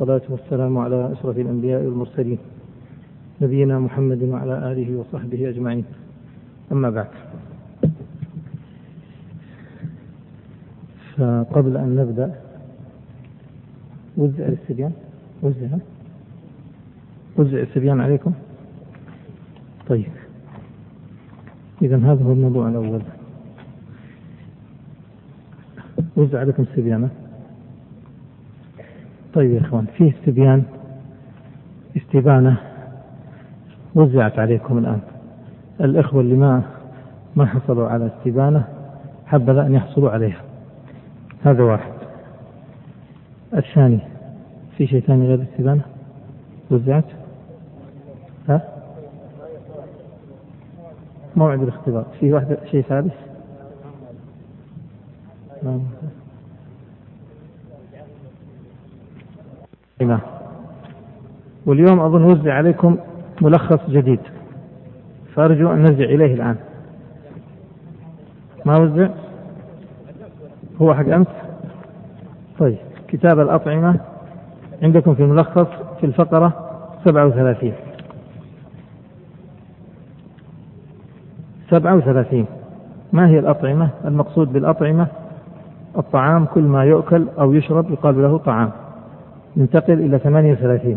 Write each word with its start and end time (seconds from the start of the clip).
والصلاة 0.00 0.22
والسلام 0.28 0.78
على 0.78 1.12
أشرف 1.12 1.38
الأنبياء 1.38 1.84
والمرسلين. 1.84 2.38
نبينا 3.42 3.78
محمد 3.78 4.22
وعلى 4.22 4.72
آله 4.72 4.96
وصحبه 4.96 5.48
أجمعين. 5.48 5.84
أما 6.72 6.90
بعد. 6.90 7.06
فقبل 11.16 11.76
أن 11.76 11.96
نبدأ 11.96 12.34
وزع 14.16 14.46
السبيان 14.46 14.92
وزع 15.42 15.68
وزع 17.36 17.58
السبيان 17.58 18.00
عليكم. 18.00 18.32
طيب. 19.88 20.12
إذا 21.82 21.96
هذا 21.96 22.24
هو 22.24 22.32
الموضوع 22.32 22.68
الأول. 22.68 23.02
وزع 26.16 26.38
عليكم 26.40 26.62
السبيانة 26.62 27.10
طيب 29.34 29.50
يا 29.50 29.60
إخوان 29.60 29.86
فيه 29.96 30.12
استبيان 30.18 30.62
استبانة 31.96 32.56
وزعت 33.94 34.38
عليكم 34.38 34.78
الآن. 34.78 35.00
الإخوة 35.80 36.20
اللي 36.20 36.34
ما 36.36 36.62
ما 37.36 37.46
حصلوا 37.46 37.88
على 37.88 38.06
استبانة 38.06 38.64
حبذا 39.26 39.66
أن 39.66 39.74
يحصلوا 39.74 40.10
عليها. 40.10 40.42
هذا 41.44 41.62
واحد. 41.62 41.92
الثاني 43.54 43.98
في 44.76 44.86
شيء 44.86 45.00
ثاني 45.00 45.26
غير 45.26 45.34
الاستبانة؟ 45.34 45.82
وزعت؟ 46.70 47.04
ها؟ 48.48 48.62
موعد 51.36 51.62
الاختبار. 51.62 52.06
في 52.20 52.32
واحد 52.32 52.58
شيء 52.70 52.82
ثالث 52.82 53.14
نعم 55.62 55.80
واليوم 61.70 62.00
أظن 62.00 62.24
وزع 62.24 62.54
عليكم 62.54 62.96
ملخص 63.40 63.90
جديد. 63.90 64.20
فأرجو 65.34 65.72
أن 65.72 65.82
نرجع 65.82 66.04
إليه 66.04 66.34
الآن. 66.34 66.56
ما 68.64 68.76
وزع 68.76 69.08
هو 70.82 70.94
حق 70.94 71.08
أمس؟ 71.08 71.26
طيب 72.58 72.76
كتاب 73.08 73.40
الأطعمة 73.40 74.00
عندكم 74.82 75.14
في 75.14 75.22
الملخص 75.22 75.66
في 76.00 76.06
الفقرة 76.06 76.52
37 77.04 77.72
37 81.70 82.46
ما 83.12 83.28
هي 83.28 83.38
الأطعمة؟ 83.38 83.88
المقصود 84.04 84.52
بالأطعمة 84.52 85.06
الطعام 85.98 86.44
كل 86.46 86.62
ما 86.62 86.84
يؤكل 86.84 87.26
أو 87.38 87.52
يشرب 87.54 87.90
يقال 87.90 88.22
له 88.22 88.38
طعام. 88.38 88.70
ننتقل 89.56 89.92
إلى 90.00 90.18
38 90.18 90.96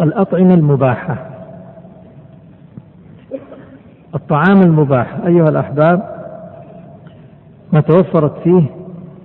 الأطعمة 0.00 0.54
المباحة. 0.54 1.16
الطعام 4.14 4.62
المباح 4.62 5.16
أيها 5.26 5.48
الأحباب 5.48 6.02
ما 7.72 7.80
توفرت 7.80 8.38
فيه 8.44 8.62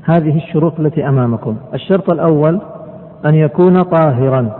هذه 0.03 0.37
الشروط 0.37 0.79
التي 0.79 1.07
أمامكم. 1.07 1.57
الشرط 1.73 2.09
الأول 2.09 2.61
أن 3.25 3.35
يكون 3.35 3.83
طاهرا. 3.83 4.51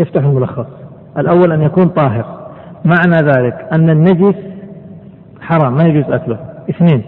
افتح 0.00 0.24
الملخص 0.24 0.66
الأول 1.18 1.52
أن 1.52 1.62
يكون 1.62 1.88
طاهر. 1.88 2.24
معنى 2.84 3.16
ذلك 3.16 3.68
أن 3.72 3.90
النجس 3.90 4.34
حرام 5.40 5.74
ما 5.74 5.84
يجوز 5.84 6.12
أكله. 6.12 6.38
اثنين 6.70 7.02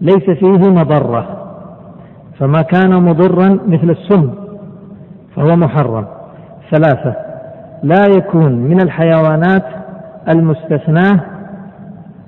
ليس 0.00 0.30
فيه 0.30 0.70
مضرة. 0.70 1.40
فما 2.38 2.62
كان 2.62 3.02
مضرا 3.02 3.58
مثل 3.66 3.90
السم 3.90 4.30
فهو 5.36 5.56
محرم. 5.56 6.13
ثلاثة. 6.70 7.14
لا 7.82 8.06
يكون 8.16 8.52
من 8.52 8.80
الحيوانات 8.80 9.64
المستثناة 10.28 11.20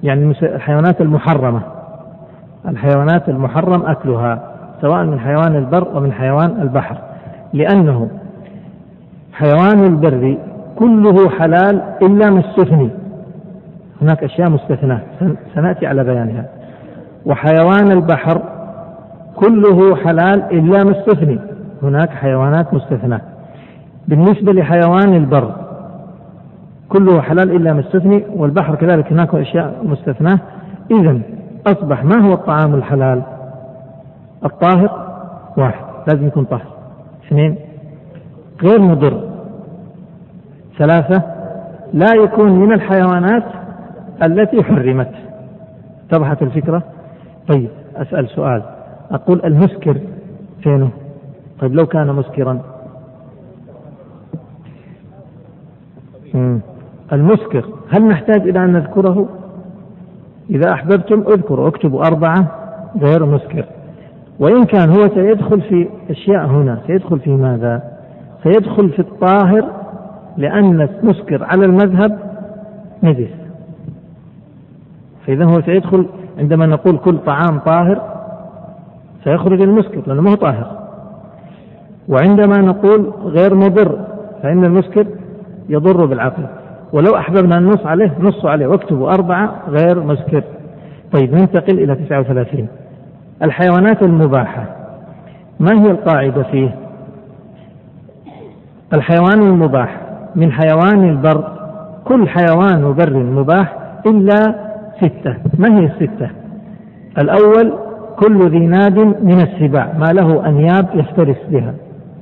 يعني 0.02 0.34
الحيوانات 0.42 1.00
المحرمة. 1.00 1.60
الحيوانات 2.68 3.28
المحرم 3.28 3.82
أكلها 3.86 4.38
سواء 4.80 5.04
من 5.04 5.20
حيوان 5.20 5.56
البر 5.56 5.88
ومن 5.94 6.12
حيوان 6.12 6.62
البحر. 6.62 6.96
لأنه 7.52 8.08
حيوان 9.32 9.84
البر 9.84 10.36
كله 10.78 11.30
حلال 11.30 11.82
إلا 12.02 12.30
ما 12.30 12.40
استثني 12.40 12.90
هناك 14.02 14.24
أشياء 14.24 14.48
مستثناة. 14.48 15.00
سنأتي 15.54 15.86
على 15.86 16.04
بيانها. 16.04 16.44
وحيوان 17.26 17.92
البحر 17.92 18.42
كله 19.36 19.96
حلال 19.96 20.42
إلا 20.52 20.84
ما 20.84 20.90
استثني 20.90 21.38
هناك 21.82 22.10
حيوانات 22.10 22.74
مستثناة. 22.74 23.20
بالنسبة 24.08 24.52
لحيوان 24.52 25.14
البر 25.14 25.54
كله 26.88 27.20
حلال 27.20 27.56
إلا 27.56 27.72
ما 27.72 27.80
استثني 27.80 28.24
والبحر 28.36 28.74
كذلك 28.74 29.12
هناك 29.12 29.34
أشياء 29.34 29.80
مستثناة. 29.82 30.38
إذا 30.90 31.20
أصبح 31.66 32.04
ما 32.04 32.28
هو 32.28 32.32
الطعام 32.32 32.74
الحلال؟ 32.74 33.22
الطاهر 34.44 35.06
واحد 35.56 35.84
لازم 36.08 36.26
يكون 36.26 36.44
طاهر. 36.44 36.66
اثنين 37.26 37.56
غير 38.62 38.80
مضر. 38.80 39.28
ثلاثة 40.78 41.22
لا 41.92 42.14
يكون 42.14 42.52
من 42.52 42.72
الحيوانات 42.72 43.44
التي 44.22 44.62
حرمت. 44.62 45.12
اتضحت 46.10 46.42
الفكرة؟ 46.42 46.82
طيب 47.48 47.68
أسأل 47.96 48.28
سؤال. 48.28 48.62
أقول 49.10 49.40
المسكر 49.44 50.00
فينه؟ 50.62 50.90
طيب 51.60 51.74
لو 51.74 51.86
كان 51.86 52.06
مسكرا 52.06 52.60
المسكر 57.12 57.64
هل 57.90 58.04
نحتاج 58.04 58.48
إلى 58.48 58.64
أن 58.64 58.72
نذكره؟ 58.72 59.28
إذا 60.50 60.72
أحببتم 60.72 61.24
اذكروا 61.28 61.68
اكتبوا 61.68 62.06
أربعة 62.06 62.46
غير 63.00 63.26
مسكر 63.26 63.64
وإن 64.38 64.64
كان 64.64 64.88
هو 64.88 65.08
سيدخل 65.08 65.60
في 65.60 65.88
أشياء 66.10 66.46
هنا 66.46 66.80
سيدخل 66.86 67.18
في 67.18 67.30
ماذا؟ 67.30 67.82
سيدخل 68.42 68.90
في 68.90 68.98
الطاهر 68.98 69.64
لأن 70.36 70.80
المسكر 70.80 71.44
على 71.44 71.64
المذهب 71.64 72.18
نجس. 73.02 73.30
فإذا 75.26 75.44
هو 75.44 75.60
سيدخل 75.60 76.06
عندما 76.38 76.66
نقول 76.66 76.98
كل 76.98 77.18
طعام 77.18 77.58
طاهر 77.58 78.00
سيخرج 79.24 79.62
المسكر 79.62 80.02
لأنه 80.06 80.22
ما 80.22 80.30
هو 80.30 80.34
طاهر. 80.34 80.86
وعندما 82.08 82.56
نقول 82.60 83.12
غير 83.24 83.54
مضر 83.54 83.98
فإن 84.42 84.64
المسكر 84.64 85.06
يضر 85.68 86.06
بالعقل. 86.06 86.46
ولو 86.92 87.16
أحببنا 87.16 87.58
النص 87.58 87.86
عليه 87.86 88.12
نص 88.20 88.44
عليه. 88.44 88.66
واكتبوا 88.66 89.10
أربعة 89.10 89.54
غير 89.68 90.00
مسكر 90.00 90.42
طيب 91.12 91.34
ننتقل 91.34 91.78
إلى 91.78 91.94
39 91.94 92.68
الحيوانات 93.42 94.02
المباحة. 94.02 94.66
ما 95.60 95.72
هي 95.72 95.90
القاعدة 95.90 96.42
فيه؟ 96.42 96.74
الحيوان 98.94 99.42
المباح. 99.42 100.00
من 100.36 100.52
حيوان 100.52 101.08
البر 101.08 101.44
كل 102.04 102.28
حيوان 102.28 102.92
بر 102.92 103.16
مباح 103.16 103.76
إلا 104.06 104.54
ستة. 104.96 105.36
ما 105.58 105.78
هي 105.78 105.84
الستة؟ 105.84 106.30
الأول 107.18 107.72
كل 108.16 108.50
ذي 108.50 108.66
ناد 108.66 108.98
من 108.98 109.40
السباع. 109.40 109.92
ما 109.98 110.12
له 110.12 110.48
أنياب 110.48 110.88
يفترس 110.94 111.36
بها 111.50 111.74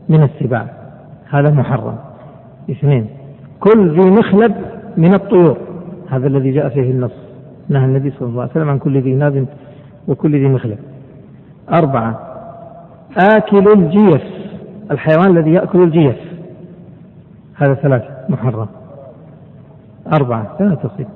من 0.09 0.23
السباع. 0.23 0.67
هذا 1.31 1.51
محرم. 1.51 1.97
اثنين 2.71 3.07
كل 3.65 4.01
ذي 4.01 4.11
مخلب 4.11 4.55
من 4.97 5.15
الطيور. 5.15 5.57
هذا 6.11 6.27
الذي 6.27 6.53
جاء 6.53 6.69
فيه 6.69 6.91
النص. 6.91 7.13
نهى 7.69 7.85
النبي 7.85 8.11
صلى 8.11 8.29
الله 8.29 8.43
عليه 8.43 8.51
وسلم 8.51 8.69
عن 8.69 8.79
كل 8.79 9.01
ذي 9.01 9.15
ناب 9.15 9.47
وكل 10.09 10.33
ذي 10.33 10.49
مخلب 10.49 10.79
أربعة 11.73 12.21
آكل 13.19 13.73
الجيف 13.73 14.23
الحيوان 14.91 15.37
الذي 15.37 15.53
يأكل 15.53 15.83
الجيف. 15.83 16.17
هذا 17.55 17.75
ثلاثة 17.75 18.09
محرم. 18.29 18.67
أربعة 20.13 20.57
ثلاثة 20.59 20.89
تصيب 20.89 21.07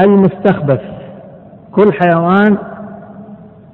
المستخبث 0.00 0.80
كل 1.72 1.92
حيوان 1.92 2.58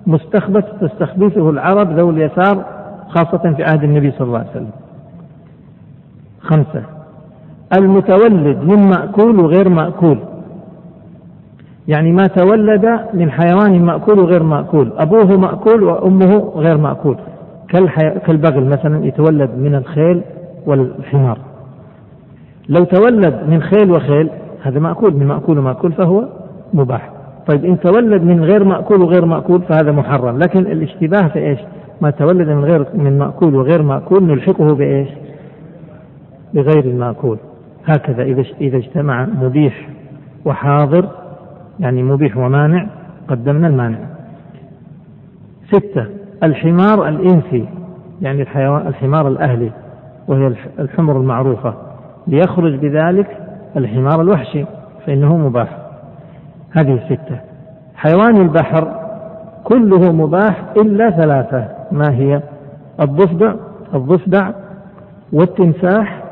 مستخبث 0.06 0.64
تستخبثه 0.80 1.50
العرب 1.50 1.98
ذو 1.98 2.10
اليسار 2.10 2.64
خاصة 3.08 3.54
في 3.56 3.62
عهد 3.64 3.84
النبي 3.84 4.10
صلى 4.10 4.26
الله 4.26 4.38
عليه 4.38 4.50
وسلم. 4.50 4.70
خمسة 6.40 6.82
المتولد 7.74 8.58
من 8.64 8.88
مأكول 8.88 9.40
وغير 9.40 9.68
مأكول. 9.68 10.18
يعني 11.88 12.12
ما 12.12 12.26
تولد 12.26 13.00
من 13.14 13.30
حيوان 13.30 13.82
مأكول 13.82 14.18
وغير 14.18 14.42
مأكول. 14.42 14.92
أبوه 14.96 15.36
مأكول 15.36 15.82
وأمه 15.82 16.52
غير 16.56 16.76
مأكول. 16.78 17.16
كالبغل 18.26 18.64
مثلا 18.64 19.06
يتولد 19.06 19.50
من 19.58 19.74
الخيل 19.74 20.22
والحمار. 20.66 21.38
لو 22.68 22.84
تولد 22.84 23.34
من 23.48 23.62
خيل 23.62 23.90
وخيل 23.90 24.30
هذا 24.62 24.80
مأكول. 24.80 25.16
من 25.16 25.26
مأكول 25.26 25.58
ومأكول 25.58 25.92
فهو 25.92 26.24
مباح. 26.74 27.10
طيب 27.46 27.64
إن 27.64 27.80
تولد 27.80 28.22
من 28.22 28.44
غير 28.44 28.64
مأكول 28.64 29.02
وغير 29.02 29.24
مأكول 29.24 29.62
فهذا 29.62 29.92
محرم. 29.92 30.38
لكن 30.38 30.58
الاشتباه 30.58 31.28
في 31.28 31.38
إيش؟ 31.38 31.58
ما 32.00 32.10
تولد 32.10 32.48
من 32.48 32.64
غير 32.64 32.86
من 32.94 33.18
مأكول 33.18 33.54
وغير 33.54 33.82
مأكول 33.82 34.24
نلحقه 34.24 34.74
بإيش؟ 34.74 35.08
بغير 36.54 36.84
المأكول. 36.84 37.38
هكذا 37.86 38.22
إذا 38.22 38.44
إذا 38.60 38.76
اجتمع 38.76 39.26
مبيح 39.26 39.88
وحاضر 40.44 41.08
يعني 41.80 42.02
مبيح 42.02 42.36
ومانع 42.36 42.86
قدمنا 43.28 43.66
المانع. 43.66 43.98
ستة 45.66 46.06
الحمار 46.42 47.08
الإنسي 47.08 47.68
يعني 48.22 48.42
الحيوان 48.42 48.86
الحمار 48.86 49.28
الأهلي 49.28 49.70
وهي 50.28 50.54
الحمر 50.78 51.16
المعروفة. 51.16 51.74
ليخرج 52.26 52.74
بذلك 52.74 53.38
الحمار 53.76 54.20
الوحشي 54.20 54.64
فإنه 55.06 55.36
مباح. 55.36 55.78
هذه 56.70 56.94
الستة 56.94 57.40
حيوان 57.94 58.36
البحر 58.36 59.00
كله 59.64 60.12
مباح 60.12 60.64
إلا 60.76 61.10
ثلاثة. 61.10 61.68
ما 61.92 62.10
هي؟ 62.10 62.42
الضفدع 63.00 63.54
الضفدع 63.94 64.50
والتمساح 65.32 66.29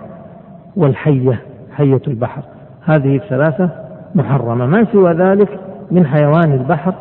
والحية 0.79 1.41
حية 1.77 2.03
البحر. 2.09 2.43
هذه 2.85 3.17
الثلاثة 3.17 3.71
محرمة. 4.15 4.67
ما 4.67 4.87
سوى 4.93 5.13
ذلك 5.13 5.61
من 5.91 6.07
حيوان 6.07 6.53
البحر 6.53 6.95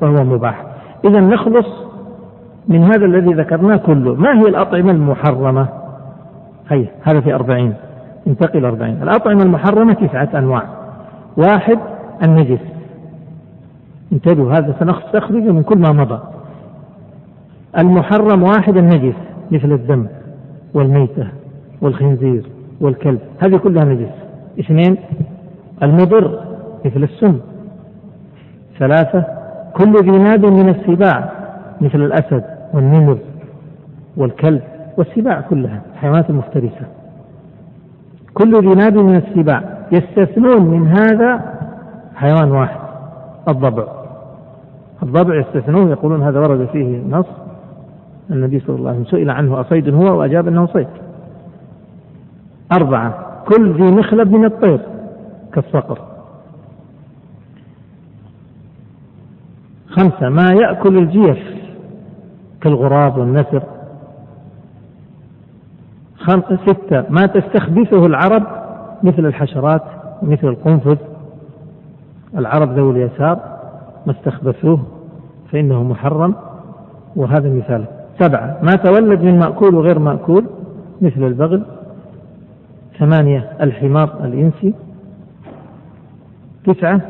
فهو 0.00 0.24
مباح. 0.24 0.64
إذا 1.04 1.20
نخلص 1.20 1.66
من 2.68 2.82
هذا 2.84 3.04
الذي 3.04 3.34
ذكرناه 3.34 3.76
كله. 3.76 4.14
ما 4.14 4.40
هي 4.40 4.48
الأطعمة 4.48 4.90
المحرمة؟ 4.90 5.68
هي 6.68 6.86
هذا 7.02 7.20
في 7.20 7.34
أربعين. 7.34 7.74
انتقل 8.26 8.64
أربعين. 8.64 9.02
الأطعمة 9.02 9.42
المحرمة 9.42 9.92
تسعة 9.92 10.28
أنواع. 10.34 10.62
واحد 11.36 11.78
النجس. 12.22 12.60
انتبهوا 14.12 14.52
هذا 14.52 14.74
سنستخرج 14.80 15.42
من 15.42 15.62
كل 15.62 15.78
ما 15.78 15.92
مضى. 15.92 16.18
المحرم 17.78 18.42
واحد 18.42 18.76
النجس 18.76 19.16
مثل 19.50 19.72
الدم 19.72 20.06
والميتة 20.74 21.28
والخنزير. 21.80 22.51
والكلب. 22.82 23.20
هذه 23.38 23.56
كلها 23.56 23.84
نجس. 23.84 24.12
اثنين 24.60 24.96
المضر 25.82 26.40
مثل 26.84 27.02
السم. 27.02 27.38
ثلاثة 28.78 29.24
كل 29.72 29.92
ذي 29.92 30.18
ناب 30.18 30.46
من 30.46 30.68
السباع 30.68 31.32
مثل 31.80 32.02
الأسد 32.02 32.44
والنمر 32.74 33.18
والكلب 34.16 34.62
والسباع 34.96 35.40
كلها 35.40 35.82
الحيوانات 35.92 36.30
المفترسة 36.30 36.86
كل 38.34 38.60
ذي 38.60 38.74
ناب 38.74 38.98
من 38.98 39.16
السباع 39.16 39.62
يستثنون 39.92 40.62
من 40.62 40.88
هذا 40.88 41.40
حيوان 42.14 42.50
واحد 42.50 42.80
الضبع. 43.48 43.86
الضبع 45.02 45.40
يستثنون 45.40 45.90
يقولون 45.90 46.22
هذا 46.22 46.40
ورد 46.40 46.68
فيه 46.72 47.02
نص 47.10 47.26
النبي 48.30 48.60
صلى 48.60 48.76
الله 48.76 48.90
عليه 48.90 49.00
وسلم 49.00 49.18
سئل 49.18 49.30
عنه 49.30 49.60
أصيد 49.60 49.94
هو؟ 49.94 50.18
وأجاب 50.18 50.48
أنه 50.48 50.66
صيد. 50.66 50.88
أربعة. 52.76 53.42
كل 53.48 53.72
ذي 53.72 53.90
مخلب 53.90 54.32
من 54.32 54.44
الطير 54.44 54.80
كالصقر. 55.52 55.98
خمسة. 59.88 60.28
ما 60.28 60.52
يأكل 60.52 60.98
الجيف 60.98 61.38
كالغراب 62.60 63.18
والنسر. 63.18 63.62
ستة. 66.66 67.04
ما 67.10 67.26
تستخبثه 67.26 68.06
العرب 68.06 68.42
مثل 69.02 69.26
الحشرات 69.26 69.82
مثل 70.22 70.48
القنفذ. 70.48 70.96
العرب 72.38 72.78
ذوي 72.78 72.90
اليسار 72.90 73.38
ما 74.06 74.12
استخبثوه 74.12 74.80
فإنه 75.52 75.82
محرم. 75.82 76.34
وهذا 77.16 77.48
مثال. 77.48 77.84
سبعة. 78.18 78.58
ما 78.62 78.74
تولد 78.74 79.22
من 79.22 79.38
مأكول 79.38 79.74
وغير 79.74 79.98
مأكول 79.98 80.44
مثل 81.00 81.24
البغل. 81.24 81.62
ثمانية 82.98 83.52
الحمار 83.60 84.24
الإنسي. 84.24 84.74
تسعة 86.66 87.00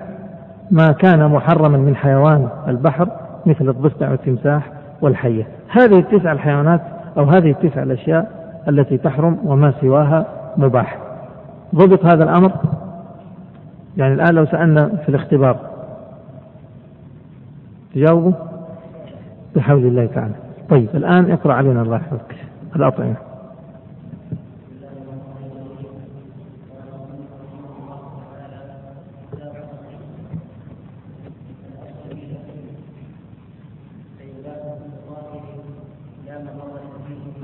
ما 0.71 0.93
كان 0.93 1.31
محرما 1.31 1.79
من 1.79 1.97
حيوان 1.97 2.49
البحر 2.69 3.09
مثل 3.47 3.69
الضفدع 3.69 4.11
والتمساح 4.11 4.73
والحية. 5.01 5.47
هذه 5.69 5.99
التسع 5.99 6.33
الحيوانات 6.33 6.81
أو 7.17 7.25
هذه 7.25 7.51
التسع 7.51 7.83
الأشياء 7.83 8.43
التي 8.69 8.99
تحرم 8.99 9.39
وما 9.45 9.75
سواها 9.81 10.27
مباح. 10.57 10.99
ضبط 11.75 12.05
هذا 12.05 12.25
الأمر؟ 12.25 12.53
يعني 13.97 14.15
الآن 14.15 14.35
لو 14.35 14.47
سألنا 14.47 14.89
في 14.89 15.09
الاختبار. 15.09 15.57
تجاوبوا؟ 17.95 18.33
بحول 19.57 19.87
الله 19.87 20.07
تعالى. 20.07 20.35
طيب 20.71 20.89
الآن 20.95 21.31
اقرأ 21.31 21.55
علينا 21.55 21.83
الله 21.83 21.97
يحفظك. 21.97 22.37
الأطعمة. 22.77 23.32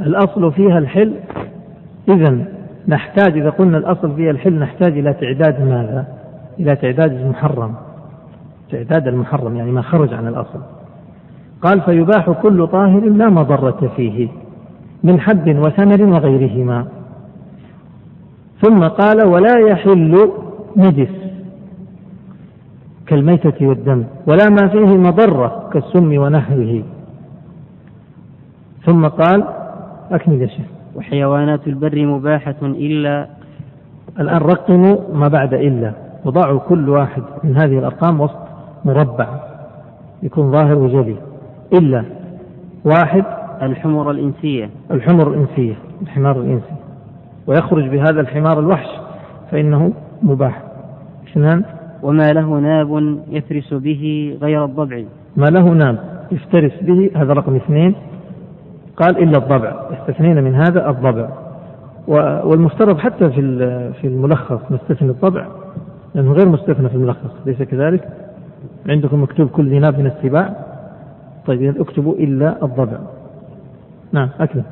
الأصل 0.08 0.52
فيها 0.52 0.78
الحل. 0.78 1.14
إذا 2.08 2.38
نحتاج 2.88 3.38
إذا 3.38 3.50
قلنا 3.50 3.78
الأصل 3.78 4.16
فيها 4.16 4.31
الحل 4.31 4.58
نحتاج 4.58 4.99
إلى 4.99 5.12
تعداد 5.12 5.60
ماذا؟ 5.60 6.06
إلى 6.60 6.76
تعداد 6.76 7.12
المحرم. 7.12 7.75
تعداد 8.70 9.08
المحرم 9.08 9.56
يعني 9.56 9.70
ما 9.70 9.82
خرج 9.82 10.14
عن 10.14 10.28
الأصل. 10.28 10.60
قال 11.62 11.81
فيباح 11.81 12.31
كل 12.31 12.66
طاهر 12.66 13.00
لا 13.00 13.28
مضرة 13.28 13.93
فيه 13.96 14.28
من 15.05 15.20
حب 15.20 15.56
وثمر 15.58 16.02
وغيرهما. 16.02 16.87
ثم 18.62 18.88
قال 18.88 19.26
ولا 19.26 19.58
يحل 19.58 20.31
نجس 20.76 21.28
كالميتة 23.06 23.66
والدم 23.66 24.04
ولا 24.26 24.49
ما 24.49 24.69
فيه 24.69 24.96
مضرة 24.96 25.70
كالسم 25.72 26.19
ونحوه. 26.19 26.82
ثم 28.87 29.06
قال 29.06 29.44
أكمل 30.10 30.43
يا 30.43 30.46
شيخ. 30.46 30.66
وحيوانات 30.96 31.66
البر 31.66 32.06
مباحة 32.06 32.56
إلا 32.62 33.26
الآن 34.20 34.37
رقموا 34.37 34.96
ما 35.14 35.28
بعد 35.28 35.55
إلا. 35.55 35.93
وضعوا 36.25 36.58
كل 36.58 36.88
واحد 36.88 37.22
من 37.44 37.56
هذه 37.56 37.78
الأرقام 37.78 38.20
وسط 38.20 38.38
مربع. 38.84 39.28
يكون 40.22 40.52
ظاهر 40.52 40.78
وجلي. 40.78 41.16
إلا 41.72 42.05
واحد. 42.85 43.25
الحمر 43.62 44.11
الإنسية. 44.11 44.71
الحمر 44.90 45.28
الإنسية. 45.28 45.75
الحمار 46.02 46.40
الإنسي. 46.40 46.75
ويخرج 47.47 47.88
بهذا 47.88 48.21
الحمار 48.21 48.59
الوحش 48.59 48.88
فإنه 49.50 49.92
مباح. 50.23 50.62
اثنان. 51.28 51.62
وما 52.02 52.32
له 52.32 52.59
ناب 52.59 53.18
يفرس 53.30 53.75
به 53.75 54.37
غير 54.42 54.64
الضبع. 54.64 55.02
ما 55.37 55.47
له 55.47 55.62
ناب 55.62 55.99
يفترس 56.32 56.73
به 56.82 57.11
هذا 57.16 57.32
رقم 57.32 57.56
اثنين. 57.56 57.94
قال 58.99 59.23
إلا 59.23 59.38
الضبع. 59.38 59.73
استثنينا 59.93 60.40
من 60.40 60.55
هذا 60.55 60.90
الضبع. 60.90 61.28
والمفترض 62.45 62.99
حتى 62.99 63.31
في 63.31 63.40
في 63.93 64.07
الملخص 64.07 64.61
نستثني 64.71 65.11
الضبع 65.11 65.47
لأنه 66.14 66.33
غير 66.33 66.49
مستثنى 66.49 66.88
في 66.88 66.95
الملخص 66.95 67.31
ليس 67.47 67.62
كذلك؟ 67.62 68.09
عندكم 68.88 69.23
مكتوب 69.23 69.49
كل 69.49 69.71
ذناب 69.71 69.99
من 69.99 70.07
السباع. 70.07 70.57
طيب 71.47 71.81
اكتبوا 71.81 72.14
إلا 72.14 72.64
الضبع. 72.64 72.99
نعم 74.12 74.28
أكمل. 74.40 74.62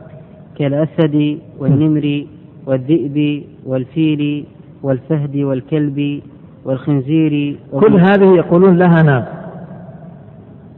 كالأسد 0.58 1.38
والنمر 1.58 2.24
والذئب 2.66 3.44
والفيل 3.66 4.44
والفهد 4.82 5.36
والكلب 5.36 6.20
والخنزير 6.64 7.58
كل 7.80 8.00
هذه 8.00 8.36
يقولون 8.36 8.76
لها 8.76 9.02
ناب. 9.02 9.28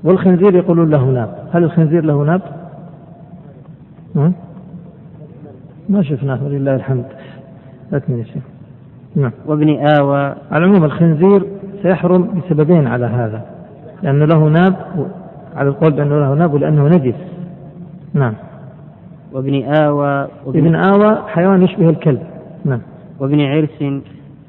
والخنزير 0.04 0.54
يقولون 0.54 0.90
له 0.90 1.04
ناب. 1.04 1.48
هل 1.52 1.64
الخنزير 1.64 2.04
له 2.04 2.24
ناب؟ 2.24 2.57
ما 5.88 6.02
شفناه 6.02 6.44
ولله 6.44 6.74
الحمد. 6.74 7.04
أكمل 7.92 8.18
يا 8.18 8.24
شيخ 8.24 8.42
نعم. 9.16 9.32
وابن 9.46 9.68
آوى. 10.00 10.34
على 10.50 10.64
العموم 10.64 10.84
الخنزير 10.84 11.46
سيحرم 11.82 12.40
بسببين 12.40 12.86
على 12.86 13.06
هذا. 13.06 13.42
لأنه 14.02 14.24
له 14.24 14.48
ناب 14.48 14.76
على 15.56 15.68
القول 15.68 15.92
بأنه 15.92 16.20
له 16.20 16.34
ناب 16.34 16.54
ولأنه 16.54 16.88
نجس. 16.88 17.14
نعم. 18.14 18.34
وابن 19.32 19.64
آوى. 19.64 20.28
وابن 20.46 20.58
ابن 20.58 20.74
آوى 20.74 21.18
حيوان 21.28 21.62
يشبه 21.62 21.90
الكلب. 21.90 22.22
نعم. 22.64 22.80
وابن 23.20 23.40
عرس. 23.40 24.02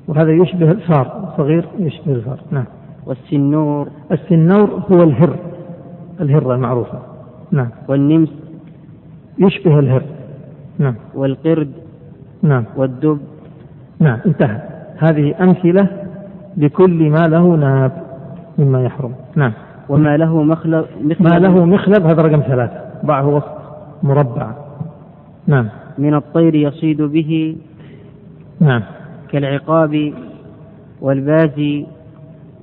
وهذا 0.08 0.32
يشبه 0.32 0.72
الفار 0.72 1.34
صغير 1.38 1.66
يشبه 1.80 2.12
الفار. 2.14 2.40
نعم. 2.52 2.66
والسنور. 3.06 3.88
السنور 4.12 4.82
هو 4.92 5.04
الهر. 5.04 5.36
الهرة 6.22 6.56
المعروفة. 6.56 7.00
نعم. 7.52 7.70
والنمس. 7.88 8.49
يشبه 9.40 9.80
الهر 9.80 10.04
نعم. 10.80 10.96
والقرد. 11.16 11.72
نعم. 12.44 12.66
والدب. 12.78 13.20
نعم 14.00 14.20
انتهى. 14.26 14.62
هذه 14.98 15.36
أمثلة 15.42 15.88
لكل 16.58 17.10
ما 17.10 17.28
له 17.28 17.56
ناب 17.56 17.92
مما 18.58 18.84
يحرم. 18.84 19.14
نعم. 19.36 19.54
وما 19.90 20.18
له 20.18 20.44
مخلب, 20.44 20.86
مخلب. 21.02 21.22
ما 21.22 21.40
له 21.40 21.66
مخلب 21.66 22.06
هذا 22.06 22.22
رقم 22.22 22.42
ثلاثة. 22.42 22.82
ضعه 23.06 23.28
وسط 23.28 23.60
مربع. 24.04 24.52
نعم. 25.48 25.70
من 25.98 26.14
الطير 26.14 26.56
يصيد 26.56 27.02
به. 27.02 27.58
نعم. 28.60 28.82
كالعقاب 29.32 30.14
والبازي 31.02 31.86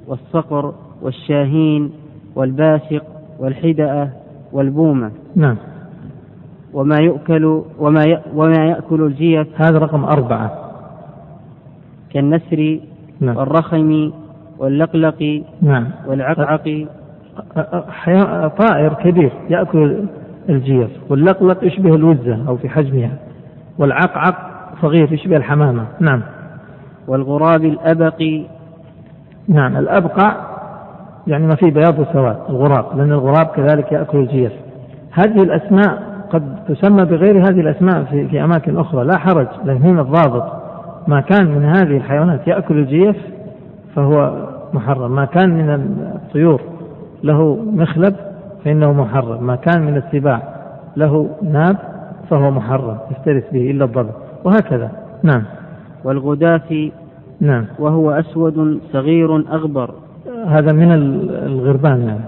والصقر 0.06 0.74
والشاهين 1.02 1.90
والباسق 2.34 3.02
والحدأة 3.38 4.08
والبومة. 4.52 5.10
نعم. 5.36 5.56
وما 6.72 6.96
يؤكل 6.98 7.62
وما 7.78 8.22
وما 8.34 8.64
يأكل 8.64 9.02
الجيف 9.02 9.46
هذا 9.56 9.78
رقم 9.78 10.04
أربعة. 10.04 10.70
كالنسر 12.10 12.78
نعم. 13.20 13.36
والرخم 13.36 14.10
واللقلق 14.58 15.42
نعم. 15.62 15.86
والعقعق. 16.06 16.86
طائر 18.58 18.94
كبير 18.94 19.32
يأكل 19.50 20.04
الجيف 20.48 20.90
واللقلق 21.10 21.64
يشبه 21.64 21.94
الوزة 21.94 22.48
أو 22.48 22.56
في 22.56 22.68
حجمها. 22.68 23.10
والعقعق 23.78 24.36
صغير 24.82 25.12
يشبه 25.12 25.36
الحمامة. 25.36 25.86
نعم. 26.00 26.22
والغراب 27.08 27.64
الأبقع. 27.64 28.22
نعم. 29.48 29.76
الأبقع 29.76 30.56
يعني 31.26 31.46
ما 31.46 31.54
فيه 31.54 31.70
بياض 31.70 31.98
وسواد 31.98 32.36
الغراب 32.48 32.98
لأن 32.98 33.12
الغراب 33.12 33.46
كذلك 33.46 33.92
يأكل 33.92 34.18
الجيف 34.18 34.52
هذه 35.12 35.42
الأسماء 35.42 36.02
قد 36.30 36.56
تسمى 36.68 37.04
بغير 37.04 37.38
هذه 37.38 37.60
الأسماء 37.60 38.04
في, 38.04 38.28
في 38.28 38.44
أماكن 38.44 38.76
أخرى. 38.76 39.04
لا 39.04 39.18
حرج 39.18 39.46
لأن 39.64 39.82
هنا 39.82 40.00
الضابط. 40.00 40.52
ما 41.08 41.20
كان 41.20 41.46
من 41.46 41.64
هذه 41.64 41.96
الحيوانات 41.96 42.48
يأكل 42.48 42.78
الجيف 42.78 43.16
فهو 43.94 44.46
محرم. 44.74 45.14
ما 45.14 45.24
كان 45.24 45.50
من 45.50 45.70
الطيور 46.14 46.60
له 47.24 47.58
مخلب 47.72 48.14
فإنه 48.64 48.92
محرم. 48.92 49.46
ما 49.46 49.56
كان 49.56 49.82
من 49.82 49.96
السباع 49.96 50.42
له 50.96 51.28
ناب 51.42 51.76
فهو 52.30 52.50
محرم 52.50 52.98
يفترس 53.10 53.44
به 53.52 53.70
إلا 53.70 53.84
الضبع 53.84 54.10
وهكذا. 54.44 54.90
نعم. 55.22 55.42
والغداف 56.04 56.90
نعم. 57.40 57.64
وهو 57.78 58.10
أسود 58.10 58.80
صغير 58.92 59.36
أغبر. 59.36 59.90
هذا 60.46 60.72
من 60.72 60.92
الغربان 61.46 62.02
يعني. 62.02 62.24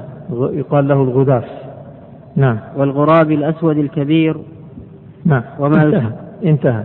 يقال 0.59 0.89
له 0.89 1.03
الغداف 1.03 1.45
نعم. 2.39 2.59
والغراب 2.77 3.31
الأسود 3.31 3.79
الكبير. 3.79 4.37
نعم. 5.25 5.43
وما 5.59 5.83
انتهى. 5.83 6.11
انتهى. 6.45 6.85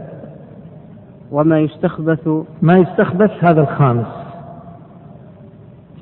وما 1.31 1.59
يستخبث 1.59 2.27
ما 2.61 2.77
يستخبث 2.77 3.31
هذا 3.43 3.61
الخامس. 3.61 4.07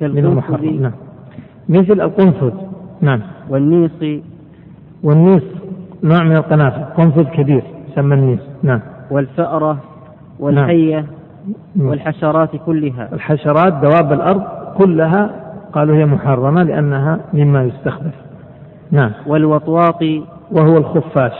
من 0.00 0.24
المحرم. 0.24 0.80
نعم. 0.80 0.92
مثل 1.68 2.00
القنفذ. 2.00 2.52
نعم. 3.00 3.20
والنيص. 3.48 4.22
والنيص 5.02 5.44
نوع 6.02 6.22
من 6.22 6.36
القنافذ 6.36 6.82
قنفذ 6.82 7.24
كبير. 7.24 7.62
يسمى 7.92 8.14
النيص. 8.14 8.40
نعم. 8.62 8.80
والفأرة. 9.10 9.78
والحية. 10.40 11.06
نعم. 11.76 11.88
والحشرات 11.88 12.56
كلها. 12.66 13.08
الحشرات 13.12 13.72
دواب 13.72 14.12
الأرض 14.12 14.42
كلها 14.78 15.30
قالوا 15.72 15.96
هي 15.96 16.06
محرمة 16.06 16.62
لأنها 16.62 17.20
مما 17.32 17.64
يستخبث. 17.64 18.31
نعم. 18.92 19.10
والوطواط 19.26 20.02
وهو 20.50 20.76
الخفاش. 20.76 21.32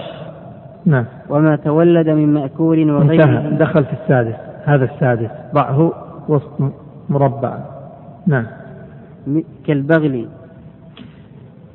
نعم. 0.87 1.05
وما 1.31 1.57
تولد 1.57 2.09
من 2.09 2.35
مأكول 2.35 2.91
وغيره. 2.91 3.25
انتهى. 3.25 3.57
دخل 3.57 3.85
في 3.85 3.93
السادس. 4.03 4.35
هذا 4.65 4.85
السادس. 4.85 5.31
ضعه 5.55 5.93
وسط 6.29 6.73
مربع. 7.09 7.59
نعم. 8.27 8.47
كالبغل. 9.67 10.27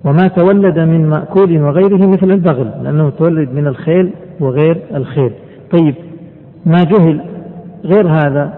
وما 0.06 0.28
تولد 0.28 0.80
من 0.80 1.10
مأكول 1.10 1.62
وغيره 1.62 2.08
مثل 2.08 2.32
البغل 2.32 2.72
لأنه 2.84 3.10
تولد 3.10 3.50
من 3.54 3.68
الخيل 3.68 4.12
وغير 4.40 4.82
الخيل. 4.96 5.32
طيب 5.72 5.96
ما 6.66 6.84
جهل 6.84 7.22
غير 7.84 8.08
هذا 8.08 8.54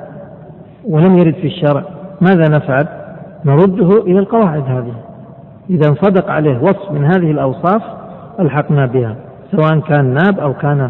ولم 0.88 1.18
يرد 1.18 1.34
في 1.34 1.48
الشرع 1.48 1.84
ماذا 2.22 2.50
نفعل؟ 2.50 2.88
نرده 3.46 4.02
إلى 4.02 4.20
القواعد 4.20 4.64
هذه. 4.64 5.09
إذا 5.70 5.90
انصدق 5.90 6.30
عليه 6.30 6.60
وصف 6.60 6.92
من 6.92 7.06
هذه 7.06 7.32
الأوصاف 7.32 7.82
ألحقنا 8.40 8.86
بها 8.86 9.16
سواء 9.52 9.80
كان 9.80 10.06
ناب 10.06 10.40
أو 10.40 10.54
كان 10.54 10.90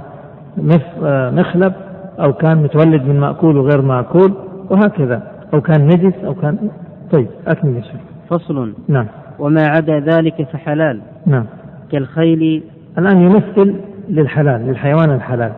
مخلب 1.38 1.74
أو 2.20 2.34
كان 2.34 2.58
متولد 2.64 3.04
من 3.04 3.20
مأكول 3.20 3.58
وغير 3.58 3.82
مأكول 3.82 4.34
وهكذا 4.70 5.24
أو 5.54 5.62
كان 5.62 5.86
نجس 5.86 6.14
أو 6.26 6.34
كان 6.34 6.70
طيب 7.12 7.28
أكمل 7.48 7.76
يا 7.76 7.82
شيخ. 7.82 8.02
فصل. 8.30 8.74
نعم. 8.88 9.06
وما 9.40 9.62
عدا 9.68 10.00
ذلك 10.00 10.48
فحلال. 10.54 11.02
نعم. 11.26 11.46
كالخيل. 11.92 12.64
الآن 12.98 13.22
يمثل 13.22 13.76
للحلال 14.10 14.68
للحيوان 14.68 15.12
الحلال. 15.12 15.52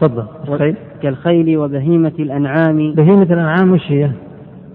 تفضل. 0.00 0.24
الخيل. 0.48 0.76
كالخيل 1.02 1.58
وبهيمة 1.58 2.12
الأنعام. 2.18 2.94
بهيمة 2.94 3.22
الأنعام 3.22 3.72
وش 3.72 3.92
هي؟ 3.92 4.10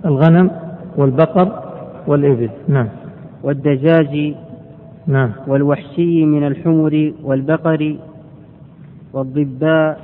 الغنم 0.06 0.52
والبقر 0.98 1.64
والإبل. 2.08 2.50
نعم. 2.68 2.88
والدجاج 3.44 4.36
نعم. 5.08 5.32
والوحشي 5.48 6.26
من 6.26 6.48
الحمر 6.48 7.14
والبقر 7.24 7.96
والضباء 9.14 10.00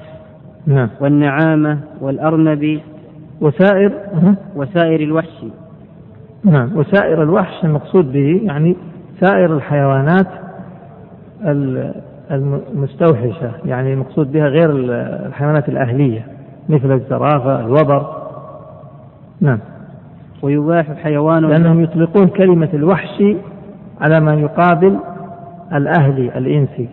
نعم. 0.68 0.89
والنعامة 1.01 1.80
والأرنب 2.01 2.80
وسائر؟ 3.42 3.94
وسائر 4.56 5.00
الوحش. 5.00 5.46
نعم. 6.44 6.77
وسائر 6.77 7.24
الوحش 7.24 7.63
المقصود 7.65 8.12
به 8.12 8.42
يعني 8.44 8.75
سائر 9.20 9.56
الحيوانات 9.56 10.27
المستوحشة 12.32 13.51
يعني 13.65 13.94
المقصود 13.94 14.32
بها 14.32 14.48
غير 14.48 14.72
الحيوانات 15.27 15.70
الأهلية 15.70 16.27
مثل 16.70 16.92
الزرافة 16.92 17.60
الوبر. 17.60 18.25
نعم. 19.42 19.60
ويباح 20.46 20.86
حيوان 21.04 21.46
لأنهم 21.46 21.84
يطلقون 21.84 22.28
كلمة 22.28 22.70
الوحش 22.74 23.24
على 24.02 24.20
ما 24.20 24.34
يقابل 24.34 24.98
الأهلي 25.74 26.38
الإنسي 26.38 26.90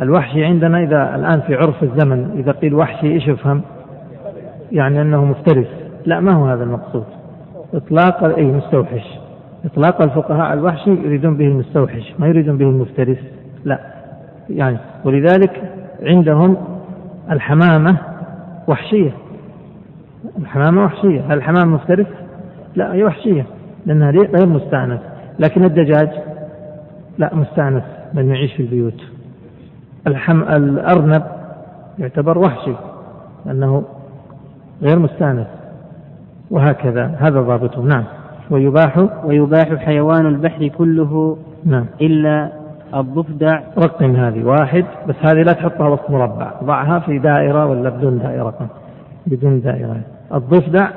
الوحشي 0.00 0.44
عندنا 0.44 0.82
إذا 0.82 1.14
الآن 1.14 1.40
في 1.40 1.54
عرف 1.54 1.82
الزمن 1.82 2.30
إذا 2.38 2.52
قيل 2.52 2.74
وحشي 2.74 3.06
إيش 3.06 3.28
يفهم؟ 3.28 3.62
يعني 4.72 5.02
أنه 5.02 5.24
مفترس. 5.24 5.66
لا 6.06 6.20
ما 6.20 6.32
هو 6.32 6.46
هذا 6.46 6.64
المقصود. 6.64 7.04
إطلاق 7.74 8.24
أي 8.24 8.44
مستوحش. 8.44 9.18
إطلاق 9.64 10.02
الفقهاء 10.02 10.52
الوحشي 10.52 10.90
يريدون 10.90 11.36
به 11.36 11.44
المستوحش 11.44 12.14
ما 12.18 12.26
يريدون 12.26 12.58
به 12.58 12.64
المفترس. 12.64 13.18
لا. 13.64 13.78
يعني 14.50 14.76
ولذلك 15.04 15.62
عندهم 16.02 16.56
الحمامة 17.30 17.96
وحشية. 18.68 19.10
الحمامة 20.38 20.84
وحشية. 20.84 21.20
هل 21.20 21.32
الحمامة 21.32 21.74
مفترس؟ 21.74 22.06
لا 22.78 22.92
هي 22.92 23.04
وحشية 23.04 23.46
لأنها 23.86 24.10
غير 24.10 24.46
مستأنس. 24.46 25.00
لكن 25.38 25.64
الدجاج 25.64 26.08
لا 27.18 27.34
مستأنس 27.34 27.82
من 28.14 28.28
يعيش 28.28 28.52
في 28.52 28.62
البيوت. 28.62 29.00
الحم 30.06 30.42
الأرنب 30.42 31.22
يعتبر 31.98 32.38
وحشي 32.38 32.72
لأنه 33.46 33.84
غير 34.82 34.98
مستأنس. 34.98 35.46
وهكذا 36.50 37.06
هذا 37.18 37.40
ضابطه. 37.40 37.82
نعم. 37.82 38.04
ويباح 38.50 39.06
ويباح 39.24 39.74
حيوان 39.74 40.26
البحر 40.26 40.68
كله 40.68 41.38
نعم. 41.64 41.86
إلا 42.00 42.48
الضفدع. 42.94 43.60
رقم 43.78 44.16
هذه 44.16 44.44
واحد. 44.44 44.84
بس 45.08 45.14
هذه 45.22 45.42
لا 45.42 45.52
تحطها 45.52 45.88
وسط 45.88 46.10
مربع. 46.10 46.52
ضعها 46.64 46.98
في 46.98 47.18
دائرة 47.18 47.66
ولا 47.66 47.90
بدون 47.90 48.18
دائرة؟ 48.18 48.68
بدون 49.26 49.60
دائرة. 49.60 50.00
الضفدع 50.34 50.88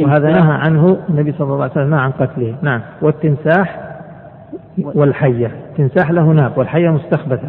وهذا 0.00 0.30
نهى 0.30 0.52
عنه 0.52 0.96
النبي 1.08 1.32
صلى 1.32 1.52
الله 1.52 1.62
عليه 1.62 1.72
وسلم 1.72 1.94
عن 1.94 2.10
قتله. 2.10 2.54
نعم. 2.62 2.80
والتمساح 3.02 3.98
والحية. 4.78 5.46
التمساح 5.46 6.10
له 6.10 6.32
ناب 6.32 6.58
والحية 6.58 6.90
مستخبثة. 6.90 7.48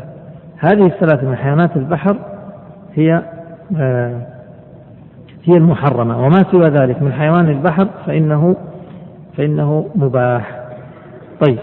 هذه 0.57 0.85
الثلاثة 0.85 1.29
من 1.29 1.35
حيوانات 1.35 1.77
البحر 1.77 2.15
هي 2.95 3.21
آه 3.77 4.21
هي 5.43 5.57
المحرمة. 5.57 6.25
وما 6.25 6.43
سوى 6.51 6.69
ذلك 6.69 7.01
من 7.01 7.13
حيوان 7.13 7.49
البحر 7.49 7.87
فإنه 8.05 8.55
فإنه 9.37 9.85
مباح. 9.95 10.59
طيب. 11.47 11.59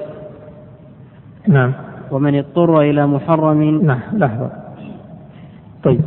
نعم. 1.49 1.73
ومن 2.11 2.39
اضطر 2.39 2.81
إلى 2.81 3.07
محرم. 3.07 3.87
نعم 3.87 4.01
لحظة. 4.13 4.51
طيب. 5.85 6.01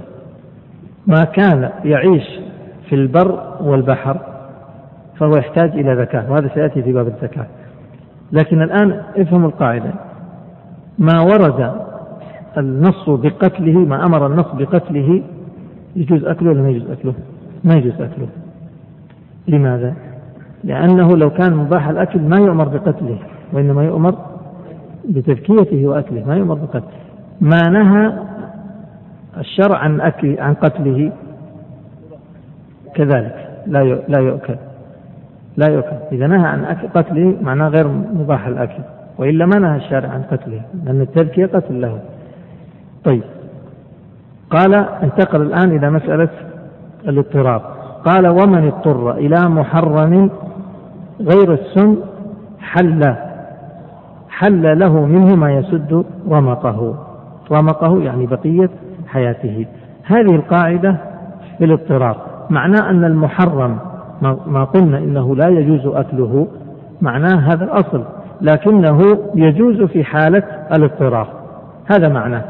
ما 1.08 1.24
كان 1.24 1.70
يعيش 1.84 2.39
في 2.89 2.96
البر 2.96 3.58
والبحر 3.62 4.38
فهو 5.20 5.36
يحتاج 5.36 5.72
إلى 5.72 5.96
زكاة 5.96 6.32
وهذا 6.32 6.50
سيأتي 6.54 6.84
في 6.84 6.94
باب 6.94 7.08
الزكاة. 7.08 7.48
لكن 8.32 8.62
الآن 8.62 9.02
افهم 9.18 9.46
القاعدة. 9.46 9.92
ما 11.00 11.22
ورد 11.22 11.74
النص 12.58 13.10
بقتله 13.10 13.80
ما 13.80 14.06
أمر 14.06 14.28
النص 14.28 14.48
بقتله 14.54 15.24
يجوز 15.96 16.26
أكله 16.26 16.50
ولا 16.50 16.62
ما 16.62 16.70
يجوز 16.70 16.92
أكله؟ 16.92 17.14
ما 17.64 17.76
يجوز 17.76 18.02
أكله. 18.02 18.28
لماذا؟ 19.48 19.94
لأنه 20.64 21.18
لو 21.18 21.30
كان 21.30 21.56
مباح 21.56 21.88
الأكل 21.88 22.22
ما 22.22 22.38
يؤمر 22.38 22.68
بقتله 22.68 23.18
وإنما 23.54 23.84
يؤمر 23.86 24.16
بتزكيته 25.10 25.88
وأكله 25.88 26.24
ما 26.28 26.36
يؤمر 26.36 26.56
بقتله. 26.56 26.90
ما 27.42 27.70
نهى 27.70 28.14
الشرع 29.38 29.78
عن 29.78 30.02
أكل 30.02 30.40
عن 30.40 30.54
قتله؟ 30.54 31.12
كذلك 32.96 33.50
لا 33.68 33.84
لا 34.08 34.20
يؤكل. 34.20 34.56
لا 35.60 35.68
يؤكل. 35.68 35.96
إذا 36.12 36.28
نهى 36.28 36.48
عن 36.48 36.66
قتله 36.96 37.36
معناه 37.42 37.68
غير 37.68 37.88
مباح 38.13 38.48
الأكل 38.48 38.84
وإلا 39.18 39.46
ما 39.46 39.60
نهى 39.60 39.78
الشارع 39.78 40.10
عن 40.10 40.22
قتله 40.22 40.62
لأن 40.86 41.01
التذكية 41.01 41.46
قتل 41.46 41.82
له. 41.82 42.00
طيب. 43.04 43.24
قال 44.50 44.75
انتقل 44.75 45.42
الآن 45.42 45.75
إلى 45.75 45.89
مسألة 45.89 46.30
الاضطراب. 47.08 47.62
قال 48.06 48.28
ومن 48.28 48.68
اضطر 48.68 49.12
إلى 49.12 49.50
محرم 49.50 50.30
غير 51.22 51.54
السن 51.54 51.98
حل 52.60 53.16
حل 54.30 54.80
له 54.80 55.06
منه 55.06 55.36
ما 55.36 55.54
يسد 55.54 56.06
رمقه. 56.30 56.96
رمقه 57.51 58.01
يعني 58.01 58.25
بقية 58.25 58.70
حياته. 59.08 59.66
هذه 60.04 60.36
القاعدة 60.36 60.96
في 61.58 61.66
الاضطرار 61.66 62.18
معناه 62.50 62.89
أن 62.89 63.04
المحرم 63.04 63.88
ما 64.22 64.64
قلنا 64.64 64.98
إنه 64.98 65.36
لا 65.36 65.48
يجوز 65.48 65.88
أكله. 65.88 66.48
معناه 67.02 67.36
هذا 67.36 67.64
الأصل. 67.64 68.04
لكنه 68.42 69.18
يجوز 69.36 69.82
في 69.82 70.04
حالة 70.04 70.44
الاضطرار. 70.74 71.28
هذا 71.92 72.10
معناه 72.10 72.44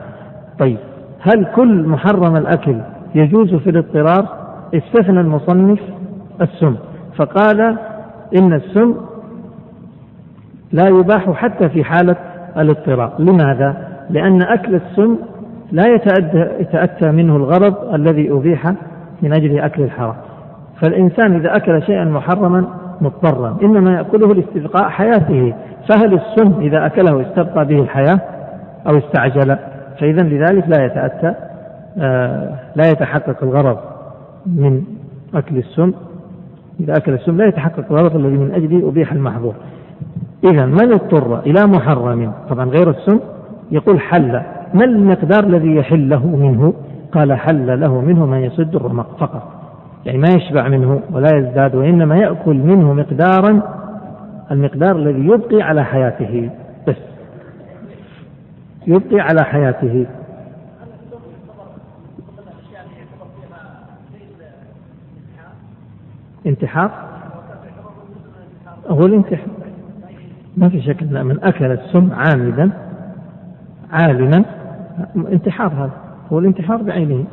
طيب 0.59 0.77
هل 1.21 1.45
كل 1.55 1.87
محرم 1.87 2.35
الأكل 2.35 2.75
يجوز 3.15 3.55
في 3.55 3.69
الاضطرار؟ 3.69 4.27
استثنى 4.73 5.19
المصنف 5.19 5.79
السم. 6.41 6.75
فقال 7.15 7.77
إن 8.37 8.53
السم 8.53 8.95
لا 10.71 10.87
يباح 10.87 11.31
حتى 11.31 11.69
في 11.69 11.83
حالة 11.83 12.15
الاضطرار. 12.57 13.13
لماذا؟ 13.19 13.89
لأن 14.09 14.41
أكل 14.41 14.75
السم 14.75 15.17
لا 15.71 15.87
يتأتى 16.59 17.11
منه 17.11 17.35
الغرض 17.35 17.93
الذي 17.93 18.31
أبيح 18.31 18.73
من 19.21 19.33
أجل 19.33 19.59
أكل 19.59 19.83
الحرام. 19.83 20.15
فالإنسان 20.81 21.35
إذا 21.35 21.55
أكل 21.55 21.83
شيئا 21.83 22.03
محرما 22.03 22.65
مضطرا. 23.01 23.57
إنما 23.63 23.93
يأكله 23.93 24.33
لاستبقاء 24.33 24.89
حياته. 24.89 25.53
فهل 25.89 26.13
السم 26.13 26.53
إذا 26.61 26.85
أكله 26.85 27.21
استبقى 27.21 27.65
به 27.65 27.79
الحياة 27.81 28.19
أو 28.87 28.97
استعجل؟ 28.97 29.57
فإذا 29.99 30.23
لذلك 30.23 30.67
لا 30.67 30.85
يتأتى 30.85 31.33
آه، 31.97 32.55
لا 32.75 32.83
يتحقق 32.87 33.43
الغرض 33.43 33.77
من 34.45 34.83
أكل 35.35 35.57
السم 35.57 35.93
إذا 36.79 36.97
أكل 36.97 37.13
السم 37.13 37.37
لا 37.37 37.45
يتحقق 37.45 37.85
الغرض 37.91 38.15
الذي 38.15 38.37
من 38.37 38.51
أجله 38.51 38.89
أبيح 38.89 39.11
المحظور. 39.11 39.53
إذا 40.43 40.65
من 40.65 40.93
اضطر 40.93 41.39
إلى 41.39 41.67
محرم؟ 41.67 42.31
طبعا 42.49 42.65
غير 42.65 42.89
السم 42.89 43.19
يقول 43.71 43.99
حل. 43.99 44.41
ما 44.73 44.83
المقدار 44.85 45.43
الذي 45.43 45.75
يحل 45.75 46.09
له 46.09 46.27
منه؟ 46.27 46.73
قال 47.11 47.33
حل 47.33 47.79
له 47.79 48.01
منه 48.01 48.25
ما 48.25 48.39
يسد 48.39 48.75
الرمق 48.75 49.17
فقط. 49.17 49.58
يعني 50.05 50.17
ما 50.17 50.27
يشبع 50.29 50.67
منه 50.67 51.01
ولا 51.11 51.37
يزداد 51.37 51.75
وإنما 51.75 52.17
يأكل 52.17 52.55
منه 52.55 52.93
مقدارا 52.93 53.61
المقدار 54.51 54.95
الذي 54.95 55.25
يبقي 55.25 55.61
على 55.61 55.85
حياته 55.85 56.49
بس. 56.87 56.95
يبقي 58.87 59.19
على 59.19 59.43
حياته. 59.43 60.05
انتحار؟ 66.45 66.91
هو 68.87 69.05
الانتحار. 69.05 69.47
ما 70.57 70.69
في 70.69 70.81
شك 70.81 71.03
من 71.03 71.43
أكل 71.43 71.71
السم 71.71 72.09
عامدا 72.13 72.71
عالما. 73.91 74.45
انتحار 75.15 75.67
هذا. 75.67 75.91
هو 76.31 76.39
الانتحار 76.39 76.77
بعينه. 76.77 77.25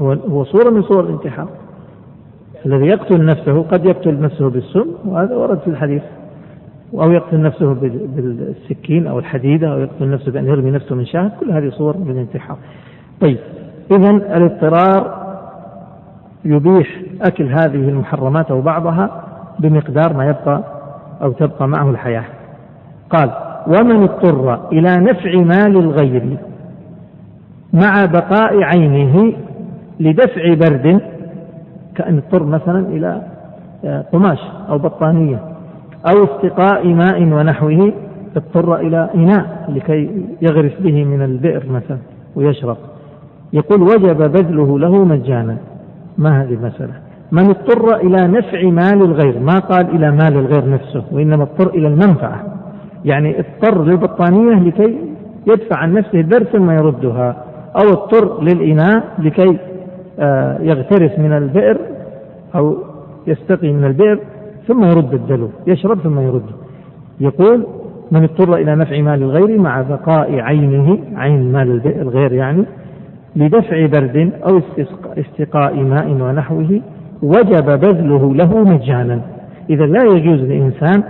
هو 0.00 0.12
هو 0.12 0.44
صورة 0.44 0.70
من 0.70 0.82
صور 0.82 1.04
الانتحار. 1.04 1.48
الذي 2.66 2.86
يقتل 2.86 3.24
نفسه 3.24 3.62
قد 3.62 3.84
يقتل 3.84 4.20
نفسه 4.20 4.50
بالسم 4.50 4.86
وهذا 5.04 5.36
ورد 5.36 5.58
في 5.58 5.68
الحديث. 5.70 6.02
أو 6.94 7.12
يقتل 7.12 7.42
نفسه 7.42 7.74
بالسكين 8.16 9.06
أو 9.06 9.18
الحديدة 9.18 9.72
أو 9.72 9.78
يقتل 9.78 10.10
نفسه 10.10 10.32
بأن 10.32 10.46
يرمي 10.46 10.70
نفسه 10.70 10.94
من 10.94 11.06
شاهد 11.06 11.30
كل 11.40 11.50
هذه 11.50 11.70
صور 11.70 11.96
من 11.96 12.10
الانتحار. 12.10 12.56
طيب 13.20 13.38
إذا 13.92 14.10
الاضطرار 14.10 15.28
يبيح 16.44 17.00
أكل 17.22 17.44
هذه 17.44 17.88
المحرمات 17.88 18.50
أو 18.50 18.60
بعضها 18.60 19.24
بمقدار 19.58 20.12
ما 20.12 20.24
يبقى 20.24 20.62
أو 21.22 21.32
تبقى 21.32 21.68
معه 21.68 21.90
الحياة. 21.90 22.24
قال 23.10 23.30
ومن 23.66 24.02
اضطر 24.02 24.68
إلى 24.72 24.96
نفع 24.96 25.34
مال 25.34 25.76
الغير 25.76 26.36
مع 27.72 28.04
بقاء 28.04 28.62
عينه 28.62 29.32
لدفع 30.00 30.54
برد 30.54 31.00
كأن 31.98 32.16
اضطر 32.16 32.44
مثلا 32.44 32.78
إلى 32.78 33.22
آه، 33.84 34.04
قماش 34.12 34.38
أو 34.68 34.78
بطانية 34.78 35.38
أو 36.06 36.24
استقاء 36.24 36.86
ماء 36.86 37.22
ونحوه 37.22 37.92
اضطر 38.36 38.76
إلى 38.76 39.10
إناء 39.14 39.66
لكي 39.68 40.26
يغرس 40.42 40.72
به 40.80 41.04
من 41.04 41.22
البئر 41.22 41.62
مثلا 41.70 41.98
ويشرب. 42.36 42.76
يقول 43.52 43.82
وجب 43.82 44.32
بذله 44.32 44.78
له 44.78 45.04
مجانا. 45.04 45.56
ما 46.18 46.42
هذه 46.42 46.54
المسألة؟ 46.54 46.92
من 47.32 47.48
اضطر 47.48 47.96
إلى 47.96 48.26
نفع 48.26 48.62
مال 48.62 49.02
الغير 49.02 49.38
ما 49.38 49.58
قال 49.58 49.90
إلى 49.96 50.10
مال 50.10 50.36
الغير 50.36 50.70
نفسه 50.70 51.02
وإنما 51.12 51.42
اضطر 51.42 51.74
إلى 51.74 51.88
المنفعة. 51.88 52.42
يعني 53.04 53.36
اضطر 53.40 53.84
للبطانية 53.84 54.54
لكي 54.54 54.98
يدفع 55.46 55.76
عن 55.76 55.92
نفسه 55.92 56.20
البر 56.20 56.44
ثم 56.44 56.70
يردها 56.70 57.44
أو 57.76 57.88
اضطر 57.88 58.42
للإناء 58.42 59.02
لكي 59.18 59.58
يغترف 60.60 61.18
من 61.18 61.32
البئر 61.32 61.78
أو 62.54 62.76
يستقي 63.26 63.72
من 63.72 63.84
البئر 63.84 64.18
ثم 64.66 64.84
يرد 64.84 65.14
الدلو. 65.14 65.48
يشرب 65.66 65.98
ثم 65.98 66.20
يرد. 66.20 66.50
يقول 67.20 67.66
من 68.12 68.22
اضطر 68.22 68.54
إلى 68.54 68.74
نفع 68.74 69.00
مال 69.00 69.22
الغير 69.22 69.58
مع 69.58 69.82
بقاء 69.82 70.40
عينه 70.40 70.98
عين 71.16 71.52
مال 71.52 71.98
الغير 72.00 72.32
يعني 72.32 72.64
لدفع 73.36 73.86
برد 73.86 74.30
أو 74.48 74.60
استقاء 75.18 75.74
ماء 75.74 76.10
ونحوه 76.10 76.80
وجب 77.22 77.80
بذله 77.80 78.34
له 78.34 78.58
مجانا. 78.58 79.20
إذا 79.70 79.86
لا 79.86 80.02
يجوز 80.04 80.40
لإنسان 80.40 81.02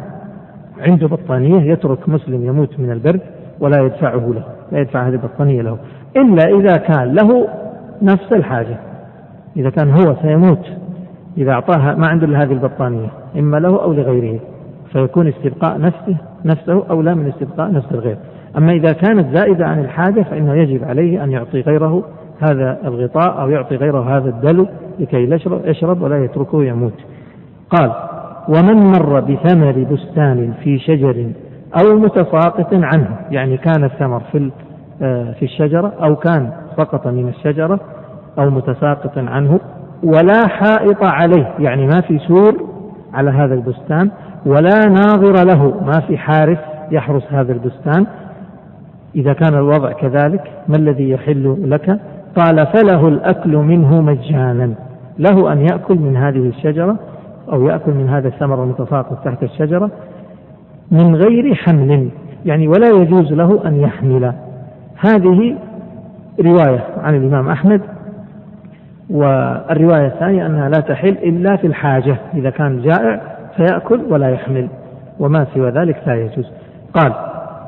عنده 0.81 1.07
بطانية 1.07 1.73
يترك 1.73 2.09
مسلم 2.09 2.45
يموت 2.47 2.81
من 2.81 2.91
البرد 2.91 3.21
ولا 3.61 3.83
يدفعه 3.83 4.33
له 4.35 4.43
لا 4.73 4.79
يدفع 4.79 5.09
هذه 5.09 5.15
البطانية 5.15 5.63
له. 5.63 5.79
إلا 6.17 6.59
إذا 6.59 6.77
كان 6.77 7.15
له 7.15 7.49
نفس 8.03 8.33
الحاجة. 8.33 8.77
إذا 9.59 9.71
كان 9.71 9.91
هو 9.91 10.17
سيموت 10.23 10.67
إذا 11.39 11.53
أعطاها 11.53 11.95
ما 11.95 12.07
عنده 12.07 12.27
إلا 12.27 12.43
هذه 12.43 12.53
البطانية 12.53 13.09
إما 13.39 13.57
له 13.57 13.83
أو 13.83 13.93
لغيره 13.93 14.41
فيكون 14.93 15.29
استبقاء 15.29 15.81
نفسه 15.81 16.17
نفسه 16.45 16.85
أولى 16.91 17.15
من 17.15 17.29
استبقاء 17.29 17.73
نفس 17.73 17.87
الغير. 17.93 18.17
أما 18.57 18.73
إذا 18.73 18.93
كانت 18.93 19.37
زائدة 19.37 19.67
عن 19.67 19.81
الحاجة 19.81 20.23
فإنه 20.23 20.55
يجب 20.55 20.85
عليه 20.85 21.25
أن 21.25 21.31
يعطي 21.31 21.61
غيره 21.61 22.05
هذا 22.41 22.79
الغطاء 22.85 23.41
أو 23.41 23.51
يعطي 23.51 23.77
غيره 23.77 24.17
هذا 24.17 24.29
الدلو 24.29 24.67
لكي 24.99 25.41
يشرب 25.65 26.03
ولا 26.03 26.25
يتركه 26.25 26.65
يموت. 26.65 26.95
قال 27.71 27.93
ومن 28.49 28.77
مر 28.77 29.21
بثمر 29.21 29.87
بستان 29.93 30.53
في 30.63 30.79
شجر 30.79 31.27
أو 31.83 31.99
متساقط 31.99 32.75
عنه 32.75 33.19
يعني 33.31 33.57
كان 33.57 33.85
الثمر 33.85 34.21
في 34.33 34.51
آه، 35.03 35.33
في 35.33 35.45
الشجرة 35.45 35.93
أو 36.03 36.17
كان 36.17 36.51
سقط 36.77 37.07
من 37.07 37.29
الشجرة 37.29 37.81
أو 38.39 38.51
متساقط 38.51 39.19
عنه 39.19 39.61
ولا 40.03 40.49
حائط 40.49 41.05
عليه 41.05 41.55
يعني 41.59 41.87
ما 41.87 42.01
في 42.01 42.19
سور 42.19 42.69
على 43.15 43.31
هذا 43.31 43.55
البستان 43.55 44.11
ولا 44.47 44.87
ناظر 44.87 45.45
له 45.45 45.81
ما 45.87 46.01
في 46.07 46.19
حارس 46.19 46.59
يحرس 46.91 47.23
هذا 47.31 47.53
البستان. 47.53 48.07
إذا 49.15 49.33
كان 49.33 49.55
الوضع 49.55 49.93
كذلك 49.93 50.51
ما 50.69 50.77
الذي 50.77 51.11
يحل 51.11 51.71
لك؟ 51.71 52.01
قال 52.37 52.67
فله 52.67 53.09
الأكل 53.09 53.57
منه 53.57 54.01
مجانا 54.01 54.75
له 55.19 55.53
أن 55.53 55.61
يأكل 55.61 55.99
من 55.99 56.17
هذه 56.17 56.49
الشجرة 56.49 56.97
أو 57.53 57.69
يأكل 57.69 57.93
من 57.93 58.09
هذا 58.09 58.29
الثمر 58.29 58.63
المتساقط 58.65 59.25
تحت 59.25 59.43
الشجرة 59.43 59.91
من 60.91 61.17
غير 61.17 61.55
حمل 61.55 62.09
يعني 62.45 62.69
ولا 62.69 62.89
يجوز 62.89 63.33
له 63.33 63.69
أن 63.69 63.77
يحمل. 63.81 64.33
هذه 64.97 65.57
رواية 66.41 66.85
عن 66.97 67.15
الإمام 67.15 67.49
أحمد 67.49 67.81
والرواية 69.11 70.07
الثانية 70.07 70.47
أنها 70.47 70.69
لا 70.69 70.81
تحل 70.81 71.09
إلا 71.09 71.57
في 71.57 71.67
الحاجة. 71.67 72.17
إذا 72.35 72.51
كان 72.51 72.83
جائع 72.83 73.21
فيأكل 73.57 74.01
ولا 74.11 74.29
يحمل 74.31 74.69
وما 75.21 75.47
سوى 75.55 75.71
ذلك 75.71 75.97
لا 76.07 76.15
يجوز. 76.15 76.53
قال 76.95 77.13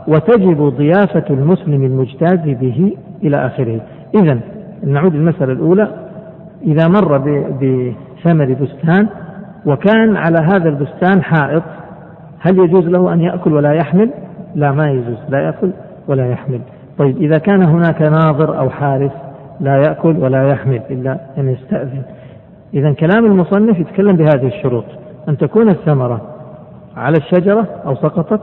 وتجب 0.09 0.63
ضيافة 0.63 1.25
المسلم 1.31 1.85
المجتاز 1.85 2.39
به 2.45 2.97
إلى 3.23 3.47
آخره. 3.47 3.81
إذا 4.15 4.39
نعود 4.85 5.15
للمسألة 5.15 5.53
الأولى. 5.53 5.89
إذا 6.63 6.89
مر 6.89 7.19
بثمر 7.19 8.57
بستان 8.61 9.09
وكان 9.67 10.17
على 10.17 10.39
هذا 10.39 10.69
البستان 10.69 11.23
حائط 11.23 11.63
هل 12.41 12.59
يجوز 12.59 12.87
له 12.87 13.13
أن 13.13 13.21
يأكل 13.21 13.53
ولا 13.53 13.73
يحمل؟ 13.73 14.11
لا 14.55 14.73
ما 14.73 14.91
يجوز. 14.91 15.19
لا 15.29 15.39
يأكل 15.39 15.71
ولا 16.09 16.31
يحمل. 16.31 16.61
طيب 16.99 17.17
إذا 17.17 17.39
كان 17.39 17.63
هناك 17.63 18.03
ناظر 18.03 18.59
أو 18.59 18.71
حارس 18.71 19.13
لا 19.61 19.77
يأكل 19.77 20.17
ولا 20.17 20.49
يحمل 20.49 20.81
إلا 20.91 21.19
أن 21.39 21.49
يستأذن. 21.49 22.03
إذا 22.75 22.93
كلام 22.93 23.25
المصنف 23.25 23.79
يتكلم 23.79 24.17
بهذه 24.17 24.47
الشروط. 24.47 24.85
أن 25.29 25.37
تكون 25.37 25.69
الثمرة 25.69 26.21
على 26.97 27.17
الشجرة 27.17 27.67
أو 27.87 27.95
سقطت 27.95 28.41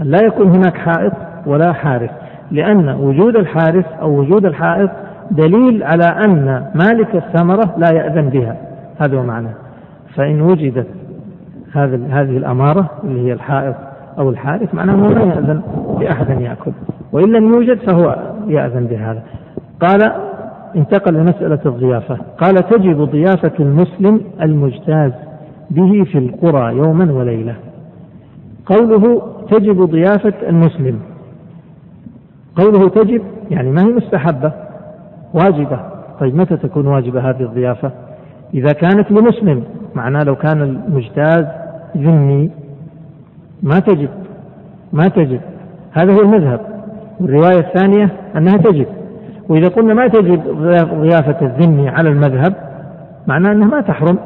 أن 0.00 0.06
لا 0.06 0.18
يكون 0.26 0.48
هناك 0.48 0.76
حائط 0.76 1.12
ولا 1.46 1.72
حارس. 1.72 2.10
لأن 2.50 2.88
وجود 2.88 3.36
الحارس 3.36 3.84
أو 4.00 4.18
وجود 4.18 4.44
الحائط 4.44 4.90
دليل 5.30 5.82
على 5.82 6.04
أن 6.04 6.66
مالك 6.74 7.14
الثمرة 7.14 7.74
لا 7.76 7.88
يأذن 7.94 8.28
بها. 8.28 8.56
هذا 9.00 9.18
هو 9.18 9.22
معناه. 9.22 9.54
فإن 10.14 10.40
وجدت 10.40 10.86
هذه 11.74 12.36
الأمارة 12.36 12.90
اللي 13.04 13.28
هي 13.28 13.32
الحائط 13.32 13.74
أو 14.18 14.30
الحارس 14.30 14.74
معناه 14.74 14.94
أنه 14.94 15.08
لا 15.08 15.24
يأذن 15.24 15.62
لأحد 16.00 16.30
أن 16.30 16.40
يأكل. 16.40 16.72
وإن 17.12 17.32
لم 17.32 17.54
يوجد 17.54 17.78
فهو 17.78 18.16
يأذن 18.46 18.86
بهذا. 18.86 19.22
قال 19.80 20.12
انتقل 20.76 21.14
لمسألة 21.14 21.58
الضيافة. 21.66 22.18
قال 22.38 22.54
تجب 22.54 23.00
ضيافة 23.00 23.52
المسلم 23.60 24.20
المجتاز 24.42 25.12
به 25.70 26.04
في 26.04 26.18
القرى 26.18 26.76
يوما 26.76 27.12
وليلة. 27.12 27.54
قوله 28.66 29.22
تجب 29.50 29.82
ضيافة 29.82 30.34
المسلم 30.48 30.98
قوله 32.56 32.88
تجب 32.88 33.22
يعني 33.50 33.70
ما 33.70 33.82
هي 33.82 33.92
مستحبة 33.92 34.52
واجبة. 35.34 35.80
طيب 36.20 36.34
متى 36.36 36.56
تكون 36.56 36.86
واجبة 36.86 37.30
هذه 37.30 37.42
الضيافة؟ 37.42 37.90
إذا 38.54 38.72
كانت 38.72 39.10
لمسلم 39.10 39.64
معناه 39.94 40.22
لو 40.22 40.36
كان 40.36 40.62
المجتاز 40.62 41.44
ذمي 41.96 42.50
ما 43.62 43.78
تجب 43.78 44.08
ما 44.92 45.04
تجب. 45.04 45.40
هذا 45.92 46.12
هو 46.12 46.20
المذهب. 46.20 46.60
والرواية 47.20 47.58
الثانية 47.58 48.08
أنها 48.36 48.56
تجب. 48.56 48.86
وإذا 49.48 49.68
قلنا 49.68 49.94
ما 49.94 50.08
تجب 50.08 50.40
ضيافة 51.00 51.46
الذمي 51.46 51.88
على 51.88 52.08
المذهب 52.08 52.54
معناه 53.26 53.52
أنها 53.52 53.68
ما 53.68 53.80
تحرم. 53.80 54.18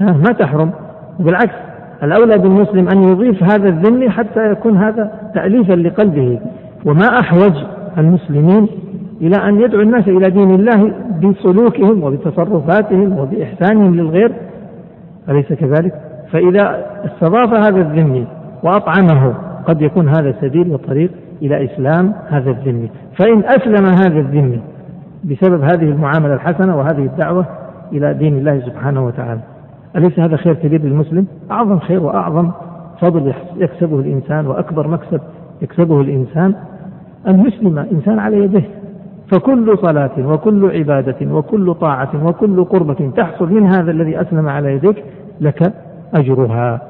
ما 0.00 0.32
تحرم. 0.38 0.70
بالعكس 1.18 1.54
الأولى 2.02 2.38
بالمسلم 2.38 2.88
أن 2.88 3.02
يضيف 3.02 3.42
هذا 3.42 3.68
الذمي 3.68 4.10
حتى 4.10 4.50
يكون 4.50 4.76
هذا 4.76 5.10
تأليفا 5.34 5.72
لقلبه. 5.72 6.40
وما 6.84 7.20
أحوج 7.20 7.52
المسلمين 7.98 8.68
إلى 9.20 9.36
أن 9.36 9.60
يدعو 9.60 9.80
الناس 9.80 10.08
إلى 10.08 10.30
دين 10.30 10.54
الله 10.54 10.92
بسلوكهم 11.22 12.02
وبتصرفاتهم 12.02 13.18
وبإحسانهم 13.18 13.94
للغير 13.94 14.32
أليس 15.28 15.52
كذلك؟ 15.52 15.92
فإذا 16.32 16.86
استضاف 17.04 17.54
هذا 17.54 17.80
الذمي 17.80 18.26
وأطعمه 18.62 19.34
قد 19.66 19.82
يكون 19.82 20.08
هذا 20.08 20.34
سبيل 20.40 20.72
وطريق 20.72 21.10
إلى 21.42 21.64
إسلام 21.64 22.12
هذا 22.28 22.50
الذمي. 22.50 22.90
فإن 23.18 23.44
أسلم 23.44 23.86
هذا 23.86 24.18
الذمي 24.18 24.60
بسبب 25.24 25.62
هذه 25.62 25.90
المعاملة 25.90 26.34
الحسنة 26.34 26.76
وهذه 26.76 27.04
الدعوة 27.04 27.46
إلى 27.92 28.14
دين 28.14 28.38
الله 28.38 28.60
سبحانه 28.60 29.06
وتعالى. 29.06 29.40
أليس 29.96 30.18
هذا 30.18 30.36
خير 30.36 30.54
كبير 30.54 30.82
للمسلم؟ 30.82 31.26
أعظم 31.50 31.78
خير 31.78 32.02
وأعظم 32.02 32.50
فضل 33.00 33.32
يكسبه 33.56 34.00
الإنسان 34.00 34.46
وأكبر 34.46 34.88
مكسب 34.88 35.20
يكسبه 35.62 36.00
الإنسان 36.00 36.54
أن 37.28 37.46
يسلم 37.46 37.78
إنسان 37.78 38.18
على 38.18 38.38
يده. 38.38 38.62
فكل 39.32 39.78
صلاة 39.78 40.10
وكل 40.18 40.70
عبادة 40.70 41.34
وكل 41.34 41.74
طاعة 41.74 42.26
وكل 42.26 42.64
قربة 42.64 43.10
تحصل 43.16 43.52
من 43.52 43.66
هذا 43.66 43.90
الذي 43.90 44.20
أسلم 44.20 44.48
على 44.48 44.72
يديك 44.72 45.04
لك 45.40 45.72
أجرها. 46.14 46.80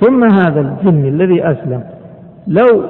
ثم 0.00 0.24
هذا 0.24 0.60
الجن 0.60 1.04
الذي 1.06 1.44
أسلم 1.50 1.84
لو 2.46 2.82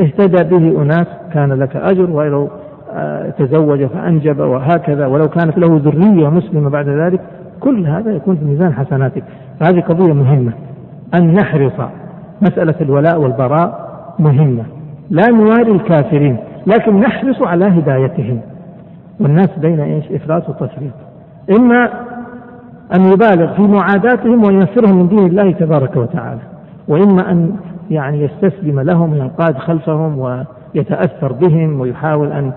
اهتدى 0.00 0.44
به 0.44 0.82
أناس 0.82 1.06
كان 1.34 1.52
لك 1.52 1.76
أجر 1.76 2.10
ولو 2.10 2.48
آه، 2.92 3.30
تزوج 3.30 3.84
فأنجب 3.84 4.40
وهكذا 4.40 5.06
ولو 5.06 5.28
كانت 5.28 5.58
له 5.58 5.80
ذرية 5.84 6.28
مسلمة 6.28 6.70
بعد 6.70 6.88
ذلك 6.88 7.20
كل 7.60 7.86
هذا 7.86 8.10
يكون 8.10 8.36
في 8.36 8.44
ميزان 8.44 8.72
حسناتك. 8.72 9.22
فهذه 9.60 9.80
قضية 9.80 10.12
مهمة. 10.12 10.52
أن 11.14 11.34
نحرص. 11.34 11.72
مسألة 12.42 12.74
الولاء 12.80 13.20
والبراء 13.20 13.88
مهمة. 14.18 14.64
لا 15.10 15.26
نواري 15.26 15.72
الكافرين 15.72 16.36
لكن 16.66 17.00
نحرص 17.00 17.42
على 17.42 17.64
هدايتهم. 17.64 18.40
والناس 19.20 19.58
بين 19.58 19.80
إيش؟ 19.80 20.04
إفراط 20.12 20.48
وتفريط. 20.48 20.92
إما 21.50 21.90
أن 22.96 23.04
يبالغ 23.12 23.54
في 23.54 23.62
معاداتهم 23.62 24.44
وينفرهم 24.44 24.98
من 24.98 25.08
دين 25.08 25.26
الله 25.26 25.50
تبارك 25.50 25.96
وتعالى، 25.96 26.40
وإما 26.88 27.30
أن 27.30 27.52
يعني 27.90 28.22
يستسلم 28.22 28.80
لهم 28.80 29.12
وينقاد 29.12 29.58
خلفهم 29.58 30.18
ويتأثر 30.18 31.32
بهم 31.32 31.80
ويحاول 31.80 32.32
أن 32.32 32.52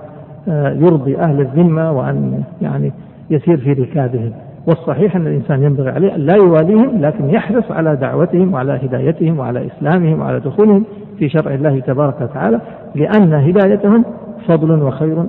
آه، 0.48 0.70
يرضي 0.70 1.18
أهل 1.18 1.42
الذمة 1.42 1.92
وأن 1.92 2.44
يعني 2.62 2.92
يسير 3.30 3.58
في 3.58 3.74
ركابهم. 3.74 4.32
والصحيح 4.68 5.16
أن 5.16 5.28
الإنسان 5.28 5.64
ينبغي 5.64 5.90
عليه 5.90 6.16
أن 6.16 6.20
لا 6.20 6.36
يواليهم 6.36 7.02
لكن 7.02 7.30
يحرص 7.30 7.72
على 7.72 7.96
دعوتهم 7.96 8.54
وعلى 8.54 8.80
هدايتهم 8.84 9.40
وعلى 9.40 9.68
إسلامهم 9.68 10.20
وعلى 10.20 10.40
دخولهم 10.40 10.86
في 11.20 11.30
شرع 11.30 11.54
الله 11.54 11.80
تبارك 11.80 12.22
وتعالى 12.22 12.62
لأن 12.96 13.34
هدايتهم 13.34 14.06
فضل 14.48 14.84
وخير 14.84 15.26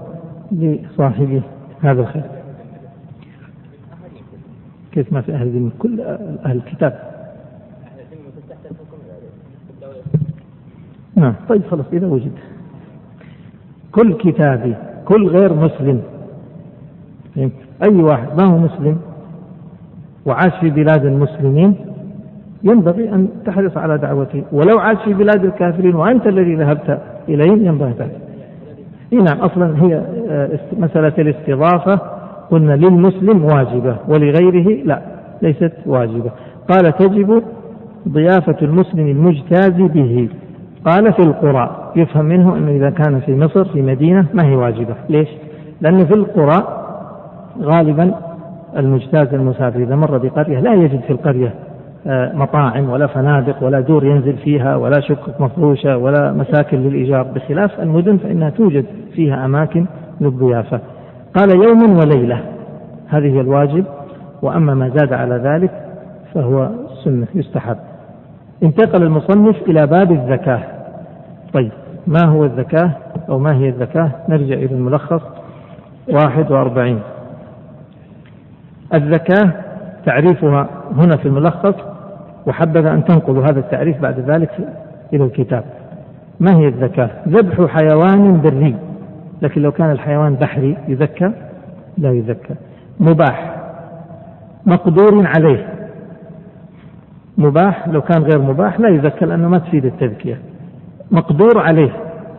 لصاحب 0.52 1.42
هذا 1.82 2.00
الخير. 2.00 2.22
كيف 4.92 5.12
ما 5.12 5.20
في 5.20 5.32
أهل 5.32 5.46
الذمة؟ 5.46 5.70
كل 5.78 6.00
أهل 6.44 6.56
الكتاب. 6.56 7.11
نعم. 11.16 11.34
طيب 11.48 11.62
خلاص 11.70 11.86
إذا 11.92 12.06
وجد 12.06 12.32
كل 13.92 14.12
كتابي 14.12 14.74
كل 15.04 15.28
غير 15.28 15.52
مسلم. 15.54 16.00
أي 17.82 18.02
واحد 18.02 18.40
ما 18.40 18.44
هو 18.44 18.58
مسلم؟ 18.58 18.98
وعاش 20.26 20.52
في 20.60 20.70
بلاد 20.70 21.04
المسلمين؟ 21.04 21.74
ينبغي 22.64 23.08
أن 23.08 23.28
تحرص 23.46 23.76
على 23.76 23.98
دعوته. 23.98 24.42
ولو 24.52 24.78
عاش 24.78 24.98
في 25.04 25.14
بلاد 25.14 25.44
الكافرين 25.44 25.94
وأنت 25.94 26.26
الذي 26.26 26.54
ذهبت 26.54 26.98
إليهم 27.28 27.66
ينبغي 27.66 27.92
ذلك. 27.98 28.18
إيه 29.12 29.18
نعم 29.18 29.38
أصلا 29.38 29.82
هي 29.82 29.94
آه، 30.28 30.58
مسألة 30.78 31.12
الاستضافة. 31.18 32.00
قلنا 32.50 32.72
للمسلم 32.72 33.44
واجبة 33.44 33.96
ولغيره 34.08 34.84
لا 34.84 35.02
ليست 35.42 35.72
واجبة. 35.86 36.30
قال 36.68 36.92
تجب 36.98 37.42
ضيافة 38.08 38.56
المسلم 38.62 39.06
المجتاز 39.08 39.72
به. 39.72 40.28
قال 40.84 41.12
في 41.12 41.22
القرى. 41.22 41.92
يفهم 41.96 42.24
منه 42.24 42.56
أنه 42.56 42.70
إذا 42.70 42.90
كان 42.90 43.20
في 43.20 43.36
مصر 43.36 43.64
في 43.64 43.82
مدينة 43.82 44.26
ما 44.34 44.44
هي 44.46 44.56
واجبة. 44.56 44.94
ليش؟ 45.08 45.28
لأنه 45.80 46.04
في 46.04 46.14
القرى 46.14 46.64
غالبا 47.62 48.14
المجتاز 48.76 49.34
المسافر 49.34 49.80
إذا 49.80 49.96
مر 49.96 50.18
بقرية 50.18 50.60
لا 50.60 50.74
يجد 50.74 51.00
في 51.00 51.10
القرية 51.10 51.54
آه، 52.06 52.32
مطاعم 52.34 52.90
ولا 52.90 53.06
فنادق 53.06 53.62
ولا 53.62 53.80
دور 53.80 54.04
ينزل 54.04 54.36
فيها 54.36 54.76
ولا 54.76 55.00
شقق 55.00 55.40
مفروشة 55.40 55.96
ولا 55.96 56.32
مساكن 56.32 56.78
للإيجار. 56.78 57.22
بخلاف 57.22 57.80
المدن 57.80 58.16
فإنها 58.16 58.50
توجد 58.50 58.84
فيها 59.14 59.44
أماكن 59.44 59.86
للضيافة. 60.20 60.80
قال 61.36 61.50
يوم 61.50 61.98
وليلة. 61.98 62.40
هذه 63.08 63.40
الواجب. 63.40 63.84
وأما 64.42 64.74
ما 64.74 64.88
زاد 64.88 65.12
على 65.12 65.34
ذلك 65.34 65.70
فهو 66.34 66.68
سنة 67.04 67.26
يستحب. 67.34 67.76
انتقل 68.62 69.02
المصنف 69.02 69.56
إلى 69.68 69.86
باب 69.86 70.12
الزكاة. 70.12 70.62
طيب 71.52 71.72
ما 72.06 72.24
هو 72.24 72.44
الزكاة 72.44 72.90
أو 73.28 73.38
ما 73.38 73.56
هي 73.56 73.68
الزكاة؟ 73.68 74.10
نرجع 74.28 74.54
إلى 74.54 74.74
الملخص. 74.74 75.22
واحد 76.08 76.50
وأربعين. 76.50 77.00
الزكاة 78.94 79.52
تعريفها 80.06 80.68
هنا 80.96 81.16
في 81.16 81.26
الملخص 81.26 81.74
وحبذا 82.46 82.92
أن 82.92 83.04
تنقلوا 83.04 83.44
هذا 83.44 83.60
التعريف 83.60 84.00
بعد 84.00 84.20
ذلك 84.20 84.50
إلى 85.12 85.24
الكتاب. 85.24 85.64
ما 86.40 86.56
هي 86.56 86.68
الزكاة؟ 86.68 87.10
ذبح 87.28 87.66
حيوان 87.66 88.40
بري. 88.40 88.76
لكن 89.42 89.62
لو 89.62 89.72
كان 89.72 89.90
الحيوان 89.90 90.34
بحري 90.34 90.76
يذكى 90.88 91.30
لا 91.98 92.12
يذكى 92.12 92.54
مباح. 93.00 93.56
مقدور 94.66 95.26
عليه. 95.26 95.81
مباح 97.38 97.88
لو 97.88 98.00
كان 98.00 98.22
غير 98.22 98.38
مباح 98.38 98.80
لا 98.80 98.88
يذكى 98.88 99.24
لأنه 99.24 99.48
ما 99.48 99.58
تفيد 99.58 99.84
التذكية. 99.84 100.38
مقدور 101.10 101.58
عليه. 101.58 101.90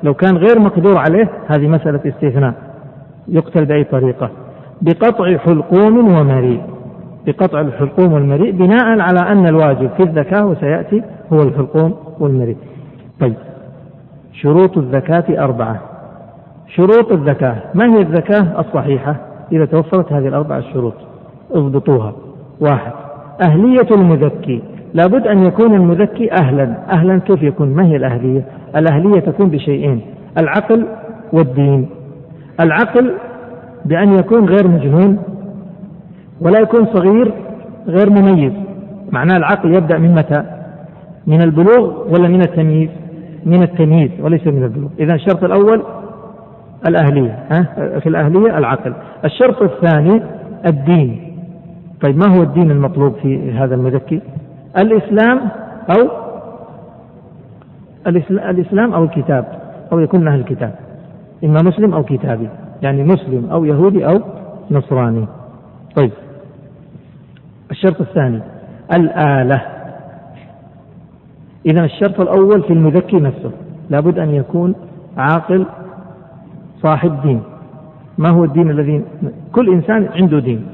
لو 0.04 0.14
كان 0.14 0.38
غير 0.38 0.60
مقدور 0.60 0.98
عليه 0.98 1.30
هذه 1.48 1.68
مسألة 1.68 2.00
استثناء. 2.06 2.54
يقتل 3.28 3.66
بأي 3.66 3.84
طريقة؟ 3.84 4.30
بقطع 4.82 5.38
حلقوم 5.38 6.18
ومريء. 6.18 6.62
بقطع 7.28 7.62
الحلقوم 7.62 8.14
والمريء 8.14 8.52
بناء 8.52 9.00
على 9.00 9.20
أن 9.20 9.48
الواجب 9.48 9.90
في 9.98 10.04
الزكاة 10.04 10.46
وسيأتي 10.46 11.04
هو 11.34 11.42
الحلقوم 11.42 11.96
والمريء. 12.20 12.58
طيب. 13.20 13.36
شروط 14.34 14.78
الزكاة 14.78 15.44
أربعة. 15.44 15.82
شروط 16.68 17.12
الزكاة. 17.12 17.56
ما 17.74 17.86
هي 17.86 18.02
الزكاة 18.02 18.60
الصحيحة؟ 18.60 19.16
إذا 19.52 19.66
توفرت 19.66 20.14
هذه 20.14 20.28
الأربعة 20.28 20.58
الشروط 20.58 20.94
اضبطوها. 21.52 22.14
واحد. 22.62 22.92
أهلية 23.42 23.88
المزكي 23.92 24.62
لابد 24.94 25.28
أن 25.28 25.46
يكون 25.46 25.74
المزكي 25.74 26.32
أهلا. 26.32 26.76
أهلا 26.92 27.18
كيف 27.18 27.44
يكون؟ 27.44 27.70
ما 27.70 27.86
هي 27.86 27.96
الأهلية؟ 27.96 28.46
الأهلية 28.76 29.20
تكون 29.20 29.50
بشيئين 29.50 30.02
العقل 30.38 30.86
والدين. 31.34 31.90
العقل 32.60 33.14
بأن 33.86 34.14
يكون 34.14 34.46
غير 34.46 34.68
مجنون 34.68 35.18
ولا 36.42 36.60
يكون 36.60 36.86
صغير 36.86 37.34
غير 37.88 38.10
مميز. 38.10 38.54
معناه 39.12 39.38
العقل 39.38 39.74
يبدأ 39.74 39.98
من 39.98 40.16
متى؟ 40.16 40.44
من 41.28 41.42
البلوغ 41.42 42.14
ولا 42.14 42.28
من 42.28 42.42
التمييز؟ 42.42 42.90
من 43.46 43.64
التمييز 43.64 44.12
وليس 44.22 44.48
من 44.48 44.64
البلوغ. 44.64 44.90
إذا 45.00 45.14
الشرط 45.14 45.44
الأول 45.44 45.84
الأهلية 46.88 47.40
ها؟ 47.52 47.64
في 48.00 48.10
الأهلية 48.10 48.58
العقل. 48.58 48.94
الشرط 49.26 49.62
الثاني 49.62 50.22
الدين. 50.66 51.20
طيب 52.02 52.18
ما 52.18 52.38
هو 52.38 52.44
الدين 52.44 52.72
المطلوب 52.72 53.14
في 53.22 53.52
هذا 53.52 53.76
المذكي؟ 53.76 54.22
الإسلام 54.78 55.50
أو 55.90 56.24
الإسلام 58.08 58.94
أو 58.94 59.04
الكتاب 59.04 59.46
أو 59.92 60.00
يكون 60.00 60.28
أهل 60.28 60.40
الكتاب 60.40 60.76
إما 61.44 61.62
مسلم 61.62 61.94
أو 61.94 62.04
كتابي 62.04 62.50
يعني 62.82 63.04
مسلم 63.04 63.50
أو 63.52 63.66
يهودي 63.66 64.06
أو 64.08 64.22
نصراني. 64.72 65.26
طيب. 65.96 66.12
الشرط 67.72 68.02
الثاني 68.02 68.40
الآلة. 68.94 69.62
إذا 71.66 71.86
الشرط 71.86 72.20
الأول 72.22 72.64
في 72.64 72.74
المذكي 72.74 73.16
نفسه 73.16 73.52
لابد 73.90 74.20
أن 74.20 74.30
يكون 74.30 74.76
عاقل 75.18 75.66
صاحب 76.82 77.22
دين. 77.22 77.42
ما 78.18 78.30
هو 78.30 78.44
الدين 78.44 78.70
الذي 78.70 79.04
كل 79.52 79.74
إنسان 79.74 80.10
عنده 80.16 80.40
دين 80.40 80.66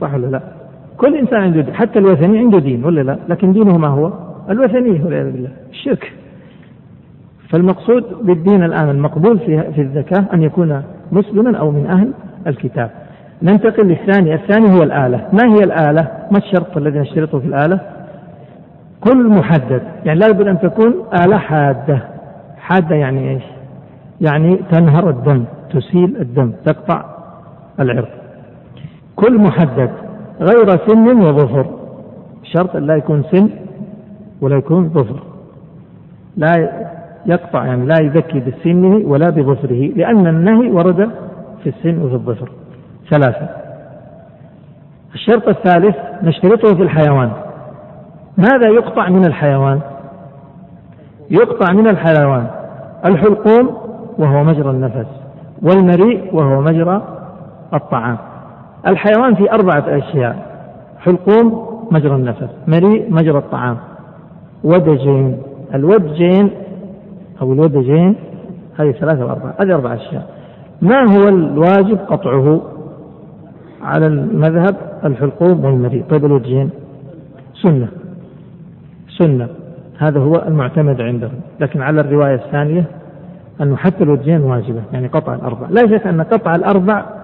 صح 0.00 0.14
ولا 0.14 0.26
لا؟ 0.26 0.57
كل 0.98 1.16
إنسان 1.16 1.40
عنده 1.40 1.60
دين. 1.60 1.74
حتى 1.74 1.98
الوثني 1.98 2.38
عنده 2.38 2.58
دين 2.58 2.84
ولا 2.84 3.00
لا؟ 3.00 3.18
لكن 3.28 3.52
دينه 3.52 3.78
ما 3.78 3.88
هو؟ 3.88 4.12
الوثنية 4.50 5.04
والعياذ 5.04 5.32
بالله. 5.32 5.50
الشرك. 5.70 6.12
فالمقصود 7.48 8.04
بالدين 8.22 8.62
الآن 8.64 8.90
المقبول 8.90 9.38
في 9.38 9.72
في 9.72 9.80
الزكاة 9.80 10.24
أن 10.34 10.42
يكون 10.42 10.82
مسلما 11.12 11.58
أو 11.58 11.70
من 11.70 11.86
أهل 11.86 12.12
الكتاب. 12.46 12.90
ننتقل 13.42 13.86
للثاني. 13.86 14.34
الثاني 14.34 14.78
هو 14.78 14.82
الآلة. 14.82 15.28
ما 15.32 15.54
هي 15.54 15.64
الآلة؟ 15.64 16.08
ما 16.30 16.38
الشرط 16.38 16.76
الذي 16.76 16.98
نشترطه 16.98 17.38
في 17.38 17.46
الآلة؟ 17.46 17.80
كل 19.00 19.28
محدد. 19.28 19.82
يعني 20.04 20.18
لابد 20.18 20.46
أن 20.48 20.58
تكون 20.58 20.94
آلة 21.24 21.38
حادة. 21.38 21.98
حادة 22.58 22.96
يعني 22.96 23.30
إيش؟ 23.30 23.42
يعني 24.20 24.56
تنهر 24.72 25.10
الدم 25.10 25.44
تسيل 25.70 26.16
الدم 26.20 26.52
تقطع 26.64 27.04
العرق 27.80 28.08
كل 29.16 29.38
محدد. 29.38 29.90
غير 30.40 30.86
سن 30.86 31.20
وظفر. 31.20 31.66
شرط 32.42 32.76
لا 32.76 32.96
يكون 32.96 33.22
سن 33.32 33.50
ولا 34.40 34.56
يكون 34.56 34.88
ظفر. 34.88 35.22
لا 36.36 36.70
يقطع 37.26 37.66
يعني 37.66 37.86
لا 37.86 38.00
يزكي 38.00 38.40
بسنه 38.40 39.08
ولا 39.08 39.30
بظفره 39.30 39.92
لأن 39.96 40.26
النهي 40.26 40.70
ورد 40.70 41.10
في 41.62 41.68
السن 41.68 42.02
وفي 42.02 42.14
الظفر. 42.14 42.50
ثلاثة. 43.10 43.48
الشرط 45.14 45.48
الثالث 45.48 45.96
نشترطه 46.22 46.74
في 46.74 46.82
الحيوان. 46.82 47.30
ماذا 48.38 48.68
يقطع 48.68 49.08
من 49.08 49.24
الحيوان؟ 49.24 49.80
يقطع 51.30 51.72
من 51.72 51.86
الحيوان 51.86 52.46
الحلقوم 53.06 53.76
وهو 54.18 54.44
مجرى 54.44 54.70
النفس 54.70 55.06
والمريء 55.62 56.34
وهو 56.34 56.60
مجرى 56.60 57.02
الطعام. 57.74 58.18
الحيوان 58.86 59.34
في 59.34 59.52
أربعة 59.52 59.84
أشياء 59.86 60.48
حلقوم 60.98 61.68
مجرى 61.90 62.14
النفس 62.14 62.48
مريء 62.68 63.12
مجرى 63.12 63.38
الطعام. 63.38 63.76
ودجين 64.64 65.42
الودجين 65.74 66.50
أو 67.42 67.52
الودجين 67.52 68.16
هذه 68.78 68.90
ثلاثة 68.90 69.24
وأربعة. 69.24 69.54
هذه 69.60 69.74
أربعة 69.74 69.94
أشياء. 69.94 70.30
ما 70.82 71.16
هو 71.16 71.28
الواجب 71.28 71.98
قطعه 71.98 72.62
على 73.82 74.06
المذهب؟ 74.06 74.76
الحلقوم 75.04 75.64
والمريء. 75.64 76.04
طيب 76.10 76.24
الودجين 76.24 76.70
سنة. 77.62 77.88
سنة. 79.18 79.48
هذا 79.98 80.20
هو 80.20 80.44
المعتمد 80.48 81.00
عندهم. 81.00 81.40
لكن 81.60 81.82
على 81.82 82.00
الرواية 82.00 82.34
الثانية 82.34 82.84
أنه 83.60 83.76
حتى 83.76 84.04
الودجين 84.04 84.40
واجبة 84.40 84.82
يعني 84.92 85.06
قطع 85.06 85.34
الأربع. 85.34 85.66
لا 85.70 85.86
شك 85.86 86.06
أن 86.06 86.22
قطع 86.22 86.54
الأربع 86.54 87.17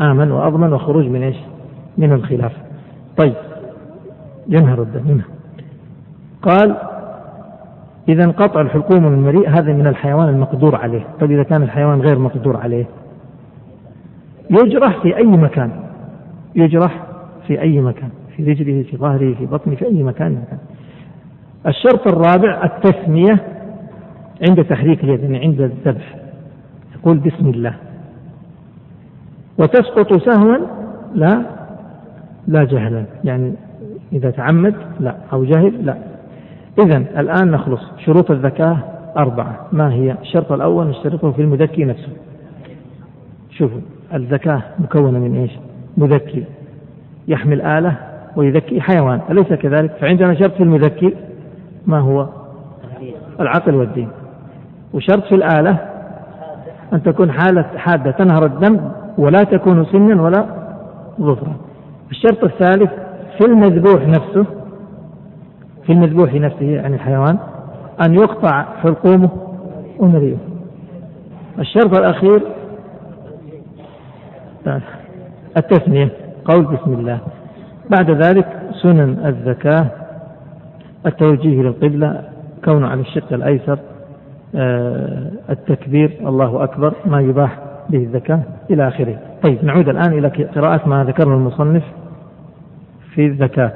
آمن 0.00 0.30
وأضمن 0.30 0.72
وخروج 0.72 1.06
من 1.06 1.22
إيش؟ 1.22 1.36
من 1.98 2.12
الخلاف. 2.12 2.52
طيب 3.16 3.34
ينهر 4.48 4.82
الدم 4.82 5.20
قال 6.42 6.76
إذا 8.08 8.26
قطع 8.26 8.60
الحلقوم 8.60 9.02
من 9.02 9.14
المريء 9.14 9.48
هذا 9.48 9.72
من 9.72 9.86
الحيوان 9.86 10.28
المقدور 10.28 10.76
عليه. 10.76 11.06
طيب 11.20 11.30
إذا 11.30 11.42
كان 11.42 11.62
الحيوان 11.62 12.00
غير 12.00 12.18
مقدور 12.18 12.56
عليه 12.56 12.84
يجرح 14.50 15.02
في 15.02 15.16
أي 15.16 15.26
مكان. 15.26 15.70
يجرح 16.54 17.06
في 17.46 17.60
أي 17.60 17.80
مكان 17.80 18.10
في 18.36 18.44
رجله 18.44 18.82
في 18.82 18.96
ظهره 18.96 19.34
في 19.34 19.46
بطنه 19.46 19.74
في 19.74 19.86
أي 19.86 20.02
مكان 20.02 20.32
مكان. 20.32 20.58
الشرط 21.66 22.08
الرابع 22.08 22.64
التسمية 22.64 23.38
عند 24.48 24.64
تحريك 24.64 25.04
اليد 25.04 25.20
يعني 25.20 25.38
عند 25.38 25.60
الذبح. 25.60 26.16
يقول 26.96 27.18
بسم 27.18 27.48
الله. 27.48 27.74
وتسقط 29.60 30.12
سهوا 30.12 30.56
لا 31.14 31.42
لا 32.48 32.64
جهلا. 32.64 33.04
يعني 33.24 33.54
إذا 34.12 34.30
تعمد 34.30 34.74
لا. 35.00 35.14
أو 35.32 35.44
جهل 35.44 35.86
لا. 35.86 35.96
إذا 36.78 36.96
الآن 36.96 37.50
نخلص. 37.50 37.80
شروط 38.04 38.30
الزكاة 38.30 38.78
أربعة. 39.16 39.66
ما 39.72 39.92
هي؟ 39.92 40.16
الشرط 40.22 40.52
الأول 40.52 40.86
نشترطه 40.86 41.30
في 41.30 41.42
المذكي 41.42 41.84
نفسه. 41.84 42.12
شوفوا 43.50 43.80
الزكاة 44.14 44.62
مكونة 44.78 45.18
من 45.18 45.36
إيش؟ 45.36 45.50
مذكي. 45.96 46.44
يحمل 47.28 47.62
آلة 47.62 47.96
ويذكي 48.36 48.80
حيوان. 48.80 49.20
أليس 49.30 49.52
كذلك؟ 49.52 49.90
فعندنا 50.00 50.34
شرط 50.34 50.54
في 50.54 50.62
المذكي. 50.62 51.14
ما 51.86 51.98
هو؟ 51.98 52.28
العقل 53.40 53.74
والدين. 53.74 54.08
وشرط 54.92 55.24
في 55.24 55.34
الآلة 55.34 55.78
أن 56.92 57.02
تكون 57.02 57.32
حالة 57.32 57.62
حادة 57.62 58.10
تنهر 58.10 58.46
الدم 58.46 58.80
ولا 59.20 59.38
تكون 59.38 59.84
سنا 59.84 60.22
ولا 60.22 60.46
ظفرا. 61.20 61.56
الشرط 62.10 62.44
الثالث 62.44 62.90
في 63.38 63.46
المذبوح 63.46 64.08
نفسه 64.08 64.46
في 65.86 65.92
المذبوح 65.92 66.34
نفسه 66.34 66.82
عن 66.82 66.94
الحيوان 66.94 67.38
أن 68.06 68.14
يقطع 68.14 68.62
حلقومه 68.82 69.30
ومريئه 69.98 70.36
الشرط 71.58 71.94
الأخير 71.94 72.42
التثنية 75.56 76.08
قول 76.44 76.62
بسم 76.64 76.92
الله. 76.92 77.18
بعد 77.90 78.10
ذلك 78.10 78.46
سنن 78.82 79.26
الزكاة 79.26 79.86
التوجيه 81.06 81.62
للقبلة 81.62 82.22
كونه 82.64 82.88
على 82.88 83.00
الشق 83.00 83.32
الأيسر 83.32 83.78
آه، 84.54 85.30
التكبير 85.50 86.16
الله 86.26 86.64
أكبر 86.64 86.94
ما 87.06 87.20
يباح 87.20 87.58
به 87.90 87.98
الزكاة 87.98 88.40
إلى 88.70 88.88
آخره. 88.88 89.18
طيب 89.42 89.64
نعود 89.64 89.88
الآن 89.88 90.12
إلى 90.18 90.28
قراءة 90.28 90.88
ما 90.88 91.04
ذكره 91.04 91.34
المصنف 91.34 91.82
في 93.14 93.26
الزكاة 93.26 93.72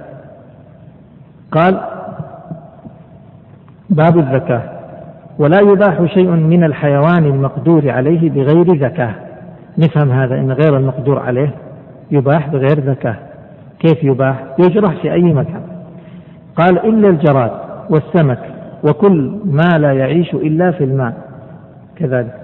قال 1.52 1.80
باب 3.90 4.18
الزكاة 4.18 4.62
ولا 5.38 5.60
يباح 5.60 6.04
شيء 6.04 6.30
من 6.30 6.64
الحيوان 6.64 7.24
المقدور 7.24 7.90
عليه 7.90 8.30
بغير 8.30 8.78
زكاة 8.78 9.14
نفهم 9.78 10.10
هذا 10.10 10.34
أن 10.34 10.52
غير 10.52 10.76
المقدور 10.76 11.18
عليه 11.18 11.54
يباح 12.10 12.48
بغير 12.48 12.80
زكاة 12.86 13.16
كيف 13.80 14.04
يباح؟ 14.04 14.44
يجرح 14.58 15.02
في 15.02 15.12
أي 15.12 15.22
مكان. 15.22 15.62
قال 16.56 16.78
إلا 16.78 17.08
الجراد 17.08 17.50
والسمك 17.90 18.38
وكل 18.84 19.38
ما 19.44 19.78
لا 19.78 19.92
يعيش 19.92 20.34
إلا 20.34 20.70
في 20.70 20.84
الماء. 20.84 21.14
كذلك 21.96 22.40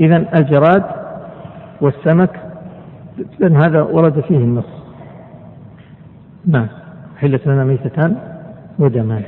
إذا 0.00 0.24
الجراد 0.34 0.84
والسمك 1.80 2.40
لأن 3.38 3.56
هذا 3.56 3.82
ورد 3.82 4.20
فيه 4.20 4.36
النص. 4.36 4.78
نعم 6.46 6.66
حلت 7.18 7.46
لنا 7.46 7.64
ميتتان 7.64 8.16
ودمان. 8.78 9.22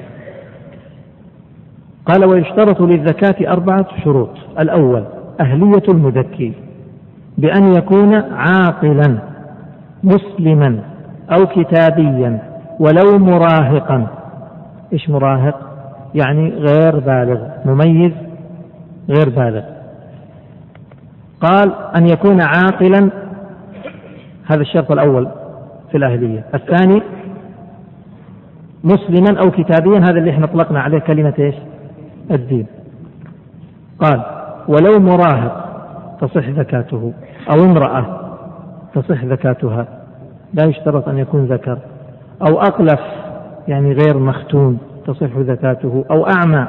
قال 2.07 2.25
ويشترط 2.25 2.81
للزكاة 2.81 3.53
أربعة 3.53 3.87
شروط. 4.05 4.31
الأول 4.59 5.05
أهلية 5.41 5.83
المذكي 5.89 6.53
بأن 7.39 7.75
يكون 7.75 8.15
عاقلا 8.15 9.19
مسلما 10.05 10.81
أو 11.31 11.47
كتابيا 11.47 12.43
ولو 12.81 13.19
مراهقا. 13.19 14.07
إيش 14.93 15.11
مراهق؟ 15.11 15.71
يعني 16.15 16.51
غير 16.51 16.99
بالغ 16.99 17.41
مميز 17.65 18.13
غير 19.09 19.29
بالغ. 19.29 19.80
قال 21.41 21.73
أن 21.97 22.07
يكون 22.07 22.41
عاقلا. 22.41 23.11
هذا 24.47 24.61
الشرط 24.61 24.91
الأول 24.91 25.29
في 25.91 25.97
الأهلية. 25.97 26.45
الثاني 26.55 27.03
مسلما 28.85 29.41
أو 29.41 29.51
كتابيا 29.51 29.99
هذا 29.99 30.19
اللي 30.19 30.31
إحنا 30.31 30.45
اطلقنا 30.45 30.81
عليه 30.81 30.99
كلمة 30.99 31.35
إيش؟ 31.39 31.55
الدين. 32.31 32.67
قال 33.99 34.23
ولو 34.69 35.01
مراهق 35.01 35.67
تصح 36.21 36.51
زكاته 36.51 37.13
أو 37.51 37.65
امرأة 37.65 38.07
تصح 38.95 39.25
زكاتها 39.25 39.87
لا 40.55 40.65
يشترط 40.65 41.09
أن 41.09 41.19
يكون 41.19 41.45
ذكر. 41.45 41.79
أو 42.49 42.61
أقلف 42.61 43.01
يعني 43.69 43.93
غير 43.93 44.19
مختون 44.19 44.79
تصح 45.07 45.39
زكاته. 45.39 46.05
أو 46.11 46.27
أعمى 46.27 46.67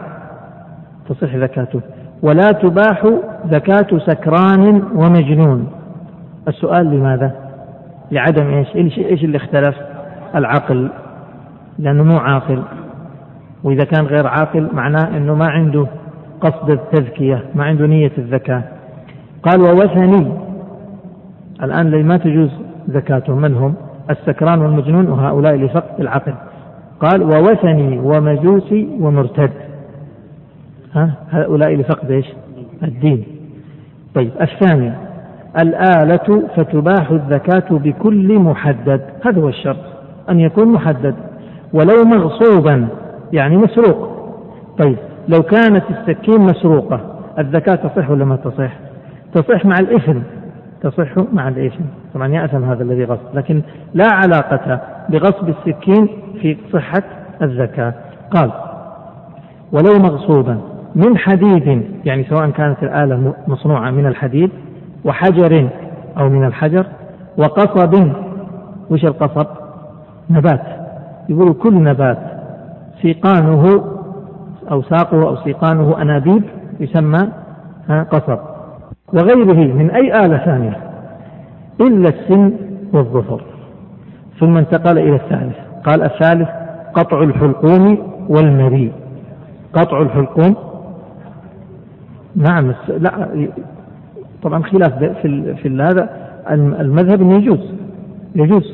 تصح 1.09 1.35
زكاته. 1.35 1.81
ولا 2.23 2.51
تباح 2.51 3.09
زكاة 3.51 3.97
سكران 3.97 4.83
ومجنون. 4.95 5.67
السؤال 6.47 6.85
لماذا؟ 6.85 7.35
لعدم 8.11 8.47
إيش؟ 8.47 8.97
إيش 8.97 9.23
اللي 9.23 9.37
اختلف؟ 9.37 9.75
العقل. 10.35 10.89
لأنه 11.79 12.03
مو 12.03 12.17
عاقل. 12.17 12.63
وإذا 13.63 13.83
كان 13.83 14.05
غير 14.05 14.27
عاقل 14.27 14.69
معناه 14.73 15.17
أنه 15.17 15.35
ما 15.35 15.45
عنده 15.49 15.87
قصد 16.41 16.69
التزكية 16.69 17.43
ما 17.55 17.63
عنده 17.63 17.87
نية 17.87 18.11
الزكاة. 18.17 18.63
قال 19.43 19.61
ووثني. 19.61 20.31
الآن 21.63 22.05
ما 22.05 22.17
تجوز 22.17 22.49
زكاتهم 22.87 23.41
من 23.41 23.53
هم؟ 23.53 23.73
السكران 24.09 24.61
والمجنون 24.61 25.09
وهؤلاء 25.09 25.55
لفقد 25.55 25.99
العقل. 25.99 26.33
قال 26.99 27.23
ووثني 27.23 27.99
ومجوسي 27.99 28.97
ومرتد. 28.99 29.51
ها؟ 30.95 31.13
هؤلاء 31.31 31.75
لفقد 31.75 32.11
إيش؟ 32.11 32.25
الدين. 32.83 33.23
طيب 34.15 34.31
الثاني 34.41 34.93
الآلة 35.59 36.47
فتباح 36.55 37.11
الزكاة 37.11 37.77
بكل 37.77 38.39
محدد. 38.39 39.01
هذا 39.25 39.41
هو 39.41 39.49
الشرط 39.49 39.77
أن 40.29 40.39
يكون 40.39 40.67
محدد. 40.67 41.15
ولو 41.73 42.03
مغصوبا 42.05 42.87
يعني 43.33 43.57
مسروق. 43.57 44.11
طيب 44.77 44.97
لو 45.27 45.43
كانت 45.43 45.83
السكين 45.89 46.41
مسروقة 46.41 46.99
الذكاة 47.39 47.75
تصح 47.75 48.09
ولا 48.09 48.25
ما 48.25 48.35
تصح؟ 48.35 48.71
تصح 49.33 49.65
مع 49.65 49.75
الإثم. 49.79 50.19
تصح 50.81 51.17
مع 51.33 51.47
الإثم. 51.47 51.83
طبعا 52.13 52.27
يأثم 52.27 52.63
هذا 52.63 52.83
الذي 52.83 53.03
غصب 53.03 53.25
لكن 53.33 53.61
لا 53.93 54.07
علاقة 54.13 54.81
بغصب 55.09 55.49
السكين 55.49 56.07
في 56.41 56.57
صحة 56.73 57.03
الذكاة. 57.41 57.93
قال 58.31 58.51
ولو 59.71 59.99
مغصوبا 59.99 60.70
من 60.95 61.17
حديد 61.17 61.83
يعني 62.05 62.23
سواء 62.23 62.49
كانت 62.49 62.83
الآلة 62.83 63.33
مصنوعة 63.47 63.91
من 63.91 64.05
الحديد 64.05 64.49
وحجر 65.05 65.69
أو 66.17 66.29
من 66.29 66.45
الحجر 66.45 66.85
وقصب. 67.37 68.11
وش 68.89 69.05
القصب؟ 69.05 69.47
نبات. 70.29 70.61
يقول 71.29 71.53
كل 71.53 71.83
نبات 71.83 72.17
سيقانه 73.01 73.83
أو 74.71 74.81
ساقه 74.81 75.27
أو 75.27 75.35
سيقانه 75.35 76.01
أنابيب 76.01 76.43
يسمى 76.79 77.27
قصب. 77.89 78.39
وغيره 79.13 79.73
من 79.73 79.91
أي 79.91 80.25
آلة 80.25 80.37
ثانية 80.37 80.77
إلا 81.81 82.09
السن 82.09 82.53
والظفر. 82.93 83.41
ثم 84.39 84.57
انتقل 84.57 84.97
إلى 84.97 85.15
الثالث. 85.15 85.55
قال 85.85 86.03
الثالث 86.03 86.49
قطع 86.93 87.23
الحلقوم 87.23 87.97
والمريء. 88.29 88.91
قطع 89.73 90.01
الحلقوم 90.01 90.55
نعم 92.35 92.73
لا 92.99 93.27
طبعا 94.43 94.63
خلاف. 94.63 94.93
في 95.03 95.55
في 95.55 95.69
هذا 95.69 96.09
المذهب 96.79 97.21
إنه 97.21 97.35
يجوز 97.35 97.73
يجوز 98.35 98.73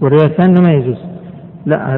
والرواية 0.00 0.26
الثانية 0.26 0.60
ما 0.60 0.72
يجوز. 0.72 0.98
لا 1.66 1.96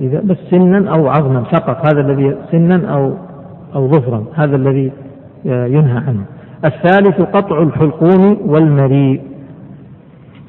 إذا 0.00 0.20
بس 0.24 0.36
سنا 0.50 0.90
أو 0.90 1.08
عظما 1.08 1.42
فقط 1.42 1.86
هذا 1.86 2.00
الذي 2.00 2.36
سنا 2.50 2.94
أو 2.94 3.12
أو 3.74 3.88
ظفرا 3.88 4.24
هذا 4.34 4.56
الذي 4.56 4.92
ينهى 5.44 6.02
عنه. 6.06 6.24
الثالث 6.64 7.20
قطع 7.20 7.62
الحلقوم 7.62 8.38
والمريء. 8.46 9.22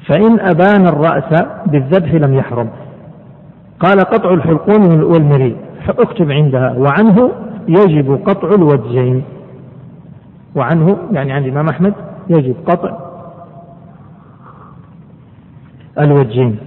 فإن 0.06 0.40
أبان 0.40 0.86
الرأس 0.86 1.44
بالذبح 1.66 2.14
لم 2.14 2.34
يحرم. 2.34 2.68
قال 3.80 4.00
قطع 4.00 4.34
الحلقوم 4.34 5.02
والمريء. 5.02 5.56
اكتب 5.88 6.30
عندها. 6.30 6.74
وعنه 6.78 7.30
يجب 7.68 8.20
قطع 8.26 8.54
الوجهين. 8.54 9.22
وعنه 10.54 10.98
يعني 11.12 11.32
عند 11.32 11.46
الإمام 11.46 11.68
أحمد 11.68 11.94
يجب 12.28 12.56
قطع 12.66 12.98
الوجهين. 15.98 16.58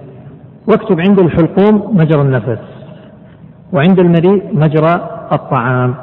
واكتب 0.68 1.00
عند 1.00 1.20
الحلقوم 1.20 1.98
مجرى 1.98 2.22
النفس 2.22 2.60
وعند 3.74 4.00
المريء 4.00 4.44
مجرى 4.54 5.10
الطعام. 5.32 5.96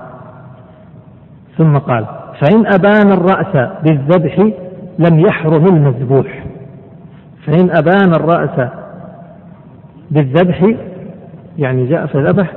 ثم 1.58 1.78
قال 1.78 2.06
فإن 2.40 2.66
أبان 2.66 3.12
الرأس 3.12 3.70
بالذبح 3.82 4.38
لم 4.98 5.20
يحرم 5.20 5.64
المذبوح. 5.64 6.44
فإن 7.46 7.70
أبان 7.70 8.14
الرأس 8.14 8.68
بالذبح 10.10 10.74
يعني 11.58 11.86
جاء 11.86 12.06
فذبح 12.06 12.52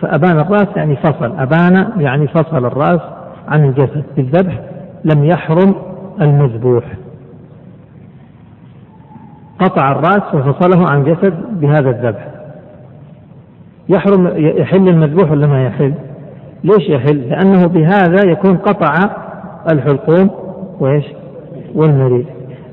فأبان 0.00 0.38
الرأس 0.38 0.68
يعني 0.76 0.96
فصل. 0.96 1.38
أبان 1.38 1.92
يعني 1.96 2.28
فصل 2.28 2.66
الرأس 2.66 3.00
عن 3.48 3.64
الجسد 3.64 4.04
بالذبح 4.16 4.60
لم 5.04 5.24
يحرم 5.24 5.74
المذبوح 6.20 6.84
قطع 9.58 9.92
الرأس 9.92 10.34
وفصله 10.34 10.88
عن 10.88 11.00
الجسد 11.00 11.34
بهذا 11.60 11.90
الذبح 11.90 12.28
يحرم 13.88 14.32
يحل 14.36 14.88
المذبوح 14.88 15.30
ولا 15.30 15.46
ما 15.46 15.66
يحل؟ 15.66 15.94
ليش 16.64 16.88
يحل؟ 16.88 17.28
لأنه 17.28 17.66
بهذا 17.66 18.30
يكون 18.30 18.56
قطع 18.56 18.94
الحلقوم 19.72 20.30
وإيش؟ 20.80 21.04
والمريء 21.74 22.26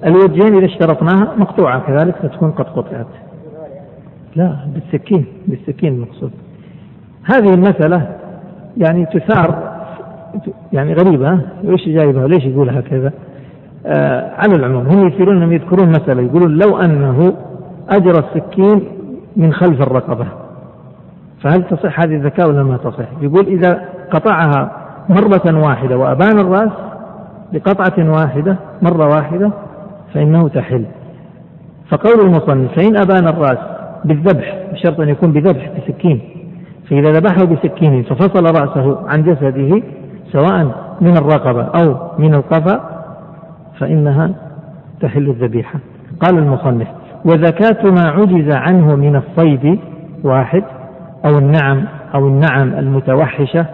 الوجهين 0.06 0.56
إذا 0.58 0.66
اشترطناها 0.66 1.36
مقطوعة 1.38 1.80
كذلك 1.88 2.16
فتكون 2.16 2.52
قد 2.52 2.66
قطعت 2.66 3.08
لا 4.36 4.58
بالسكين 4.74 5.26
بالسكين 5.48 5.94
المقصود 5.94 6.32
هذه 7.24 7.54
المسألة 7.54 8.16
يعني 8.78 9.06
تثار 9.06 9.71
يعني 10.74 10.94
غريبة 10.94 11.40
إيش 11.64 11.90
جايبها؟ 11.90 12.28
ليش 12.28 12.46
يقول 12.46 12.70
هكذا 12.70 13.12
آه 13.86 14.32
على 14.38 14.56
العموم 14.56 14.88
هم 14.88 15.08
يثيرون 15.08 15.38
انهم 15.38 15.54
يذكرون 15.54 15.90
مسألة 15.90 16.22
يقولون 16.22 16.58
لو 16.58 16.78
أنه 16.78 17.34
أجرى 17.90 18.20
السكين 18.20 18.84
من 19.36 19.54
خلف 19.54 19.82
الرقبة 19.82 20.26
فهل 21.42 21.64
تصح 21.64 22.00
هذه 22.00 22.16
الذكاة 22.16 22.50
ولا 22.50 22.64
ما 22.64 22.78
تصح؟ 22.78 23.06
يقول 23.22 23.48
إذا 23.48 23.82
قطعها 24.12 24.72
مرة 25.10 25.66
واحدة 25.66 25.98
وأبان 25.98 26.40
الرأس 26.40 26.72
بقطعة 27.54 28.12
واحدة 28.12 28.58
مرة 28.82 29.08
واحدة 29.08 29.52
فإنه 30.14 30.48
تحل. 30.48 30.86
فقول 31.90 32.20
المصنف 32.20 32.72
فإن 32.76 32.98
أبان 32.98 33.28
الرأس 33.28 33.58
بالذبح 34.06 34.58
بشرط 34.74 35.00
أن 35.00 35.10
يكون 35.10 35.32
بذبح 35.32 35.72
بسكين 35.78 36.22
فإذا 36.90 37.12
ذبحه 37.12 37.46
بسكين 37.46 38.04
ففصل 38.04 38.44
رأسه 38.44 39.08
عن 39.08 39.24
جسده 39.24 39.82
سواء 40.32 40.96
من 41.02 41.18
الرقبة 41.18 41.64
أو 41.64 41.98
من 42.20 42.34
القفا 42.34 43.04
فإنها 43.80 44.32
تحل 45.02 45.30
الذبيحة. 45.30 45.80
قال 46.22 46.38
المصنف 46.38 46.88
وزكاة 47.26 47.92
ما 47.92 48.10
عجز 48.10 48.56
عنه 48.56 48.96
من 48.96 49.16
الصيد 49.16 49.80
واحد 50.24 50.64
أو 51.26 51.38
النعم 51.38 51.86
أو 52.16 52.28
النعم 52.28 52.74
المتوحشة 52.74 53.66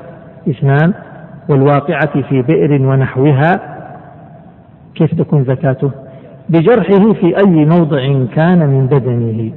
اثنان 0.50 0.94
والواقعة 1.50 2.22
في 2.22 2.42
بئر 2.42 2.82
ونحوها 2.82 3.52
كيف 4.96 5.16
تكون 5.16 5.44
زكاته؟ 5.44 5.92
بجرحه 6.50 7.14
في 7.14 7.38
أي 7.38 7.66
موضع 7.66 8.26
كان 8.36 8.70
من 8.70 8.88
بدنه 8.88 9.52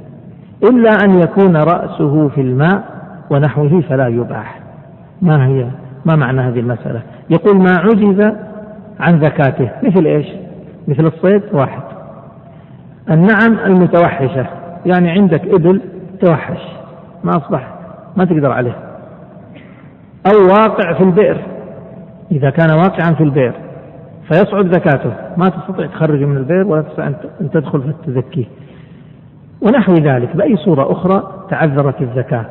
إلا 0.63 0.89
أن 1.03 1.19
يكون 1.19 1.57
رأسه 1.57 2.27
في 2.27 2.41
الماء 2.41 2.83
ونحوه 3.29 3.81
فلا 3.81 4.07
يباح. 4.07 4.59
ما 5.21 5.47
هي 5.47 5.65
ما 6.05 6.15
معنى 6.15 6.41
هذه 6.41 6.59
المسألة؟ 6.59 7.01
يقول 7.29 7.57
ما 7.57 7.77
عجز 7.77 8.33
عن 8.99 9.21
زكاته. 9.21 9.69
مثل 9.83 10.05
إيش؟ 10.05 10.27
مثل 10.87 11.05
الصيد 11.05 11.41
واحد. 11.53 11.81
النعم 13.09 13.59
المتوحشة 13.65 14.45
يعني 14.85 15.09
عندك 15.09 15.41
إبل 15.47 15.81
توحش 16.21 16.61
ما 17.23 17.37
أصبح 17.37 17.73
ما 18.17 18.25
تقدر 18.25 18.51
عليه. 18.51 18.75
أو 20.25 20.47
واقع 20.47 20.93
في 20.93 21.03
البئر 21.03 21.37
إذا 22.31 22.49
كان 22.49 22.71
واقعا 22.77 23.13
في 23.13 23.23
البئر 23.23 23.53
فيصعب 24.27 24.73
زكاته. 24.73 25.13
ما 25.37 25.49
تستطيع 25.49 25.85
تخرجه 25.85 26.25
من 26.25 26.37
البئر 26.37 26.67
ولا 26.67 26.81
تستطيع 26.81 27.07
أن 27.41 27.49
تدخل 27.53 27.81
فتزكيه. 27.81 28.45
ونحو 29.61 29.93
ذلك 29.93 30.35
بأي 30.35 30.57
صورة 30.57 30.91
أخرى 30.91 31.45
تعذرت 31.49 32.01
الزكاة؟ 32.01 32.45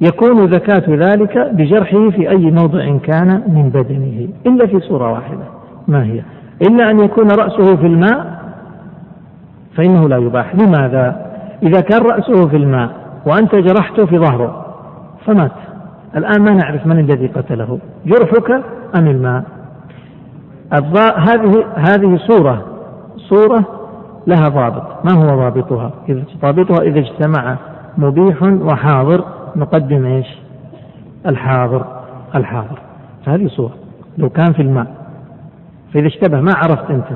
يكون 0.00 0.50
زكاة 0.50 0.84
ذلك 0.88 1.38
بجرحه 1.52 2.10
في 2.10 2.30
أي 2.30 2.50
موضع 2.50 2.96
كان 2.98 3.42
من 3.48 3.68
بدنه 3.68 4.28
إلا 4.46 4.66
في 4.66 4.80
صورة 4.80 5.12
واحدة. 5.12 5.44
ما 5.88 6.04
هي؟ 6.04 6.22
إلا 6.62 6.90
أن 6.90 7.00
يكون 7.00 7.30
رأسه 7.30 7.76
في 7.76 7.86
الماء 7.86 8.36
فإنه 9.76 10.08
لا 10.08 10.16
يباح. 10.16 10.54
لماذا؟ 10.54 11.26
إذا 11.62 11.80
كان 11.80 12.02
رأسه 12.02 12.48
في 12.48 12.56
الماء 12.56 12.90
وأنت 13.26 13.54
جرحته 13.54 14.06
في 14.06 14.18
ظهره 14.18 14.66
فمات. 15.26 15.52
الآن 16.16 16.42
ما 16.42 16.54
نعرف 16.54 16.86
من 16.86 16.98
الذي 16.98 17.26
قتله 17.26 17.78
جرحك 18.06 18.50
أم 18.96 19.06
الماء؟ 19.06 19.44
هذه 21.16 21.64
هذه 21.74 22.16
صورة. 22.16 22.64
صورة 23.16 23.64
لها 24.26 24.48
ضابط. 24.48 25.04
ما 25.04 25.12
هو 25.12 25.36
ضابطها؟ 25.36 25.90
ضابطها 26.42 26.82
إذا 26.82 26.98
اجتمع 26.98 27.56
مبيح 27.98 28.42
وحاضر. 28.42 29.35
نقدم 29.56 30.04
إيش؟ 30.04 30.26
الحاضر 31.26 31.84
الحاضر. 32.34 32.78
هذه 33.26 33.46
صورة 33.46 33.74
لو 34.18 34.30
كان 34.30 34.52
في 34.52 34.62
الماء. 34.62 34.86
فإذا 35.94 36.06
اشتبه 36.06 36.40
ما 36.40 36.52
عرفت 36.54 36.90
أنت. 36.90 37.06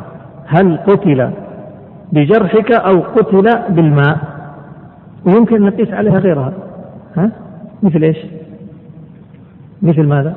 هل 0.46 0.76
قتل 0.76 1.30
بجرحك 2.12 2.72
أو 2.72 3.00
قتل 3.00 3.58
بالماء؟ 3.68 4.18
ويمكن 5.26 5.62
نقيس 5.62 5.92
عليها 5.92 6.18
غيرها. 6.18 6.52
ها؟ 7.16 7.30
مثل 7.82 8.02
إيش؟ 8.02 8.18
مثل 9.82 10.02
ماذا؟ 10.02 10.34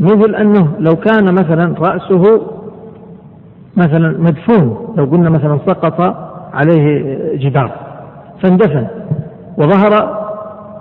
مثل 0.00 0.34
أنه 0.34 0.72
لو 0.78 0.96
كان 0.96 1.34
مثلا 1.34 1.74
رأسه 1.78 2.42
مثلا 3.76 4.18
مدفون 4.18 4.94
لو 4.96 5.04
قلنا 5.04 5.30
مثلا 5.30 5.58
سقط 5.66 6.00
عليه 6.54 7.08
جدار 7.36 7.72
فاندفن 8.42 8.86
وظهر 9.58 10.18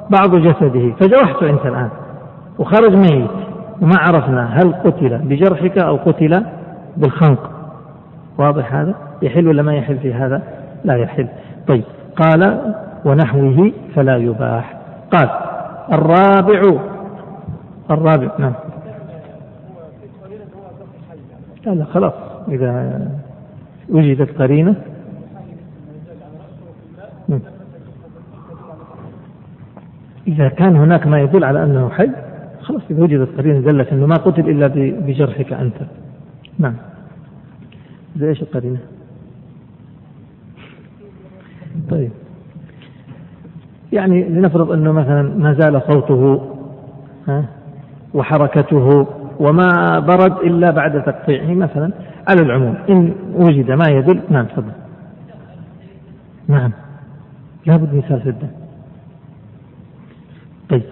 بعض 0.09 0.35
جسده. 0.35 0.91
فجرحته 0.99 1.49
أنت 1.49 1.65
الآن. 1.65 1.89
وخرج 2.59 2.95
ميت. 2.95 3.31
وما 3.81 3.97
عرفنا 3.97 4.45
هل 4.45 4.73
قتل 4.73 5.17
بجرحك 5.17 5.77
أو 5.77 5.95
قتل 5.95 6.43
بالخنق. 6.97 7.51
واضح 8.37 8.73
هذا؟ 8.73 8.95
يحل 9.21 9.47
ولا 9.47 9.63
ما 9.63 9.75
يحل 9.75 9.97
في 9.97 10.13
هذا؟ 10.13 10.41
لا 10.85 10.95
يحل. 10.95 11.27
طيب. 11.67 11.83
قال 12.15 12.73
ونحوه 13.05 13.71
فلا 13.95 14.17
يباح. 14.17 14.77
قال 15.11 15.29
الرابع 15.93 16.79
الرابع 17.91 18.31
نعم. 18.39 18.53
لا 21.65 21.71
لا 21.71 21.85
خلاص. 21.85 22.13
إذا 22.47 23.01
وجدت 23.89 24.41
قرينة 24.41 24.75
نعم. 27.27 27.41
إذا 30.27 30.49
كان 30.49 30.75
هناك 30.75 31.07
ما 31.07 31.21
يدل 31.21 31.43
على 31.43 31.63
أنه 31.63 31.89
حي 31.89 32.09
خلاص 32.61 32.81
إذا 32.91 33.03
وجدت 33.03 33.37
قرينة 33.37 33.59
دلت 33.59 33.87
أنه 33.93 34.05
ما 34.05 34.15
قتل 34.15 34.49
إلا 34.49 34.67
بجرحك 35.07 35.53
أنت. 35.53 35.75
نعم. 36.59 36.73
زي 38.17 38.29
إيش 38.29 38.41
القرينة؟ 38.41 38.77
طيب. 41.89 42.11
يعني 43.93 44.23
لنفرض 44.23 44.71
أنه 44.71 44.91
مثلا 44.91 45.21
ما 45.21 45.53
زال 45.53 45.81
صوته 45.87 46.41
ها 47.27 47.45
وحركته 48.13 49.07
وما 49.39 49.99
برد 49.99 50.37
إلا 50.37 50.71
بعد 50.71 51.03
تقطيعه 51.03 51.53
مثلا 51.53 51.91
على 52.27 52.41
العموم. 52.41 52.75
إن 52.89 53.13
وجد 53.33 53.71
ما 53.71 53.89
يدل 53.89 54.19
نعم 54.29 54.45
تفضل. 54.45 54.71
نعم. 56.47 56.71
لابد 57.65 57.93
من 57.93 58.21
الدم 58.25 58.66
طيب. 60.69 60.83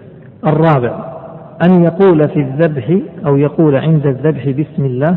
الرابع. 0.46 1.16
أن 1.64 1.84
يقول 1.84 2.28
في 2.28 2.40
الذبح 2.40 2.98
أو 3.26 3.36
يقول 3.36 3.76
عند 3.76 4.06
الذبح 4.06 4.48
بسم 4.48 4.84
الله 4.84 5.16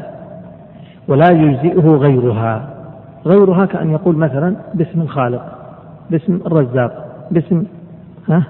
ولا 1.08 1.30
يجزئه 1.30 1.88
غيرها. 1.96 2.70
غيرها 3.26 3.66
كأن 3.66 3.92
يقول 3.92 4.16
مثلا 4.16 4.56
باسم 4.74 5.02
الخالق 5.02 5.42
باسم 6.10 6.40
الرزاق 6.46 7.06
باسم 7.32 7.64
ها 8.30 8.44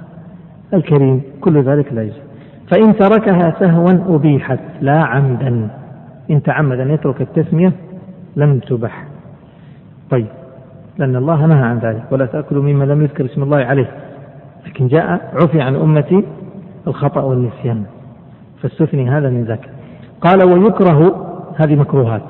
الكريم. 0.73 1.21
كل 1.41 1.61
ذلك 1.63 1.93
لا 1.93 2.03
يجزئ 2.03 2.21
فإن 2.71 2.95
تركها 2.95 3.55
سهوا 3.59 4.15
أبيحت 4.15 4.59
لا 4.81 5.03
عمدا. 5.03 5.69
إن 6.31 6.43
تعمد 6.43 6.79
أن 6.79 6.91
يترك 6.91 7.21
التسمية 7.21 7.71
لم 8.35 8.59
تبح. 8.59 9.05
طيب. 10.09 10.27
لأن 10.97 11.15
الله 11.15 11.45
نهى 11.45 11.63
عن 11.63 11.77
ذلك. 11.79 12.03
ولا 12.11 12.25
تأكلوا 12.25 12.63
مما 12.63 12.83
لم 12.83 13.01
يذكر 13.01 13.25
اسم 13.25 13.43
الله 13.43 13.57
عليه. 13.57 13.89
لكن 14.69 14.87
جاء 14.87 15.31
عفي 15.33 15.61
عن 15.61 15.75
أمتي 15.75 16.23
الخطأ 16.87 17.21
والنسيان. 17.21 17.83
فاستثني 18.61 19.09
هذا 19.09 19.29
من 19.29 19.43
ذاك. 19.43 19.69
قال 20.21 20.43
ويكره 20.43 21.25
هذه 21.55 21.75
مكروهات. 21.75 22.21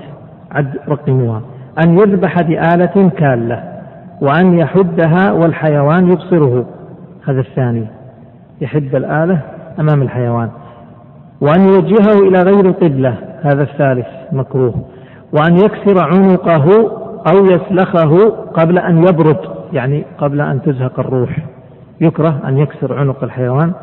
عد 0.51 0.79
رقموها. 0.87 1.41
أن 1.83 1.99
يذبح 1.99 2.41
بآلة 2.41 3.09
كالة 3.17 3.63
وأن 4.21 4.59
يحدها 4.59 5.31
والحيوان 5.31 6.11
يبصره. 6.11 6.65
هذا 7.27 7.39
الثاني. 7.39 7.85
يحد 8.61 8.95
الآلة 8.95 9.41
أمام 9.79 10.01
الحيوان. 10.01 10.49
وأن 11.41 11.61
يوجهه 11.61 12.27
إلى 12.27 12.39
غير 12.39 12.65
القبلة. 12.65 13.15
هذا 13.41 13.63
الثالث 13.63 14.07
مكروه. 14.31 14.73
وأن 15.33 15.55
يكسر 15.55 16.03
عنقه 16.03 16.91
أو 17.31 17.45
يسلخه 17.45 18.29
قبل 18.29 18.77
أن 18.77 18.97
يبرد 18.97 19.39
يعني 19.73 20.05
قبل 20.17 20.41
أن 20.41 20.61
تزهق 20.61 20.99
الروح. 20.99 21.39
يكره 22.01 22.41
أن 22.47 22.57
يكسر 22.57 22.99
عنق 22.99 23.23
الحيوان 23.23 23.73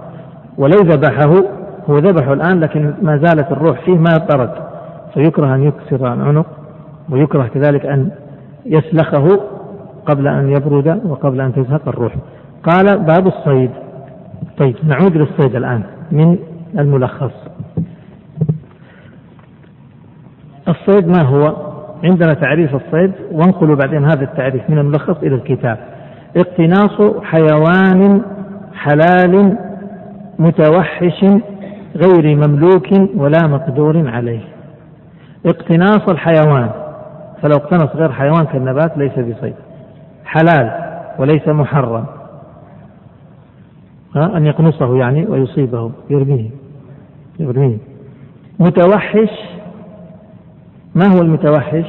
ولو 0.59 0.79
ذبحه 0.79 1.43
هو 1.91 1.99
ذبحه 1.99 2.33
الآن 2.33 2.61
لكن 2.61 2.95
ما 3.03 3.17
زالت 3.17 3.53
الروح 3.53 3.81
فيه 3.81 3.99
ما 3.99 4.27
برد 4.31 4.53
فيكره 5.15 5.55
أن 5.55 5.63
يكسر 5.63 6.13
العنق 6.13 6.47
ويكره 7.11 7.47
كذلك 7.55 7.87
أن 7.87 8.11
يسلخه 8.67 9.41
قبل 10.07 10.29
أن 10.29 10.49
يبرد 10.49 11.01
وقبل 11.05 11.41
أن 11.41 11.53
تزهق 11.53 11.89
الروح. 11.89 12.15
قال 12.63 12.99
باب 12.99 13.27
الصيد. 13.27 13.71
طيب 14.59 14.77
نعود 14.85 15.17
للصيد 15.17 15.57
الآن 15.57 15.83
من 16.13 16.39
الملخص. 16.79 17.33
الصيد 20.69 21.09
ما 21.09 21.23
هو؟ 21.23 21.57
عندنا 22.05 22.35
تعريف 22.35 22.75
الصيد 22.75 23.13
وانقلوا 23.33 23.77
بعدين 23.77 24.05
هذا 24.05 24.25
التعريف 24.25 24.71
من 24.71 24.79
الملخص 24.79 25.17
إلى 25.23 25.35
الكتاب. 25.35 25.79
اقتناص 26.37 27.23
حيوان 27.23 28.23
حلال 28.75 29.59
متوحش 30.39 31.25
غير 31.97 32.37
مملوك 32.37 32.87
ولا 33.15 33.47
مقدور 33.47 34.09
عليه. 34.09 34.41
اقتناص 35.47 36.09
الحيوان 36.09 36.71
فلو 37.43 37.57
اقتنص 37.57 37.97
غير 37.97 38.13
حيوان 38.13 38.47
كالنبات 38.47 38.99
ليس 38.99 39.13
بصيد 39.13 39.55
حلال 40.25 40.71
وليس 41.19 41.49
محرم. 41.49 42.05
أن 44.17 44.47
يقنصه 44.47 44.97
يعني 44.97 45.27
ويصيبه 45.27 45.93
يرميه 46.11 46.51
يرميه. 47.41 47.79
متوحش 48.59 49.31
ما 50.95 51.07
هو 51.07 51.21
المتوحش؟ 51.23 51.87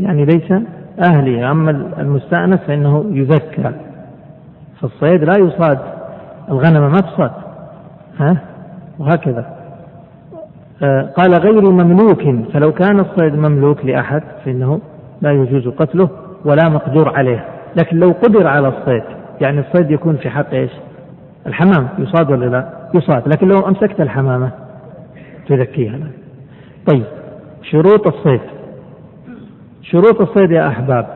يعني 0.00 0.24
ليس 0.24 0.52
أهلي 1.04 1.50
أما 1.50 1.70
المستأنس 1.98 2.60
فإنه 2.60 3.04
يذكى 3.10 3.72
فالصيد 4.80 5.24
لا 5.24 5.38
يصاد 5.38 5.78
الغنم 6.48 6.92
ما 6.92 7.00
تصاد. 7.00 7.30
ها؟ 8.18 8.36
وهكذا. 8.98 9.46
آه 10.82 11.02
قال 11.16 11.34
غير 11.34 11.70
مملوك. 11.70 12.22
فلو 12.52 12.72
كان 12.72 13.00
الصيد 13.00 13.34
مملوك 13.34 13.84
لأحد 13.84 14.22
فإنه 14.44 14.80
لا 15.20 15.32
يجوز 15.32 15.68
قتله 15.68 16.08
ولا 16.44 16.68
مقدور 16.68 17.08
عليه. 17.16 17.44
لكن 17.76 17.96
لو 17.96 18.14
قدر 18.22 18.46
على 18.46 18.68
الصيد 18.68 19.02
يعني 19.40 19.60
الصيد 19.60 19.90
يكون 19.90 20.16
في 20.16 20.30
حق 20.30 20.50
إيش؟ 20.52 20.70
الحمام. 21.46 21.88
يصاد 21.98 22.30
ولا 22.30 22.46
لا؟ 22.46 22.68
يصاد. 22.94 23.28
لكن 23.28 23.48
لو 23.48 23.68
أمسكت 23.68 24.00
الحمامة 24.00 24.50
تذكيها. 25.48 25.98
طيب 26.86 27.04
شروط 27.62 28.06
الصيد. 28.06 28.40
شروط 29.82 30.20
الصيد 30.20 30.50
يا 30.50 30.68
أحباب 30.68 31.06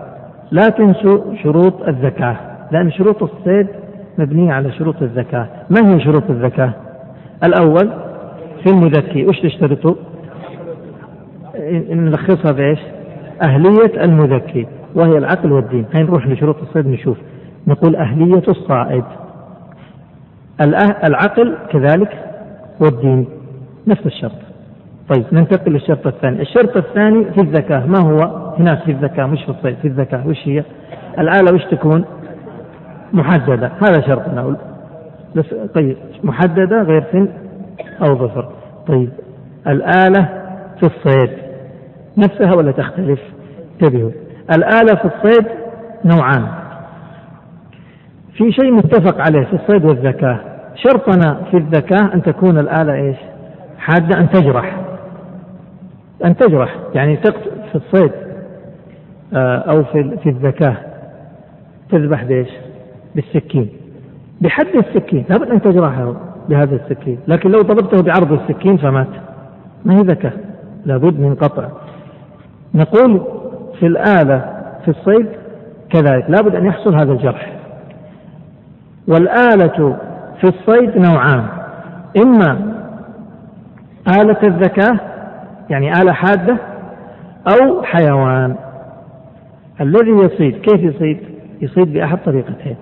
لا 0.50 0.68
تنسوا 0.68 1.34
شروط 1.42 1.88
الزكاة 1.88 2.36
لأن 2.70 2.90
شروط 2.90 3.22
الصيد 3.22 3.66
مبنية 4.18 4.52
على 4.52 4.72
شروط 4.72 5.02
الزكاة 5.02 5.46
ما 5.70 5.94
هي 5.94 6.00
شروط 6.00 6.30
الزكاة؟ 6.30 6.72
الأول 7.44 7.90
في 8.62 8.70
المذكي 8.70 9.26
وش 9.26 9.40
تشترطوا؟ 9.40 9.94
نلخصها 11.90 12.52
بإيش؟ 12.52 12.78
أهلية 13.42 14.04
المذكي 14.04 14.66
وهي 14.94 15.18
العقل 15.18 15.52
والدين 15.52 15.86
هاي 15.94 16.02
نروح 16.02 16.26
لشروط 16.26 16.56
الصيد 16.62 16.86
نشوف 16.86 17.18
نقول 17.66 17.96
أهلية 17.96 18.42
الصائد 18.48 19.04
العقل 21.04 21.56
كذلك 21.70 22.24
والدين 22.80 23.26
نفس 23.86 24.06
الشرط 24.06 24.32
طيب 25.08 25.24
ننتقل 25.32 25.72
للشرط 25.72 26.06
الثاني. 26.06 26.42
الشرط 26.42 26.76
الثاني 26.76 27.24
في 27.24 27.40
الذكاء 27.40 27.86
ما 27.86 27.98
هو 27.98 28.18
هناك 28.58 28.82
في 28.82 28.90
الذكاء 28.90 29.26
مش 29.26 29.44
في 29.44 29.48
الصيد 29.48 29.76
في 29.82 29.88
الذكاء 29.88 30.26
وش 30.28 30.48
هي؟ 30.48 30.64
الآلة 31.18 31.54
وش 31.54 31.64
تكون؟ 31.64 32.04
محددة. 33.12 33.72
هذا 33.86 34.00
شرطنا 34.00 34.56
طيب 35.74 35.96
محددة 36.24 36.82
غير 36.82 37.04
سن 37.12 37.28
أو 38.02 38.14
ظفر. 38.14 38.48
طيب 38.88 39.08
الآلة 39.66 40.28
في 40.80 40.86
الصيد. 40.86 41.30
نفسها 42.18 42.54
ولا 42.54 42.72
تختلف؟ 42.72 43.20
انتبهوا. 43.72 44.10
الآلة 44.56 44.94
في 44.94 45.04
الصيد 45.04 45.46
نوعان. 46.04 46.46
في 48.36 48.52
شيء 48.52 48.72
متفق 48.72 49.20
عليه 49.20 49.44
في 49.44 49.52
الصيد 49.52 49.84
والذكاء 49.84 50.52
شرطنا 50.74 51.40
في 51.50 51.56
الذكاء 51.56 52.14
أن 52.14 52.22
تكون 52.22 52.58
الآلة 52.58 52.94
إيش؟ 52.94 53.16
حادة 53.78 54.20
أن 54.20 54.28
تجرح. 54.30 54.81
أن 56.24 56.36
تجرح 56.36 56.76
يعني 56.94 57.16
في 57.16 57.74
الصيد 57.74 58.12
آه، 59.34 59.56
أو 59.56 59.84
في 59.84 60.16
في 60.22 60.28
الذكاة 60.28 60.92
تذبح 61.90 62.24
بإيش؟ 62.24 62.48
بالسكين. 63.14 63.68
بحد 64.40 64.66
السكين. 64.66 65.24
لابد 65.28 65.48
أن 65.48 65.62
تجرحه 65.62 66.14
بهذا 66.48 66.76
السكين. 66.76 67.18
لكن 67.28 67.50
لو 67.50 67.58
ضربته 67.58 68.02
بعرض 68.02 68.32
السكين 68.32 68.76
فمات. 68.76 69.08
ما 69.84 69.94
هي 69.94 70.00
ذكاة 70.00 70.32
لابد 70.86 71.20
من 71.20 71.34
قطع. 71.34 71.68
نقول 72.74 73.20
في 73.78 73.86
الآلة 73.86 74.62
في 74.84 74.88
الصيد 74.88 75.26
كذلك. 75.90 76.24
لابد 76.28 76.54
أن 76.54 76.66
يحصل 76.66 76.94
هذا 76.94 77.12
الجرح. 77.12 77.52
والآلة 79.08 79.96
في 80.40 80.44
الصيد 80.44 80.96
نوعان. 80.96 81.44
إما 82.16 82.74
آلة 84.08 84.38
الذكاء 84.42 85.11
يعني 85.72 85.92
آلة 85.92 86.12
حادة 86.12 86.56
أو 87.48 87.82
حيوان 87.82 88.56
الذي 89.80 90.10
يصيد 90.10 90.56
كيف 90.56 90.80
يصيد؟ 90.80 91.18
يصيد 91.60 91.92
بأحد 91.92 92.18
طريقتين 92.24 92.76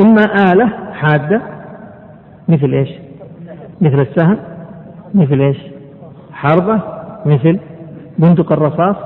إما 0.00 0.52
آلة 0.52 0.68
حادة 0.92 1.40
مثل 2.48 2.72
إيش؟ 2.72 2.88
مثل 3.80 4.00
السهم 4.00 4.38
مثل 5.14 5.40
إيش؟ 5.40 5.58
حربة 6.32 6.80
مثل 7.26 7.58
بندق 8.18 8.52
الرصاص 8.52 8.96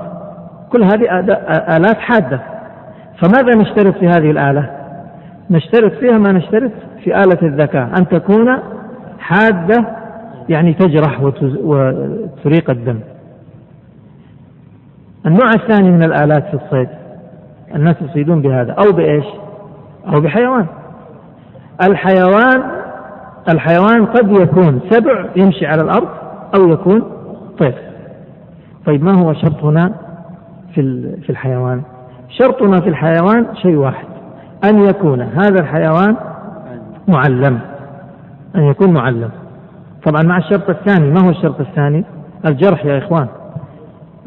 كل 0.71 0.83
هذه 0.83 1.19
آلات 1.77 1.97
حادة 1.97 2.39
فماذا 3.21 3.61
نشترط 3.61 3.97
في 3.97 4.07
هذه 4.07 4.31
الآلة؟ 4.31 4.69
نشترط 5.49 5.91
فيها 5.91 6.17
ما 6.17 6.31
نشترط 6.31 6.71
في 7.03 7.15
آلة 7.23 7.39
الذكاء 7.41 7.89
أن 7.99 8.07
تكون 8.07 8.59
حادة 9.19 9.85
يعني 10.49 10.73
تجرح 10.73 11.21
وتريق 11.63 12.69
الدم 12.69 12.99
النوع 15.27 15.51
الثاني 15.51 15.91
من 15.91 16.03
الآلات 16.03 16.43
في 16.47 16.53
الصيد 16.53 16.89
الناس 17.75 17.95
يصيدون 18.01 18.41
بهذا 18.41 18.71
أو 18.71 18.91
بإيش؟ 18.91 19.25
أو 20.13 20.21
بحيوان. 20.21 20.65
الحيوان 21.83 22.63
الحيوان 23.49 24.05
قد 24.05 24.31
يكون 24.31 24.79
سبع 24.89 25.25
يمشي 25.35 25.65
على 25.65 25.81
الأرض 25.81 26.07
أو 26.55 26.69
يكون 26.69 27.03
طير. 27.59 27.73
طيب 28.85 29.03
ما 29.03 29.21
هو 29.21 29.33
شرطنا 29.33 29.93
في 30.75 31.11
في 31.21 31.29
الحيوان؟ 31.29 31.81
شرطنا 32.29 32.81
في 32.81 32.89
الحيوان 32.89 33.45
شيء 33.55 33.75
واحد 33.75 34.07
أن 34.63 34.83
يكون 34.85 35.21
هذا 35.21 35.59
الحيوان 35.59 36.15
معلم. 37.07 37.59
أن 38.55 38.63
يكون 38.63 38.93
معلم. 38.93 39.29
طبعا 40.05 40.23
مع 40.23 40.37
الشرط 40.37 40.69
الثاني 40.69 41.11
ما 41.11 41.25
هو 41.25 41.29
الشرط 41.29 41.59
الثاني؟ 41.59 42.03
الجرح 42.45 42.85
يا 42.85 42.97
إخوان. 42.97 43.27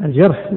الجرح 0.05 0.49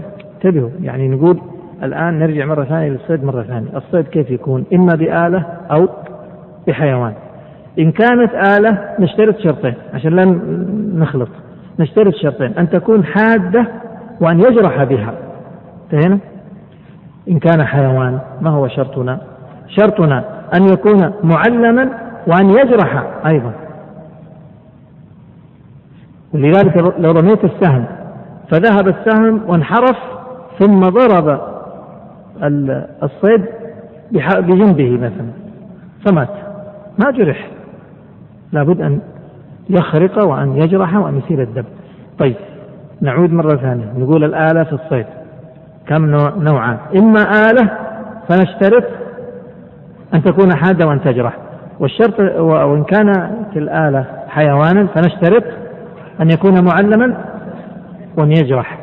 انتبهوا. 0.45 0.71
يعني 0.81 1.09
نقول 1.09 1.41
الآن 1.83 2.19
نرجع 2.19 2.45
مرة 2.47 2.65
ثانية 2.65 2.89
للصيد 2.89 3.25
مرة 3.25 3.43
ثانية. 3.43 3.69
الصيد 3.77 4.05
كيف 4.05 4.31
يكون؟ 4.31 4.65
إما 4.75 4.95
بآلة 4.95 5.47
أو 5.71 5.89
بحيوان. 6.67 7.13
إن 7.79 7.93
كانت 7.93 8.35
آلة 8.35 8.95
نشترط 8.99 9.39
شرطين 9.39 9.75
عشان 9.95 10.17
لا 10.17 10.25
نخلط. 10.95 11.29
نشترط 11.79 12.15
شرطين. 12.15 12.53
أن 12.59 12.71
تكون 12.71 13.05
حادة 13.05 13.67
وأن 14.21 14.39
يجرح 14.39 14.85
بها. 14.85 15.15
انتهينا؟ 15.85 16.19
إن 17.29 17.39
كان 17.39 17.65
حيوان 17.65 18.19
ما 18.41 18.51
هو 18.51 18.69
شرطنا؟ 18.69 19.19
شرطنا 19.69 20.25
أن 20.55 20.69
يكون 20.73 21.13
معلما 21.23 21.89
وأن 22.27 22.51
يجرح 22.51 23.05
أيضا. 23.27 23.53
ولذلك 26.35 26.95
لو 26.99 27.11
رميت 27.11 27.45
السهم 27.45 27.85
فذهب 28.51 28.89
السهم 28.89 29.41
وانحرف 29.49 30.14
ثم 30.59 30.89
ضرب 30.89 31.41
الصيد 33.03 33.45
بجنبه 34.41 34.91
مثلا 34.91 35.27
فمات. 36.07 36.29
ما 36.99 37.11
جرح. 37.11 37.49
لابد 38.53 38.81
أن 38.81 39.01
يخرق 39.71 40.25
وأن 40.25 40.57
يجرح 40.57 40.97
وأن 40.97 41.19
يسيل 41.19 41.41
الدم. 41.41 41.65
طيب 42.19 42.37
نعود 43.01 43.33
مرة 43.33 43.57
ثانية. 43.57 43.93
نقول 43.99 44.25
الآلة 44.25 44.65
في 44.65 44.73
الصيد. 44.73 45.07
كم 45.87 46.05
نوع 46.07 46.33
نوعان؟ 46.37 46.77
إما 46.97 47.21
آلة 47.51 47.71
فنشترط 48.29 48.85
أن 50.15 50.23
تكون 50.23 50.57
حادة 50.57 50.87
وأن 50.87 51.01
تجرح. 51.01 51.37
والشرط 51.81 52.21
وإن 52.39 52.85
كانت 52.85 53.57
الآلة 53.57 54.07
حيوانا 54.29 54.87
فنشترط 54.87 55.45
أن 56.21 56.31
يكون 56.31 56.65
معلما 56.65 57.17
وأن 58.19 58.31
يجرح. 58.31 58.79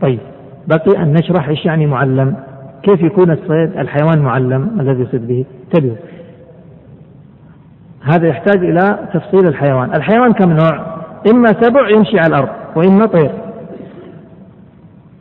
طيب 0.00 0.18
بقي 0.66 1.02
أن 1.02 1.12
نشرح 1.12 1.48
إيش 1.48 1.66
يعني 1.66 1.86
معلم؟ 1.86 2.34
كيف 2.82 3.02
يكون 3.02 3.30
الصيد؟ 3.30 3.78
الحيوان 3.78 4.18
معلم 4.18 4.80
الذي 4.80 5.02
يصيد 5.02 5.28
به؟ 5.28 5.44
انتبهوا 5.64 5.96
هذا 8.02 8.26
يحتاج 8.26 8.64
إلى 8.64 8.98
تفصيل 9.14 9.48
الحيوان. 9.48 9.94
الحيوان 9.94 10.32
كم 10.32 10.50
نوع؟ 10.50 10.96
إما 11.32 11.48
سبع 11.48 11.90
يمشي 11.90 12.18
على 12.18 12.26
الأرض 12.26 12.48
وإما 12.76 13.06
طير. 13.06 13.30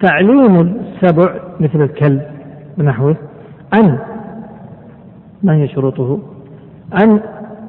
تعليم 0.01 0.59
السبع 0.59 1.33
مثل 1.59 1.81
الكلب 1.81 2.21
ونحوه 2.79 3.15
أن 3.73 3.97
ما 5.43 5.55
هي 5.55 5.67
شروطه 5.67 6.19
أن 7.03 7.19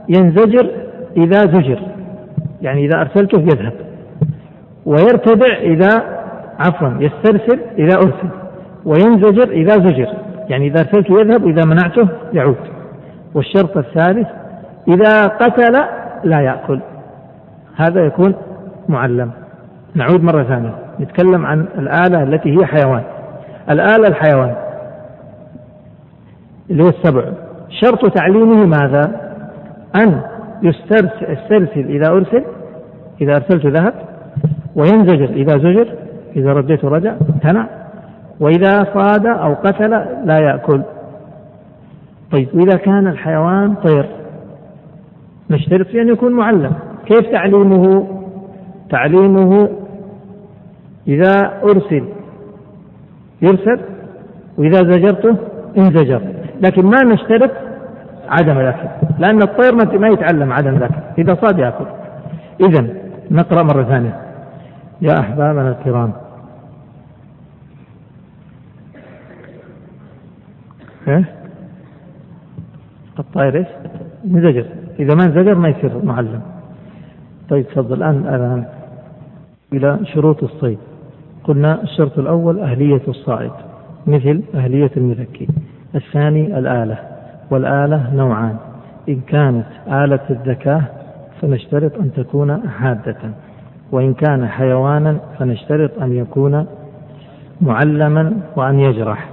ينزجر 0.09 0.71
إذا 1.17 1.41
زجر 1.41 1.81
يعني 2.63 2.85
إذا 2.85 3.01
أرسلته 3.01 3.41
يذهب 3.41 3.73
ويرتدع 4.87 5.57
إذا 5.57 6.22
عفوا 6.67 6.89
يسترسل 7.01 7.61
إذا 7.79 7.97
أرسل 7.97 8.29
وينزجر 8.85 9.51
إذا 9.51 9.75
زجر. 9.75 10.09
يعني 10.49 10.67
إذا 10.67 10.81
أرسلته 10.81 11.21
يذهب 11.21 11.45
وإذا 11.45 11.65
منعته 11.65 12.09
يعود. 12.33 12.57
والشرط 13.35 13.77
الثالث 13.77 14.29
إذا 14.89 15.27
قتل 15.27 15.73
لا 16.25 16.41
يأكل. 16.41 16.81
هذا 17.77 18.07
يكون 18.07 18.35
معلم. 18.89 19.31
نعود 19.95 20.23
مرة 20.23 20.43
ثانية. 20.43 20.75
نتكلم 21.01 21.47
عن 21.47 21.67
الآلة 21.79 22.23
التي 22.23 22.59
هي 22.59 22.67
حيوان. 22.67 23.03
الآلة 23.71 24.09
الحيوان 24.09 24.55
اللي 26.71 26.83
هو 26.83 26.89
السبع. 26.89 27.23
شرط 27.69 28.13
تعليمه 28.13 28.67
ماذا؟ 28.67 29.33
أن 29.97 30.21
يسترسل 30.63 31.87
إذا 31.89 32.09
أرسل 32.09 32.45
إذا 33.21 33.37
أرسلت 33.37 33.67
ذهب 33.67 33.95
وينزجر 34.77 35.25
إذا 35.25 35.59
زجر 35.59 35.89
إذا 36.37 36.53
رديته 36.53 36.89
رجع 36.89 37.15
امتنع 37.35 37.67
وإذا 38.41 38.87
صاد 38.95 39.27
أو 39.27 39.55
قتل 39.55 39.91
لا 40.25 40.39
يأكل. 40.39 40.83
طيب 42.33 42.49
وإذا 42.55 42.77
كان 42.77 43.07
الحيوان 43.07 43.75
طير 43.75 44.07
نشترط 45.51 45.87
في 45.87 46.03
أن 46.03 46.09
يكون 46.09 46.33
معلم. 46.33 46.73
كيف 47.07 47.33
تعليمه؟ 47.33 48.09
تعليمه 48.91 49.69
إذا 51.09 51.53
أرسل. 51.63 52.05
يرسل 53.43 53.81
وإذا 54.59 54.83
زجرته 54.83 55.37
انزجر. 55.79 56.23
لكن 56.61 56.87
ما 56.87 56.99
نشترط 57.05 57.51
عدم 58.29 58.59
الأكل 58.59 58.89
لأن 59.19 59.43
الطير 59.43 59.75
ما 59.99 60.09
يتعلم 60.09 60.53
عدم 60.53 60.77
الأكل. 60.77 61.01
إذا 61.19 61.35
صاد 61.35 61.59
يأكل. 61.59 61.87
إذا 62.61 62.87
نقرأ 63.31 63.63
مرة 63.63 63.83
ثانية. 63.83 64.17
يا 65.01 65.21
أحبابنا 65.21 65.69
الكرام 65.69 66.13
إيه؟ 71.09 71.25
الطائر 73.19 73.57
إيش؟ 73.57 73.67
انزجر 74.25 74.67
إذا 74.99 75.15
ما 75.15 75.25
انزجر 75.25 75.55
ما 75.55 75.69
يصير 75.69 76.05
معلم. 76.05 76.41
طيب 77.49 77.67
تفضل. 77.67 77.97
الآن 77.97 78.17
الآن 78.17 78.65
إلى 79.73 79.99
شروط 80.05 80.43
الصيد. 80.43 80.79
قلنا 81.45 81.83
الشرط 81.83 82.19
الأول 82.19 82.61
أهلية 82.61 83.03
الصائد 83.09 83.53
مثل 84.07 84.43
أهلية 84.55 84.91
المذكي. 84.97 85.49
الثاني 85.95 86.59
الآلة 86.59 86.99
والآلة 87.51 88.15
نوعان. 88.15 88.57
إن 89.09 89.21
كانت 89.21 89.67
آلة 89.89 90.21
الذكاء 90.31 90.83
فنشترط 91.41 91.99
أن 91.99 92.13
تكون 92.13 92.69
حادة 92.69 93.17
وإن 93.93 94.15
كان 94.15 94.49
حيوانا 94.49 95.17
فنشترط 95.39 96.03
أن 96.03 96.13
يكون 96.13 96.67
معلما 97.61 98.33
وأن 98.57 98.81
يجرح. 98.81 99.32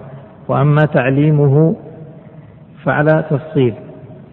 وأما 0.50 0.86
تعليمه 0.94 1.76
فعلى 2.84 3.26
تفصيل. 3.30 3.74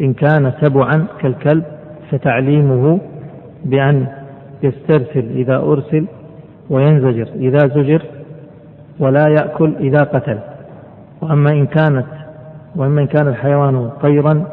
إن 0.01 0.13
كان 0.13 0.53
سبعا 0.61 1.07
كالكلب 1.21 1.65
فتعليمه 2.11 3.01
بأن 3.65 4.07
يسترسل 4.63 5.31
إذا 5.31 5.57
أرسل 5.57 6.07
وينزجر. 6.71 7.29
إذا 7.35 7.59
زجر 7.59 8.03
ولا 8.99 9.29
يأكل 9.29 9.75
إذا 9.81 10.03
قتل. 10.03 10.39
وأما 11.23 11.51
إن 11.51 11.67
كانت 11.67 12.07
وأما 12.77 13.01
إن 13.01 13.07
كان 13.07 13.29
الحيوان 13.29 13.91
طيرا 14.03 14.45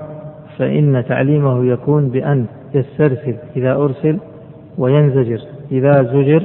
فإن 0.57 1.03
تعليمه 1.09 1.66
يكون 1.66 2.09
بأن 2.09 2.45
يسترسل 2.74 3.36
إذا 3.55 3.74
أرسل 3.74 4.18
وينزجر. 4.78 5.39
إذا 5.72 6.03
زجر 6.03 6.43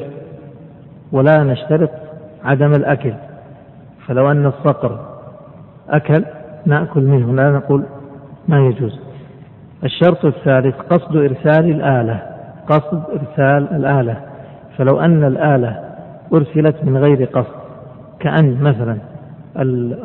ولا 1.12 1.44
نشترط 1.44 1.90
عدم 2.44 2.72
الأكل. 2.72 3.12
فلو 4.06 4.30
أن 4.30 4.46
الصقر 4.46 5.07
أكل 5.90 6.24
نأكل 6.66 7.00
منه 7.00 7.34
لا 7.34 7.50
نقول 7.50 7.84
ما 8.48 8.66
يجوز. 8.66 9.00
الشرط 9.84 10.24
الثالث 10.24 10.76
قصد 10.76 11.16
إرسال 11.16 11.70
الآلة 11.70 12.22
قصد 12.68 13.02
إرسال 13.10 13.76
الآلة. 13.76 14.16
فلو 14.76 15.00
أن 15.00 15.24
الآلة 15.24 15.80
أرسلت 16.32 16.84
من 16.84 16.96
غير 16.96 17.24
قصد 17.24 17.54
كأن 18.20 18.62
مثلا 18.62 18.98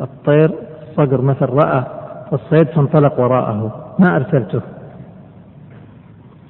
الطير 0.02 0.50
الصقر 0.82 1.20
مثلا 1.20 1.50
رأى 1.50 1.84
الصيد 2.32 2.66
فانطلق 2.66 3.20
وراءه 3.20 3.94
ما 3.98 4.16
أرسلته. 4.16 4.60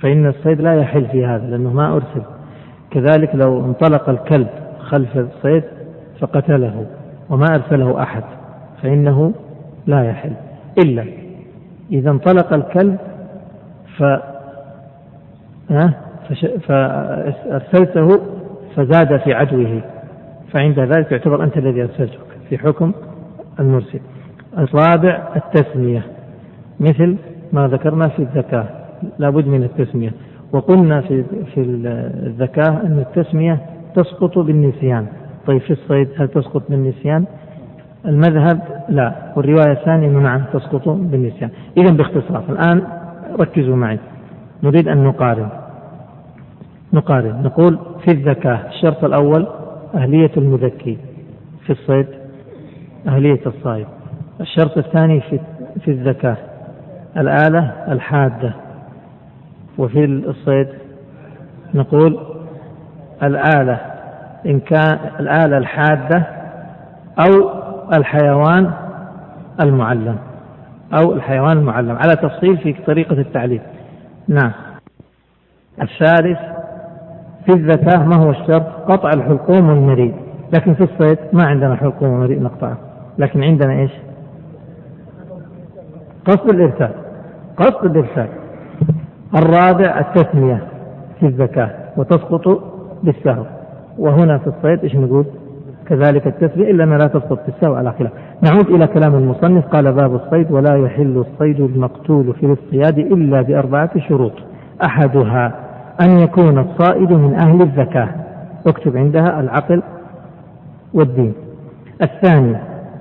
فإن 0.00 0.26
الصيد 0.26 0.60
لا 0.60 0.74
يحل 0.74 1.06
في 1.06 1.26
هذا 1.26 1.46
لأنه 1.46 1.72
ما 1.72 1.94
أرسل. 1.94 2.22
كذلك 2.90 3.34
لو 3.34 3.64
انطلق 3.64 4.08
الكلب 4.08 4.48
خلف 4.78 5.16
الصيد 5.16 5.62
فقتله 6.20 6.86
وما 7.30 7.54
أرسله 7.54 8.02
أحد. 8.02 8.22
فإنه 8.84 9.32
لا 9.86 10.04
يحل. 10.10 10.32
إلا 10.78 11.04
إذا 11.92 12.10
انطلق 12.10 12.52
الكلب 12.52 12.96
ف 13.96 14.02
فأرسلته 16.68 18.20
فزاد 18.76 19.16
في 19.16 19.32
عدوه. 19.32 19.82
فعند 20.52 20.78
ذلك 20.78 21.12
يعتبر 21.12 21.44
أنت 21.44 21.56
الذي 21.56 21.82
أرسلتك 21.82 22.18
في 22.48 22.58
حكم 22.58 22.92
المرسل. 23.60 24.00
الرابع 24.58 25.28
التسمية. 25.36 26.02
مثل 26.80 27.16
ما 27.52 27.68
ذكرنا 27.68 28.08
في 28.08 28.18
الزكاة 28.18 28.64
لابد 29.18 29.46
من 29.46 29.62
التسمية. 29.62 30.12
وقلنا 30.52 31.00
في 31.00 31.24
في 31.54 31.60
الزكاة 32.26 32.68
أن 32.68 32.98
التسمية 32.98 33.60
تسقط 33.94 34.38
بالنسيان. 34.38 35.06
طيب 35.46 35.60
في 35.60 35.72
الصيد 35.72 36.08
هل 36.16 36.28
تسقط 36.28 36.62
بالنسيان؟ 36.68 37.24
المذهب 38.06 38.60
لا 38.88 39.12
والرواية 39.36 39.72
الثانية 39.72 40.08
نعم 40.08 40.42
تسقط 40.52 40.88
بالنسيان. 40.88 41.50
إذا 41.76 41.90
باختصار 41.90 42.44
الآن 42.48 42.82
ركزوا 43.40 43.76
معي. 43.76 43.98
نريد 44.62 44.88
أن 44.88 45.04
نقارن. 45.04 45.48
نقارن. 46.92 47.42
نقول 47.42 47.78
في 48.04 48.10
الزكاة 48.10 48.58
الشرط 48.68 49.04
الأول 49.04 49.46
أهلية 49.94 50.30
المذكي. 50.36 50.98
في 51.66 51.70
الصيد 51.70 52.06
أهلية 53.08 53.40
الصائد 53.46 53.86
الشرط 54.40 54.78
الثاني 54.78 55.20
في 55.20 55.40
في 55.80 55.90
الزكاة. 55.90 56.36
الآلة 57.16 57.72
الحادة. 57.88 58.54
وفي 59.78 60.04
الصيد 60.04 60.68
نقول 61.74 62.18
الآلة. 63.22 63.80
إن 64.46 64.60
كان 64.60 64.98
الآلة 65.20 65.58
الحادة 65.58 66.22
أو 67.18 67.63
الحيوان 67.92 68.70
المعلم 69.60 70.16
أو 70.94 71.12
الحيوان 71.12 71.58
المعلم 71.58 71.96
على 71.96 72.16
تفصيل 72.16 72.58
في 72.58 72.72
طريقة 72.86 73.20
التعليم. 73.20 73.60
نعم. 74.28 74.52
الثالث 75.82 76.38
في 77.46 77.52
الزكاة 77.52 78.04
ما 78.04 78.16
هو 78.16 78.30
الشرط 78.30 78.66
قطع 78.88 79.10
الحلقوم 79.10 79.68
والمريء. 79.68 80.14
لكن 80.52 80.74
في 80.74 80.84
الصيد 80.84 81.18
ما 81.32 81.44
عندنا 81.44 81.76
حلقوم 81.76 82.08
ومريء 82.08 82.42
نقطعه. 82.42 82.76
لكن 83.18 83.42
عندنا 83.42 83.72
إيش؟ 83.72 83.92
قصد 86.26 86.48
الإرسال. 86.48 86.90
قصد 87.56 87.84
الإرسال. 87.84 88.28
الرابع 89.36 90.00
التسمية 90.00 90.66
في 91.20 91.26
الزكاة 91.26 91.70
وتسقط 91.96 92.62
بالسهو 93.02 93.44
وهنا 93.98 94.38
في 94.38 94.46
الصيد 94.46 94.82
إيش 94.82 94.96
نقول؟ 94.96 95.26
كذلك 95.88 96.26
التسمية 96.26 96.70
إلا 96.70 96.84
أنها 96.84 96.98
لا 96.98 97.06
تسقط 97.06 97.38
بالسهو 97.46 97.74
على 97.74 97.92
خلاف. 97.92 98.12
نعود 98.42 98.68
إلى 98.68 98.86
كلام 98.86 99.14
المصنف 99.14 99.66
قال 99.66 99.92
باب 99.92 100.14
الصيد 100.14 100.52
ولا 100.52 100.76
يحل 100.76 101.24
الصيد 101.30 101.60
المقتول 101.60 102.34
في 102.34 102.46
الاصطياد 102.46 102.98
إلا 102.98 103.42
بأربعة 103.42 103.98
شروط. 104.08 104.32
أحدها 104.84 105.54
أن 106.00 106.18
يكون 106.18 106.58
الصائد 106.58 107.12
من 107.12 107.34
أهل 107.34 107.62
الزكاة. 107.62 108.08
اكتب 108.66 108.96
عندها 108.96 109.40
العقل 109.40 109.82
والدين. 110.94 111.34
الثاني 112.02 112.56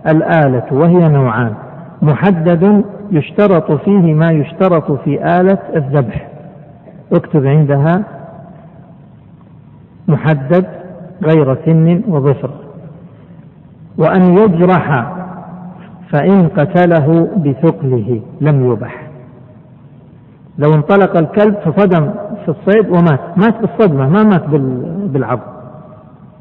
الآلة 0.07 0.65
وهي 0.71 1.09
نوعان. 1.09 1.53
محدد 2.01 2.83
يشترط 3.11 3.71
فيه 3.71 4.13
ما 4.13 4.31
يشترط 4.31 4.91
في 4.91 5.39
آلة 5.39 5.59
الذبح. 5.75 6.27
اكتب 7.13 7.45
عندها 7.45 8.03
محدد 10.07 10.65
غير 11.23 11.57
سن 11.65 12.01
وظفر. 12.07 12.62
وأن 13.97 14.37
يجرح 14.37 15.13
فإن 16.09 16.47
قتله 16.47 17.29
بثقله 17.35 18.21
لم 18.41 18.71
يبح. 18.71 19.03
لو 20.57 20.73
انطلق 20.73 21.17
الكلب 21.17 21.55
فصدم 21.55 22.11
في 22.45 22.49
الصيد 22.49 22.89
ومات. 22.89 23.37
مات 23.37 23.61
بالصدمة 23.61 24.09
ما 24.09 24.23
مات 24.23 24.43
بالعض. 25.09 25.39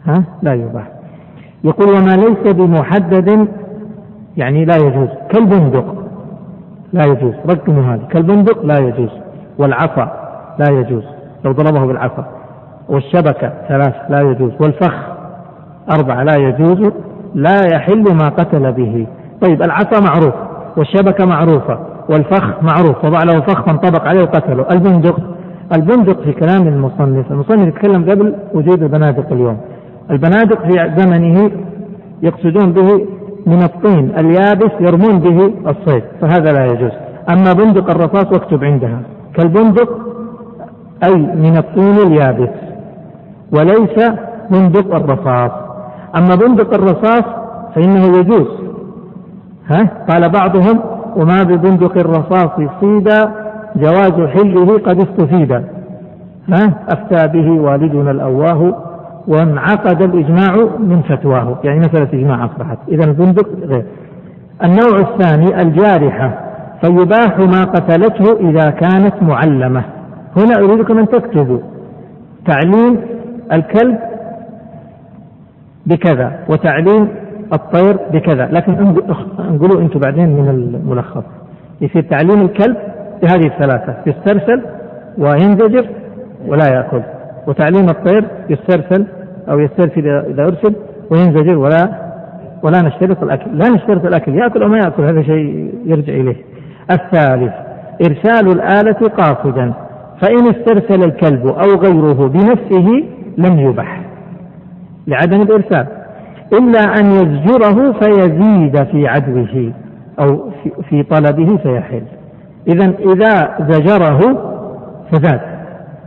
ها؟ 0.04 0.24
لا 0.42 0.54
يباح. 0.54 0.88
يقول 1.64 1.88
وما 1.88 2.16
ليس 2.16 2.54
بمحدد 2.54 3.48
يعني 4.36 4.64
لا 4.64 4.76
يجوز. 4.76 5.08
كالبندق 5.30 5.94
لا 6.92 7.02
يجوز. 7.06 7.34
رقموا 7.50 7.82
هذا. 7.82 8.02
كالبندق 8.10 8.64
لا 8.64 8.78
يجوز. 8.78 9.10
والعصا 9.58 10.12
لا 10.58 10.70
يجوز. 10.70 11.04
لو 11.44 11.52
ضربه 11.52 11.86
بالعصا. 11.86 12.26
والشبكة 12.88 13.52
ثلاث 13.68 13.94
لا 14.08 14.20
يجوز. 14.20 14.52
والفخ 14.60 14.94
أربعة 15.90 16.22
لا 16.22 16.36
يجوز. 16.36 16.92
لا 17.34 17.66
يحل 17.74 18.02
ما 18.02 18.28
قتل 18.28 18.72
به. 18.72 19.06
طيب 19.40 19.62
العصا 19.62 20.00
معروف 20.00 20.34
والشبكة 20.76 21.26
معروفة 21.26 21.78
والفخ 22.08 22.62
معروف 22.62 23.04
وضع 23.04 23.22
له 23.22 23.40
فخ 23.40 23.66
فانطبق 23.66 24.08
عليه 24.08 24.22
وقتله. 24.22 24.66
البندق 24.72 25.16
البندق 25.76 26.20
في 26.20 26.32
كلام 26.32 26.68
المصنف 26.68 27.32
المصنف 27.32 27.68
يتكلم 27.68 28.10
قبل 28.10 28.34
وجود 28.54 28.82
البنادق 28.82 29.32
اليوم. 29.32 29.58
البنادق 30.10 30.66
في 30.66 30.92
زمنه 30.96 31.50
يقصدون 32.22 32.72
به 32.72 33.06
من 33.46 33.62
الطين 33.62 34.12
اليابس 34.18 34.70
يرمون 34.80 35.18
به 35.18 35.52
الصيد 35.70 36.02
فهذا 36.20 36.52
لا 36.52 36.66
يجوز. 36.66 36.92
أما 37.30 37.52
بندق 37.52 37.90
الرصاص 37.90 38.32
واكتب 38.32 38.64
عندها. 38.64 39.00
كالبندق 39.34 39.98
أي 41.04 41.16
من 41.16 41.56
الطين 41.56 41.96
اليابس 42.06 42.54
وليس 43.52 44.10
بندق 44.50 44.94
الرصاص. 44.94 45.71
أما 46.16 46.34
بندق 46.34 46.74
الرصاص 46.74 47.24
فإنه 47.74 48.18
يجوز. 48.18 48.48
ها؟ 49.70 49.88
قال 50.10 50.28
بعضهم 50.28 50.80
وما 51.16 51.42
ببندق 51.42 51.98
الرصاص 51.98 52.50
صيدا 52.80 53.32
جواز 53.76 54.28
حله 54.28 54.78
قد 54.78 54.98
استفيد. 55.00 55.52
ها؟ 56.48 56.74
أفتى 56.88 57.28
به 57.28 57.50
والدنا 57.50 58.10
الأواه 58.10 58.74
وانعقد 59.28 60.02
الإجماع 60.02 60.56
من 60.78 61.02
فتواه. 61.08 61.58
يعني 61.64 61.78
مسألة 61.78 62.08
إجماع 62.12 62.44
أصبحت. 62.44 62.78
إذا 62.88 63.04
البندق 63.04 63.48
غير. 63.62 63.84
النوع 64.64 65.00
الثاني 65.00 65.62
الجارحة. 65.62 66.38
فيباح 66.84 67.38
ما 67.38 67.64
قتلته 67.64 68.50
إذا 68.50 68.70
كانت 68.70 69.14
معلمة. 69.22 69.82
هنا 70.36 70.58
أريدكم 70.58 70.98
أن 70.98 71.08
تكتبوا. 71.08 71.58
تعليم 72.46 73.00
الكلب 73.52 73.98
بكذا 75.86 76.38
وتعليم 76.48 77.08
الطير 77.52 77.96
بكذا. 78.12 78.48
لكن 78.52 78.72
انقلوا 79.38 79.80
أنتم 79.80 80.00
بعدين 80.00 80.28
من 80.28 80.48
الملخص. 80.48 81.24
يصير 81.80 82.02
تعليم 82.02 82.42
الكلب 82.42 82.76
بهذه 83.22 83.46
الثلاثة 83.46 83.94
يسترسل 84.06 84.62
وينزجر 85.18 85.86
ولا 86.46 86.68
يأكل. 86.68 87.02
وتعليم 87.46 87.88
الطير 87.88 88.24
يسترسل 88.50 89.06
أو 89.50 89.58
يسترسل 89.58 90.08
إذا 90.08 90.42
أرسل 90.46 90.74
وينزجر 91.10 91.58
ولا 91.58 91.88
ولا 92.62 92.82
نشترط 92.82 93.22
الأكل. 93.22 93.58
لا 93.58 93.68
نشترط 93.68 94.06
الأكل 94.06 94.34
يأكل 94.34 94.62
أو 94.62 94.68
ما 94.68 94.78
يأكل 94.78 95.02
هذا 95.02 95.22
شيء 95.22 95.74
يرجع 95.84 96.12
إليه. 96.12 96.36
الثالث 96.90 97.52
إرسال 98.06 98.52
الآلة 98.52 99.08
قاصدا 99.08 99.72
فإن 100.20 100.48
استرسل 100.48 101.04
الكلب 101.04 101.46
أو 101.46 101.68
غيره 101.78 102.28
بنفسه 102.28 103.04
لم 103.38 103.58
يبح. 103.58 104.00
لعدم 105.06 105.42
الإرسال. 105.42 105.86
إلا 106.52 106.80
أن 106.80 107.06
يزجره 107.06 107.92
فيزيد 107.92 108.84
في 108.84 109.08
عدوه 109.08 109.72
أو 110.20 110.50
في 110.88 111.02
طلبه 111.02 111.56
فيحل. 111.56 112.02
إذا 112.68 112.94
إذا 112.98 113.56
زجره 113.68 114.20
فزاد. 115.12 115.40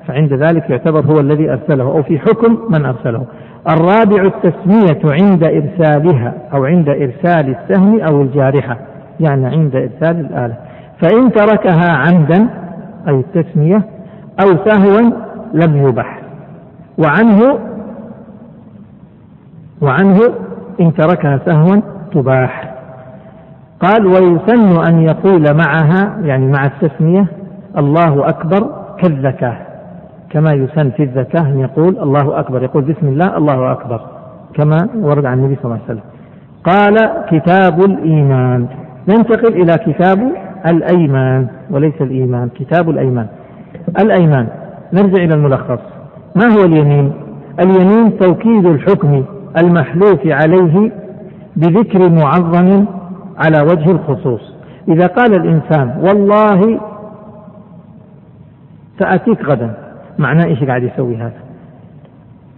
فعند 0.07 0.33
ذلك 0.33 0.69
يعتبر 0.69 1.05
هو 1.05 1.19
الذي 1.19 1.49
أرسله 1.51 1.83
أو 1.83 2.03
في 2.03 2.19
حكم 2.19 2.57
من 2.69 2.85
أرسله. 2.85 3.23
الرابع 3.69 4.23
التسمية 4.23 5.13
عند 5.13 5.43
إرسالها 5.43 6.33
أو 6.53 6.65
عند 6.65 6.89
إرسال 6.89 7.55
السهم 7.55 7.99
أو 7.99 8.21
الجارحة. 8.21 8.77
يعني 9.19 9.45
عند 9.45 9.75
إرسال 9.75 10.19
الآلة. 10.19 10.53
فإن 11.01 11.31
تركها 11.31 11.91
عمدا 11.91 12.47
أي 13.07 13.13
التسمية 13.19 13.81
أو 14.43 14.47
سهوا 14.65 15.11
لم 15.53 15.87
يبح. 15.87 16.21
وعنه 16.97 17.59
وعنه 19.81 20.19
إن 20.79 20.93
تركها 20.93 21.39
سهوا 21.45 21.81
تباح. 22.11 22.75
قال 23.79 24.05
ويسن 24.05 24.85
أن 24.87 25.01
يقول 25.01 25.53
معها 25.53 26.17
يعني 26.23 26.51
مع 26.51 26.65
التسمية 26.65 27.25
الله 27.77 28.29
أكبر 28.29 28.69
كالزكاة 29.01 29.57
كما 30.29 30.53
يسن 30.53 30.89
في 30.89 31.03
الزكاة 31.03 31.41
أن 31.41 31.59
يقول 31.59 31.97
الله 31.99 32.39
أكبر. 32.39 32.63
يقول 32.63 32.83
بسم 32.83 33.07
الله 33.07 33.37
الله 33.37 33.71
أكبر. 33.71 34.01
كما 34.53 34.87
ورد 34.95 35.25
عن 35.25 35.39
النبي 35.39 35.55
صلى 35.55 35.65
الله 35.65 35.79
عليه 35.83 35.85
وسلم. 35.85 36.03
قال 36.63 36.95
كتاب 37.29 37.79
الإيمان. 37.79 38.67
ننتقل 39.07 39.53
إلى 39.53 39.77
كتاب 39.77 40.31
الأيمان 40.65 41.47
وليس 41.69 42.01
الإيمان 42.01 42.49
كتاب 42.49 42.89
الأيمان. 42.89 43.27
الأيمان 43.99 44.47
نرجع 44.93 45.23
إلى 45.23 45.33
الملخص. 45.33 45.79
ما 46.35 46.45
هو 46.45 46.65
اليمين؟ 46.65 47.13
اليمين 47.59 48.17
توكيد 48.19 48.65
الحكم. 48.65 49.23
المحلوف 49.57 50.19
عليه 50.25 50.91
بذكر 51.55 52.09
معظم 52.09 52.85
على 53.37 53.61
وجه 53.61 53.91
الخصوص. 53.91 54.55
إذا 54.87 55.07
قال 55.07 55.35
الإنسان 55.35 55.99
والله 56.01 56.79
سأتيك 58.99 59.45
غدا 59.45 59.73
معناه 60.19 60.45
إيش 60.45 60.63
قاعد 60.63 60.83
يسوي 60.83 61.15
هذا؟ 61.15 61.39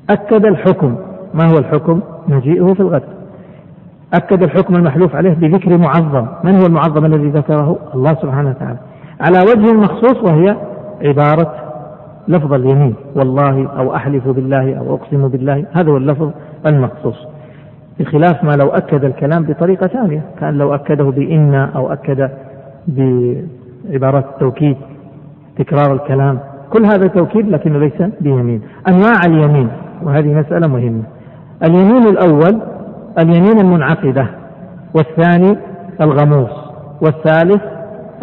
أكد 0.09 0.45
الحكم. 0.45 0.95
ما 1.33 1.45
هو 1.45 1.57
الحكم؟ 1.57 1.99
مجيئه 2.27 2.73
في 2.73 2.79
الغد. 2.79 3.03
أكد 4.13 4.43
الحكم 4.43 4.75
المحلوف 4.75 5.15
عليه 5.15 5.33
بذكر 5.33 5.77
معظم. 5.77 6.27
من 6.43 6.55
هو 6.55 6.65
المعظم 6.65 7.05
الذي 7.05 7.29
ذكره؟ 7.29 7.77
الله 7.95 8.13
سبحانه 8.13 8.49
وتعالى. 8.49 8.77
على 9.21 9.39
وجه 9.39 9.73
مخصوص 9.73 10.23
وهي 10.23 10.57
عبارة 11.01 11.53
لفظ 12.27 12.53
اليمين. 12.53 12.95
والله 13.15 13.67
أو 13.67 13.95
أحلف 13.95 14.27
بالله 14.27 14.77
أو 14.77 14.95
أقسم 14.95 15.27
بالله. 15.27 15.65
هذا 15.73 15.91
هو 15.91 15.97
اللفظ 15.97 16.31
المخصوص 16.65 17.27
بخلاف 17.99 18.43
ما 18.43 18.51
لو 18.51 18.67
أكد 18.67 19.03
الكلام 19.05 19.43
بطريقة 19.43 19.87
ثانية 19.87 20.21
كان 20.39 20.57
لو 20.57 20.75
أكده 20.75 21.03
بإن 21.03 21.55
أو 21.55 21.93
أكد 21.93 22.29
بعبارات 22.87 24.25
التوكيد 24.25 24.77
تكرار 25.57 25.93
الكلام 25.93 26.39
كل 26.69 26.85
هذا 26.85 27.07
توكيد 27.07 27.49
لكنه 27.49 27.79
ليس 27.79 28.01
بيمين. 28.21 28.61
أنواع 28.87 29.21
اليمين 29.25 29.69
وهذه 30.03 30.33
مسألة 30.33 30.67
مهمة. 30.67 31.03
اليمين 31.63 32.07
الأول 32.07 32.61
اليمين 33.19 33.59
المنعقدة 33.59 34.27
والثاني 34.95 35.57
الغموس 36.01 36.49
والثالث 37.01 37.61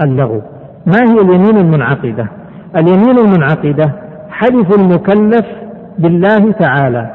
اللغو. 0.02 0.40
ما 0.86 0.98
هي 1.02 1.20
اليمين 1.20 1.56
المنعقدة؟ 1.56 2.26
اليمين 2.76 3.18
المنعقدة 3.18 3.92
حلف 4.30 4.76
المكلف 4.78 5.46
بالله 5.98 6.52
تعالى 6.52 7.10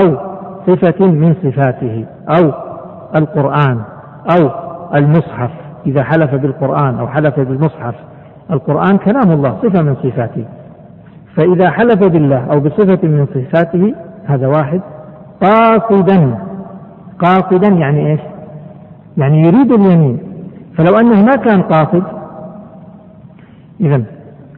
أو 0.00 0.27
صفة 0.68 1.06
من 1.06 1.34
صفاته 1.34 2.06
أو 2.28 2.52
القرآن 3.16 3.80
أو 4.36 4.50
المصحف 4.94 5.50
إذا 5.86 6.02
حلف 6.02 6.34
بالقرآن 6.34 6.98
أو 6.98 7.08
حلف 7.08 7.40
بالمصحف. 7.40 7.94
القرآن 8.50 8.98
كلام 8.98 9.30
الله 9.30 9.58
صفة 9.62 9.82
من 9.82 9.94
صفاته. 9.94 10.44
فإذا 11.36 11.70
حلف 11.70 12.04
بالله 12.04 12.46
أو 12.52 12.60
بصفة 12.60 13.08
من 13.08 13.26
صفاته 13.26 13.94
هذا 14.26 14.46
واحد. 14.46 14.80
قاصدا 15.42 16.38
قاصدا 17.18 17.68
يعني 17.68 18.10
إيش؟ 18.10 18.20
يعني 19.16 19.40
يريد 19.40 19.72
اليمين. 19.72 20.18
فلو 20.76 20.98
أنه 20.98 21.22
ما 21.24 21.36
كان 21.36 21.62
قاصد 21.62 22.02
اذا 23.80 24.02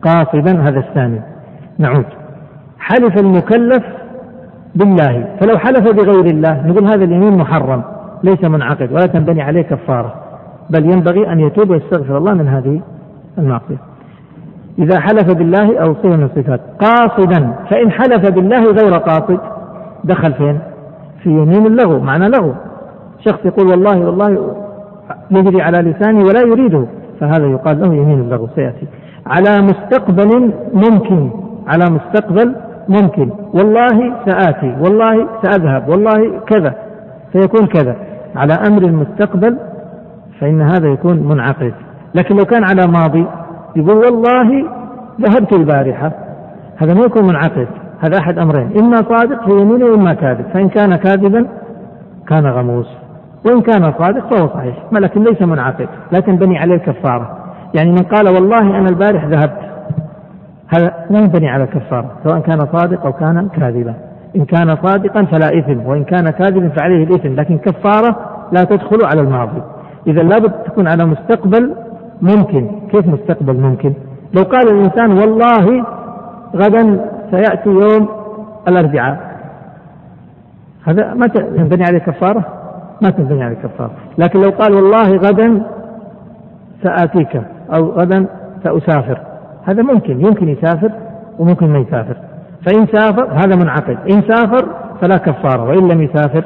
قاصدا 0.02 0.62
هذا 0.62 0.78
الثاني. 0.78 1.20
نعود. 1.78 2.06
حلف 2.78 3.20
المكلف 3.20 3.84
بالله. 4.75 5.37
فلو 5.41 5.59
حلف 5.59 5.81
بغير 5.81 6.27
الله 6.27 6.66
نقول 6.66 6.85
هذا 6.85 7.05
اليمين 7.05 7.37
محرم 7.37 7.83
ليس 8.25 8.45
منعقد 8.45 8.93
ولا 8.93 9.07
تنبني 9.07 9.43
عليه 9.43 9.62
كفارة. 9.62 10.14
بل 10.71 10.85
ينبغي 10.85 11.33
أن 11.33 11.41
يتوب 11.41 11.71
ويستغفر 11.71 12.18
الله 12.18 12.35
من 12.35 12.49
هذه 12.49 12.81
المعصية. 13.39 13.79
إذا 14.79 15.01
حلف 15.01 15.33
بالله 15.33 15.79
أو 15.79 15.95
صفة 15.95 16.16
من 16.16 16.23
الصفات. 16.23 16.61
قاصدا 16.81 17.53
فإن 17.71 17.91
حلف 17.91 18.31
بالله 18.31 18.73
غير 18.73 18.95
قاصد 18.95 19.39
دخل 20.05 20.33
فين؟ 20.33 20.59
في 21.23 21.31
يمين 21.31 21.66
اللغو 21.66 22.01
معنى 22.01 22.29
لغو 22.29 22.53
شخص 23.25 23.39
يقول 23.45 23.66
والله 23.66 24.07
والله 24.07 24.55
يجري 25.31 25.62
على 25.62 25.79
لساني 25.79 26.25
ولا 26.25 26.41
يريده 26.41 26.87
فهذا 27.21 27.47
يقال 27.47 27.81
له 27.81 27.95
يمين 27.95 28.21
اللغو 28.21 28.49
سيأتي. 28.55 28.87
على 29.27 29.62
مستقبل 29.62 30.53
ممكن 30.75 31.31
على 31.66 31.91
مستقبل 31.91 32.55
ممكن. 32.89 33.31
والله 33.55 34.14
سآتي. 34.26 34.76
والله 34.81 35.28
سأذهب. 35.43 35.89
والله 35.89 36.41
كذا. 36.47 36.74
فيكون 37.33 37.66
كذا. 37.66 37.97
على 38.37 38.53
أمر 38.53 38.83
المستقبل 38.83 39.57
فإن 40.41 40.62
هذا 40.62 40.89
يكون 40.89 41.16
منعقد. 41.16 41.74
لكن 42.14 42.37
لو 42.37 42.45
كان 42.45 42.64
على 42.64 42.87
ماضي 42.87 43.26
يقول 43.76 43.97
والله 43.97 44.64
ذهبت 45.20 45.53
البارحة. 45.53 46.12
هذا 46.76 46.95
ما 46.95 47.01
يكون 47.01 47.26
منعقد. 47.26 47.68
هذا 48.01 48.18
أحد 48.18 48.39
أمرين. 48.39 48.78
إما 48.78 48.97
صادق 48.97 49.45
في 49.45 49.51
يمينه 49.51 49.87
وإما 49.87 50.14
كاذب. 50.14 50.45
فإن 50.55 50.68
كان 50.68 50.97
كاذبا 50.97 51.47
كان 52.28 52.47
غموس. 52.47 52.89
وإن 53.47 53.61
كان 53.61 53.93
صادق 53.99 54.35
فهو 54.35 54.49
صحيح. 54.49 54.76
لكن 54.93 55.24
ليس 55.24 55.43
منعقد. 55.43 55.89
لا 56.12 56.20
تنبني 56.20 56.59
عليه 56.59 56.74
الكفارة. 56.74 57.39
يعني 57.74 57.91
من 57.91 58.03
قال 58.03 58.28
والله 58.28 58.78
أنا 58.78 58.89
البارح 58.89 59.24
ذهبت. 59.24 59.70
هذا 60.75 60.95
لا 61.11 61.18
ينبني 61.18 61.49
على 61.49 61.64
الكفارة 61.64 62.11
سواء 62.25 62.41
كان 62.41 62.66
صادق 62.73 63.07
أو 63.07 63.12
كان 63.12 63.49
كاذبا. 63.49 63.95
إن 64.37 64.45
كان 64.45 64.77
صادقا 64.77 65.25
فلا 65.25 65.59
إثم 65.59 65.87
وإن 65.87 66.05
كان 66.05 66.31
كاذبا 66.31 66.68
فعليه 66.68 67.05
الإثم 67.05 67.35
لكن 67.35 67.59
كفارة 67.59 68.16
لا 68.53 68.64
تدخل 68.64 68.99
على 69.05 69.21
الماضي. 69.21 69.62
إذا 70.07 70.23
لابد 70.23 70.53
تكون 70.53 70.89
على 70.89 71.05
مستقبل 71.05 71.75
ممكن. 72.23 72.71
كيف 72.91 73.07
مستقبل 73.07 73.61
ممكن؟ 73.61 73.93
لو 74.37 74.43
قال 74.43 74.68
الإنسان 74.68 75.12
والله 75.12 75.85
غدا 76.57 77.11
سيأتي 77.31 77.68
يوم 77.68 78.09
الأربعاء. 78.68 79.31
هذا 80.85 81.14
ما 81.14 81.27
تنبني 81.27 81.85
عليه 81.85 81.99
كفارة؟ 81.99 82.45
ما 83.03 83.11
تنبني 83.11 83.45
عليه 83.45 83.57
كفارة. 83.57 83.91
لكن 84.18 84.41
لو 84.41 84.51
قال 84.51 84.75
والله 84.75 85.16
غدا 85.16 85.62
سآتيك 86.83 87.43
أو 87.75 87.91
غدا 87.91 88.27
سأسافر 88.64 89.30
هذا 89.64 89.82
ممكن 89.82 90.20
يمكن 90.20 90.48
يسافر 90.48 90.90
وممكن 91.38 91.72
ما 91.72 91.78
يسافر. 91.78 92.16
فإن 92.66 92.86
سافر 92.86 93.28
هذا 93.32 93.56
منعقد 93.56 93.98
إن 94.11 94.22
سافر 94.28 94.66
فلا 95.00 95.16
كفارة 95.16 95.64
وإن 95.64 95.88
لم 95.88 96.02
يسافر 96.02 96.44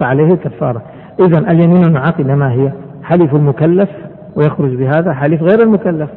فعليه 0.00 0.32
الكفارة 0.32 0.82
إذا 1.20 1.38
اليمين 1.38 1.84
المنعقدة 1.84 2.34
ما 2.34 2.52
هي؟ 2.52 2.72
حلف 3.02 3.34
المكلف 3.34 3.88
ويخرج 4.36 4.74
بهذا 4.74 5.12
حلف 5.12 5.42
غير 5.42 5.62
المكلف. 5.62 6.10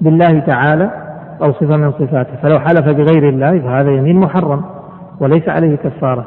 بالله 0.00 0.38
تعالى 0.38 0.90
أو 1.42 1.52
صفة 1.52 1.76
من 1.76 1.92
صفاته. 1.92 2.36
فلو 2.42 2.58
حلف 2.60 2.88
بغير 2.88 3.28
الله 3.28 3.58
فهذا 3.58 3.90
يمين 3.90 4.20
محرم 4.20 4.62
وليس 5.20 5.48
عليه 5.48 5.76
كفارة. 5.76 6.24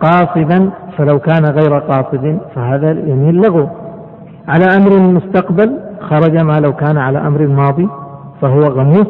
قاصدا 0.00 0.70
فلو 0.96 1.18
كان 1.18 1.44
غير 1.44 1.78
قاصد 1.78 2.38
فهذا 2.54 2.90
يمين 2.90 3.40
لغو. 3.40 3.68
على 4.48 4.64
أمر 4.76 4.98
مستقبل 4.98 5.78
خرج 6.00 6.36
ما 6.36 6.60
لو 6.60 6.72
كان 6.72 6.98
على 6.98 7.18
أمر 7.18 7.46
ماضي 7.46 7.88
فهو 8.42 8.60
غموس 8.60 9.06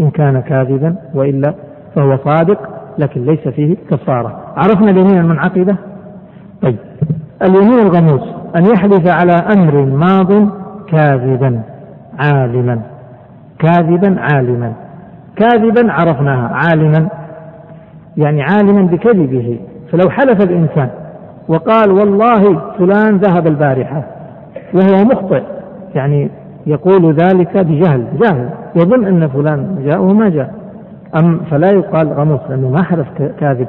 إن 0.00 0.10
كان 0.10 0.40
كاذبا 0.40 0.96
وإلا 1.14 1.54
فهو 1.94 2.18
صادق 2.24 2.58
لكن 2.98 3.24
ليس 3.24 3.48
فيه 3.48 3.76
كفارة. 3.90 4.40
عرفنا 4.56 4.90
اليمين 4.90 5.18
المنعقدة؟ 5.18 5.76
طيب. 6.62 6.76
اليمين 7.42 7.78
الغموس 7.78 8.22
أن 8.56 8.66
يحلف 8.66 9.06
على 9.06 9.32
أمر 9.32 9.84
ماض 9.84 10.48
كاذبا 10.88 11.62
عالما. 12.18 12.80
كاذبا 13.58 14.20
عالما. 14.20 14.72
كاذبا 15.36 15.92
عرفناها 15.92 16.50
عالما. 16.54 17.08
يعني 18.16 18.42
عالما 18.42 18.82
بكذبه. 18.82 19.58
فلو 19.92 20.10
حلف 20.10 20.42
الإنسان 20.42 20.90
وقال 21.48 21.90
والله 21.90 22.60
فلان 22.78 23.16
ذهب 23.16 23.46
البارحة 23.46 24.02
وهو 24.74 25.04
مخطئ 25.04 25.42
يعني 25.94 26.30
يقول 26.68 27.14
ذلك 27.14 27.58
بجهل. 27.58 28.04
جاهل 28.20 28.48
يظن 28.76 29.04
أن 29.04 29.28
فلان 29.28 29.82
جاء 29.84 30.00
وما 30.00 30.28
جاء. 30.28 30.54
أم 31.20 31.40
فلا 31.50 31.70
يقال 31.70 32.08
غموس 32.08 32.40
لأنه 32.48 32.70
ما 32.70 32.82
حلف 32.82 33.08
كاذب 33.40 33.68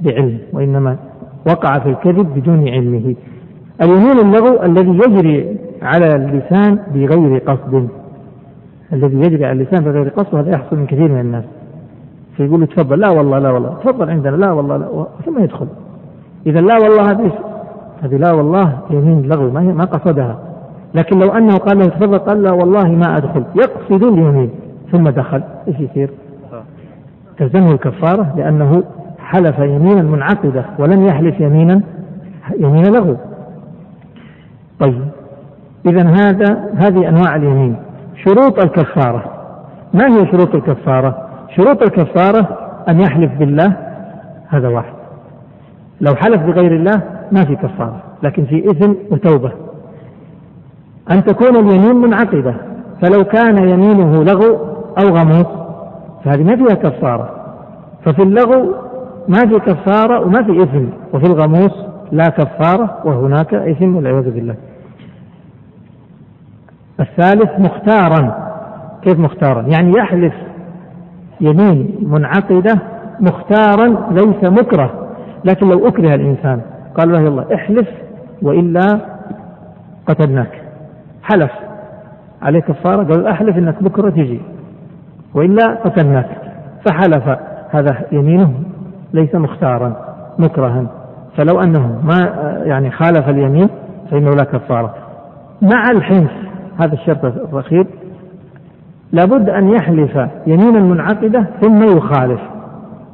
بعلم 0.00 0.38
وإنما 0.52 0.96
وقع 1.46 1.78
في 1.78 1.88
الكذب 1.88 2.26
بدون 2.34 2.68
علمه. 2.68 3.14
اليمين 3.82 4.18
اللغو 4.18 4.62
الذي 4.62 4.90
يجري 4.90 5.56
على 5.82 6.14
اللسان 6.14 6.78
بغير 6.94 7.38
قصد. 7.38 7.88
الذي 8.92 9.16
يجري 9.16 9.44
على 9.44 9.52
اللسان 9.52 9.84
بغير 9.84 10.08
قصد 10.08 10.34
وهذا 10.34 10.50
يحصل 10.50 10.76
من 10.76 10.86
كثير 10.86 11.08
من 11.08 11.20
الناس. 11.20 11.44
فيقول 12.36 12.60
له 12.60 12.66
تفضل 12.66 13.00
لا 13.00 13.08
والله 13.08 13.38
لا 13.38 13.50
والله 13.50 13.74
تفضل 13.84 14.10
عندنا 14.10 14.36
لا 14.36 14.52
والله 14.52 14.76
لا 14.76 15.06
ثم 15.26 15.42
يدخل. 15.42 15.66
إذا 16.46 16.60
لا 16.60 16.74
والله 16.74 17.10
هذه 17.10 17.30
هذه 18.02 18.16
لا 18.16 18.32
والله 18.32 18.78
يمين 18.90 19.22
لغو 19.22 19.50
ما 19.50 19.84
قصدها. 19.84 20.38
لكن 20.94 21.18
لو 21.18 21.28
أنه 21.28 21.56
قال 21.56 21.78
له 21.78 21.86
تفضل 21.86 22.18
قال 22.18 22.42
لا 22.42 22.50
والله 22.50 22.88
ما 22.88 23.16
أدخل. 23.16 23.44
يقصد 23.54 24.02
اليمين. 24.02 24.50
ثم 24.92 25.08
دخل. 25.08 25.42
إيش 25.68 25.80
يصير؟ 25.80 26.10
تلزمه 27.38 27.72
الكفارة 27.72 28.34
لأنه 28.36 28.82
حلف 29.18 29.58
يمينا 29.58 30.02
منعقدة 30.02 30.64
ولم 30.78 31.06
يحلف 31.06 31.40
يمينا 31.40 31.80
يمين 32.58 32.92
لغو 32.92 33.16
طيب. 34.80 35.08
إذا 35.86 36.02
هذا 36.02 36.70
هذه 36.76 37.08
أنواع 37.08 37.36
اليمين. 37.36 37.76
شروط 38.24 38.58
الكفارة. 38.58 39.24
ما 39.94 40.06
هي 40.06 40.26
شروط 40.26 40.54
الكفارة؟ 40.54 41.28
شروط 41.56 41.82
الكفارة 41.82 42.58
أن 42.88 43.00
يحلف 43.00 43.32
بالله. 43.38 43.76
هذا 44.48 44.68
واحد. 44.68 44.92
لو 46.00 46.14
حلف 46.14 46.42
بغير 46.42 46.72
الله 46.72 47.02
ما 47.32 47.44
في 47.44 47.56
كفارة 47.56 48.02
لكن 48.22 48.44
في 48.44 48.70
إثم 48.70 48.94
وتوبة. 49.10 49.65
أن 51.10 51.24
تكون 51.24 51.56
اليمين 51.56 51.96
منعقدة 51.96 52.54
فلو 53.02 53.24
كان 53.24 53.68
يمينه 53.68 54.24
لغو 54.24 54.58
أو 54.98 55.16
غموس 55.16 55.46
فهذه 56.24 56.42
ما 56.42 56.56
فيها 56.56 56.74
كفارة. 56.74 57.30
ففي 58.04 58.22
اللغو 58.22 58.74
ما 59.28 59.38
في 59.38 59.58
كفارة 59.58 60.20
وما 60.20 60.42
في 60.42 60.62
إثم 60.62 60.84
وفي 61.14 61.26
الغموس 61.26 61.72
لا 62.12 62.24
كفارة 62.28 62.98
وهناك 63.04 63.54
إثم 63.54 63.96
والعياذ 63.96 64.30
بالله. 64.30 64.54
الثالث 67.00 67.50
مختارا. 67.58 68.46
كيف 69.02 69.18
مختارا؟ 69.18 69.62
يعني 69.62 69.92
يحلف 69.98 70.34
يمين 71.40 71.98
منعقدة 72.02 72.78
مختارا 73.20 74.08
ليس 74.10 74.44
مكره 74.44 75.08
لكن 75.44 75.68
لو 75.68 75.88
أكره 75.88 76.14
الإنسان 76.14 76.60
قال 76.94 77.12
له 77.12 77.20
يلا 77.20 77.54
احلف 77.54 77.88
وإلا 78.42 79.00
قتلناك. 80.06 80.65
حلف 81.30 81.50
عليه 82.42 82.60
كفارة 82.60 83.04
قال 83.04 83.26
أحلف 83.26 83.56
إنك 83.58 83.82
بكرة 83.82 84.10
تجي. 84.10 84.40
وإلا 85.34 85.74
قتلناك 85.84 86.28
فحلف 86.86 87.38
هذا 87.70 88.04
يمينه 88.12 88.52
ليس 89.12 89.34
مختارا 89.34 89.96
مكرها. 90.38 90.86
فلو 91.36 91.60
أنه 91.60 92.00
ما 92.04 92.34
يعني 92.64 92.90
خالف 92.90 93.28
اليمين 93.28 93.68
فإنه 94.10 94.30
لا 94.30 94.44
كفارة. 94.44 94.94
مع 95.62 95.90
الحنث 95.90 96.30
هذا 96.80 96.92
الشرط 96.92 97.24
الأخير 97.24 97.86
لابد 99.12 99.48
أن 99.48 99.68
يحلف 99.68 100.16
يمينا 100.46 100.80
منعقدة 100.80 101.46
ثم 101.62 101.82
يخالف. 101.96 102.40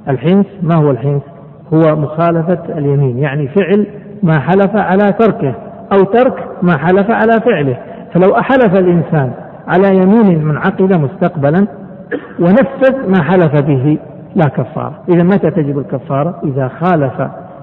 الحنث 0.09 0.47
ما 0.63 0.75
هو 0.75 0.91
الحنث 0.91 1.23
هو 1.75 1.97
مخالفة 1.97 2.79
اليمين 2.79 3.19
يعني 3.19 3.49
فعل 3.49 3.87
ما 4.23 4.39
حلف 4.41 4.77
على 4.77 5.13
تركه 5.13 5.55
أو 5.93 6.05
ترك 6.05 6.49
ما 6.63 6.77
حلف 6.77 7.11
على 7.11 7.41
فعله. 7.41 7.77
فلو 8.15 8.37
أحلف 8.39 8.75
الإنسان 8.75 9.33
على 9.69 9.97
يمين 9.97 10.45
منعقدة 10.45 10.99
مستقبلا 10.99 11.67
ونفذ 12.41 13.09
ما 13.09 13.23
حلف 13.23 13.61
به 13.61 13.99
لا 14.37 14.49
كفارة. 14.49 15.03
إذا 15.09 15.23
متى 15.23 15.51
تجب 15.51 15.79
الكفارة؟ 15.79 16.41
إذا 16.45 16.69
خالف 16.69 17.21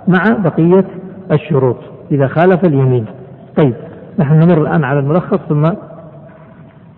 مع 0.07 0.23
بقية 0.37 0.85
الشروط. 1.31 1.77
إذا 2.11 2.27
خالف 2.27 2.65
اليمين. 2.65 3.05
طيب 3.57 3.73
نحن 4.19 4.39
نمر 4.39 4.61
الآن 4.61 4.83
على 4.83 4.99
الملخص 4.99 5.39
ثم 5.49 5.69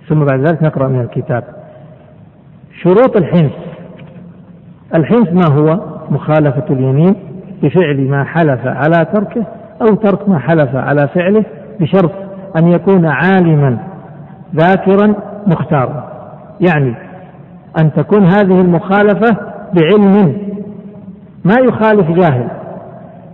ثم 0.10 0.26
بعد 0.26 0.40
ذلك 0.40 0.64
نقرأ 0.64 0.88
من 0.88 1.02
الكتاب. 1.02 1.44
شروط 2.82 3.18
الحنث 3.18 3.52
الحنث 4.96 5.34
ما 5.34 5.56
هو؟ 5.56 5.80
مخالفة 6.12 6.66
اليمين 6.70 7.16
بفعل 7.64 8.10
ما 8.10 8.24
حلف 8.24 8.60
على 8.66 9.06
تركه 9.14 9.46
أو 9.82 9.96
ترك 9.96 10.30
ما 10.30 10.40
حلف 10.40 10.76
على 10.76 11.08
فعله 11.08 11.46
بشرط 11.80 12.12
أن 12.58 12.68
يكون 12.68 13.06
عالما 13.06 13.78
ذاكرا 14.56 15.16
مختارا. 15.48 16.04
يعني 16.62 16.96
أن 17.80 17.94
تكون 17.94 18.26
هذه 18.26 18.62
المخالفة 18.62 19.38
بعلم. 19.74 20.38
ما 21.46 21.56
يخالف 21.60 22.12
جاهل. 22.12 22.48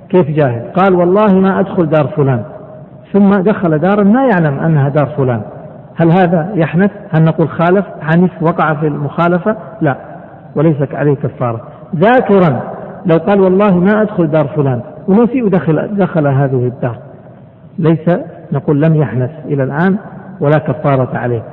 كيف 0.10 0.30
جاهل؟ 0.30 0.72
قال 0.76 0.96
والله 0.96 1.34
ما 1.34 1.60
أدخل 1.60 1.90
دار 1.90 2.08
فلان. 2.08 2.44
ثم 3.14 3.30
دخل 3.36 3.78
دارا 3.80 4.04
ما 4.04 4.26
يعلم 4.26 4.60
أنها 4.60 4.90
دار 4.90 5.06
فلان. 5.06 5.42
هل 5.96 6.12
هذا 6.12 6.52
يحنث؟ 6.56 6.92
هل 7.10 7.24
نقول 7.24 7.50
خالف؟ 7.50 7.86
حنث؟ 8.02 8.32
وقع 8.42 8.74
في 8.74 8.88
المخالفة؟ 8.88 9.56
لا. 9.82 9.98
وليس 10.56 10.78
عليه 10.94 11.16
كفارة. 11.16 11.62
ذاكرا. 11.96 12.62
لو 13.06 13.18
قال 13.18 13.42
والله 13.42 13.78
ما 13.78 14.02
أدخل 14.02 14.28
دار 14.28 14.48
فلان. 14.48 14.82
ونسي 15.08 15.44
ودخل 15.44 15.98
دخل 15.98 16.28
هذه 16.28 16.68
الدار. 16.68 16.98
ليس 17.80 18.10
نقول 18.52 18.82
لم 18.82 18.96
يحنث 18.96 19.32
إلى 19.46 19.64
الآن 19.64 19.98
ولا 20.40 20.58
كفارة 20.58 21.18
عليه. 21.18 21.44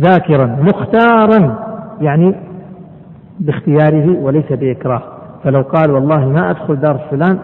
ذاكرا 0.00 0.46
مختارا 0.46 1.58
يعني 2.00 2.34
باختياره 3.40 4.18
وليس 4.18 4.52
بإكراه. 4.52 5.02
فلو 5.44 5.62
قال 5.62 5.90
والله 5.90 6.28
ما 6.28 6.50
أدخل 6.50 6.76
دار 6.76 7.00
فلان 7.10 7.38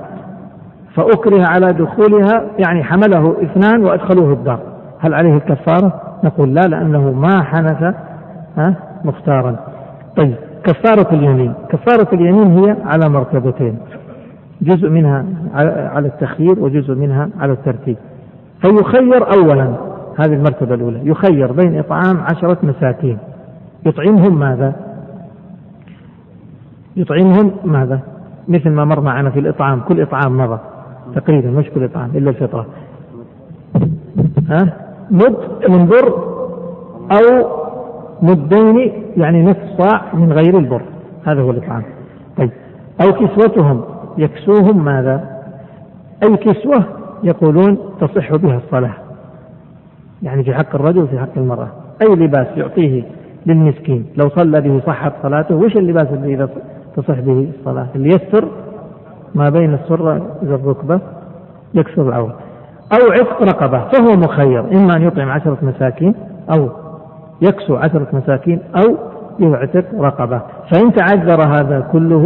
فأكره 0.94 1.44
على 1.48 1.72
دخولها 1.72 2.42
يعني 2.58 2.84
حمله 2.84 3.36
اثنان 3.42 3.84
وأدخلوه 3.84 4.32
الدار. 4.32 4.60
هل 4.98 5.14
عليه 5.14 5.34
الكفارة؟ 5.34 6.00
نقول 6.24 6.54
لا 6.54 6.60
لأنه 6.60 7.12
ما 7.12 7.42
حنث 7.42 7.94
مختارا. 9.04 9.56
طيب 10.16 10.34
كفارة 10.64 11.14
اليمين. 11.14 11.54
كفارة 11.68 12.14
اليمين 12.14 12.58
هي 12.58 12.76
على 12.84 13.08
مرتبتين 13.08 13.78
جزء 14.62 14.88
منها 14.88 15.24
على 15.94 16.06
التخيير 16.06 16.60
وجزء 16.60 16.94
منها 16.94 17.28
على 17.40 17.52
الترتيب. 17.52 17.96
فيخير 18.60 19.32
أولا. 19.32 19.74
هذه 20.18 20.32
المرتبة 20.32 20.74
الأولى. 20.74 21.00
يخير 21.04 21.52
بين 21.52 21.78
إطعام 21.78 22.20
عشرة 22.20 22.58
مساكين. 22.62 23.18
يطعمهم 23.86 24.38
ماذا؟ 24.38 24.74
يطعمهم 26.96 27.52
ماذا؟ 27.64 28.00
مثل 28.48 28.70
ما 28.70 28.84
مر 28.84 29.00
معنا 29.00 29.30
في 29.30 29.40
الإطعام. 29.40 29.80
كل 29.80 30.00
إطعام 30.00 30.38
مضى. 30.38 30.58
تقريبا 31.14 31.50
مش 31.50 31.70
كل 31.70 31.84
إطعام 31.84 32.10
إلا 32.14 32.30
الفطرة. 32.30 32.66
ها؟ 34.48 34.72
مد 35.10 35.36
من 35.68 35.86
بر 35.86 36.14
أو 37.12 37.46
مدين 38.22 38.92
يعني 39.16 39.42
نصف 39.42 39.78
صاع 39.78 40.14
من 40.14 40.32
غير 40.32 40.58
البر. 40.58 40.82
هذا 41.24 41.42
هو 41.42 41.50
الإطعام. 41.50 41.82
طيب. 42.36 42.50
أو 43.00 43.12
كسوتهم. 43.12 43.82
يكسوهم 44.18 44.84
ماذا؟ 44.84 45.40
أي 46.22 46.36
كسوة 46.36 46.99
يقولون 47.22 47.78
تصح 48.00 48.36
بها 48.36 48.56
الصلاة. 48.56 48.94
يعني 50.22 50.44
في 50.44 50.54
حق 50.54 50.74
الرجل 50.74 51.02
وفي 51.02 51.18
حق 51.18 51.28
المرأة. 51.36 51.68
أي 52.02 52.14
لباس 52.14 52.46
يعطيه 52.56 53.02
للمسكين؟ 53.46 54.06
لو 54.16 54.28
صلى 54.28 54.60
به 54.60 54.80
صحت 54.86 55.12
صلاته 55.22 55.54
وش 55.54 55.76
اللباس 55.76 56.08
الذي 56.12 56.34
إذا 56.34 56.48
تصح 56.96 57.20
به 57.20 57.48
الصلاة؟ 57.58 57.86
اللي 57.94 58.08
يستر؟ 58.08 58.48
ما 59.34 59.48
بين 59.48 59.74
السرة 59.74 60.26
إلى 60.42 60.54
الركبة 60.54 61.00
يكسر 61.74 62.08
العورة. 62.08 62.34
أو 62.92 63.12
عتق 63.12 63.42
رقبة 63.42 63.88
فهو 63.88 64.16
مخير. 64.16 64.60
إما 64.60 64.96
أن 64.96 65.02
يطعم 65.02 65.30
عشرة 65.30 65.58
مساكين 65.62 66.14
أو 66.50 66.68
يكسو 67.42 67.76
عشرة 67.76 68.06
مساكين 68.12 68.60
أو 68.76 68.96
يعتق 69.38 69.84
رقبة. 70.00 70.40
فإن 70.72 70.92
تعذر 70.92 71.42
هذا 71.42 71.88
كله 71.92 72.24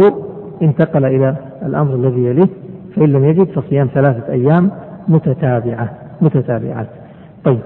انتقل 0.61 1.05
إلى 1.05 1.35
الأمر 1.65 1.95
الذي 1.95 2.25
يليه. 2.25 2.47
فإن 2.95 3.05
لم 3.05 3.25
يجد 3.25 3.47
فصيام 3.51 3.89
ثلاثة 3.93 4.33
أيام 4.33 4.71
متتابعة 5.07 5.89
متتابعات 6.21 6.87
طيب. 7.43 7.61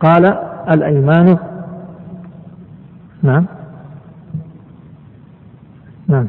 قال 0.00 0.26
الأيمان. 0.70 1.38
نعم. 3.22 3.46
نعم. 6.08 6.28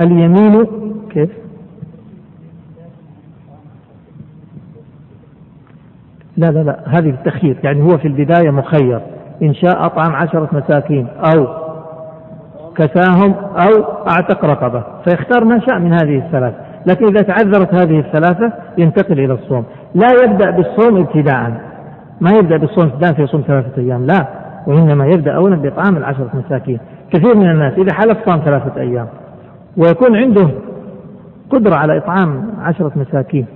اليمين 0.00 0.66
كيف؟ 1.10 1.30
لا 6.36 6.50
لا 6.50 6.62
لا. 6.62 6.82
هذه 6.86 7.10
التخيير. 7.10 7.58
يعني 7.64 7.82
هو 7.82 7.98
في 7.98 8.08
البداية 8.08 8.50
مخير. 8.50 9.00
إن 9.42 9.54
شاء 9.54 9.86
أطعم 9.86 10.14
عشرة 10.14 10.48
مساكين 10.52 11.08
أو 11.08 11.62
كساهم 12.76 13.34
أو 13.34 13.84
أعتق 14.08 14.44
رقبة. 14.44 14.84
فيختار 15.04 15.44
ما 15.44 15.60
شاء 15.66 15.78
من 15.78 15.92
هذه 15.92 16.26
الثلاث. 16.26 16.54
لكن 16.86 17.06
إذا 17.06 17.22
تعذرت 17.22 17.74
هذه 17.74 17.98
الثلاثة 17.98 18.52
ينتقل 18.78 19.20
إلى 19.20 19.32
الصوم. 19.34 19.64
لا 19.94 20.08
يبدأ 20.24 20.50
بالصوم 20.50 21.00
ابتداء. 21.00 21.52
ما 22.20 22.30
يبدأ 22.30 22.56
بالصوم 22.56 22.84
ابتداء 22.84 23.12
فيصوم 23.12 23.44
ثلاثة 23.46 23.82
أيام 23.82 24.06
لا. 24.06 24.26
وإنما 24.66 25.06
يبدأ 25.06 25.32
أولا 25.32 25.56
بإطعام 25.56 25.96
العشرة 25.96 26.30
مساكين 26.34 26.78
كثير 27.10 27.36
من 27.36 27.50
الناس 27.50 27.72
إذا 27.72 27.94
حلف 27.94 28.18
صام 28.26 28.40
ثلاثة 28.44 28.80
أيام 28.80 29.06
ويكون 29.76 30.16
عنده 30.16 30.48
قدرة 31.50 31.74
على 31.74 31.98
إطعام 31.98 32.44
عشرة 32.60 32.92
مساكين 32.96 33.46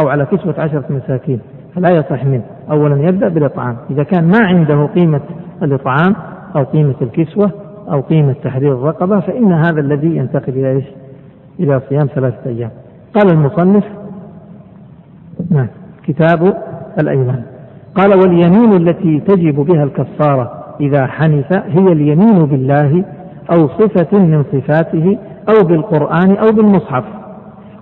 أو 0.00 0.08
على 0.08 0.26
كسوة 0.26 0.54
عشرة 0.58 0.84
مساكين 0.90 1.40
فلا 1.74 1.90
يصح 1.90 2.24
منه. 2.24 2.42
أولا 2.70 3.08
يبدأ 3.08 3.28
بالإطعام. 3.28 3.76
إذا 3.90 4.02
كان 4.02 4.24
ما 4.24 4.38
عنده 4.46 4.86
قيمة 4.86 5.20
الإطعام 5.62 6.16
أو 6.56 6.64
قيمة 6.64 6.94
الكسوة 7.02 7.50
أو 7.92 8.00
قيمة 8.00 8.34
تحرير 8.44 8.72
الرقبة 8.72 9.20
فإن 9.20 9.52
هذا 9.52 9.80
الذي 9.80 10.16
ينتقل 10.16 10.52
إلى؟ 10.52 11.05
إلى 11.60 11.80
صيام 11.88 12.06
ثلاثة 12.14 12.50
أيام. 12.50 12.70
قال 13.14 13.32
المصنف 13.32 13.84
نعم 15.50 15.66
كتاب 16.06 16.56
الأيمان. 16.98 17.42
قال 17.94 18.14
واليمين 18.14 18.72
التي 18.72 19.20
تجب 19.20 19.54
بها 19.54 19.84
الكفارة 19.84 20.64
إذا 20.80 21.06
حنث 21.06 21.52
هي 21.52 21.92
اليمين 21.92 22.46
بالله 22.46 23.04
أو 23.50 23.68
صفة 23.68 24.18
من 24.18 24.44
صفاته 24.52 25.18
أو 25.48 25.66
بالقرآن 25.66 26.36
أو 26.36 26.52
بالمصحف 26.52 27.04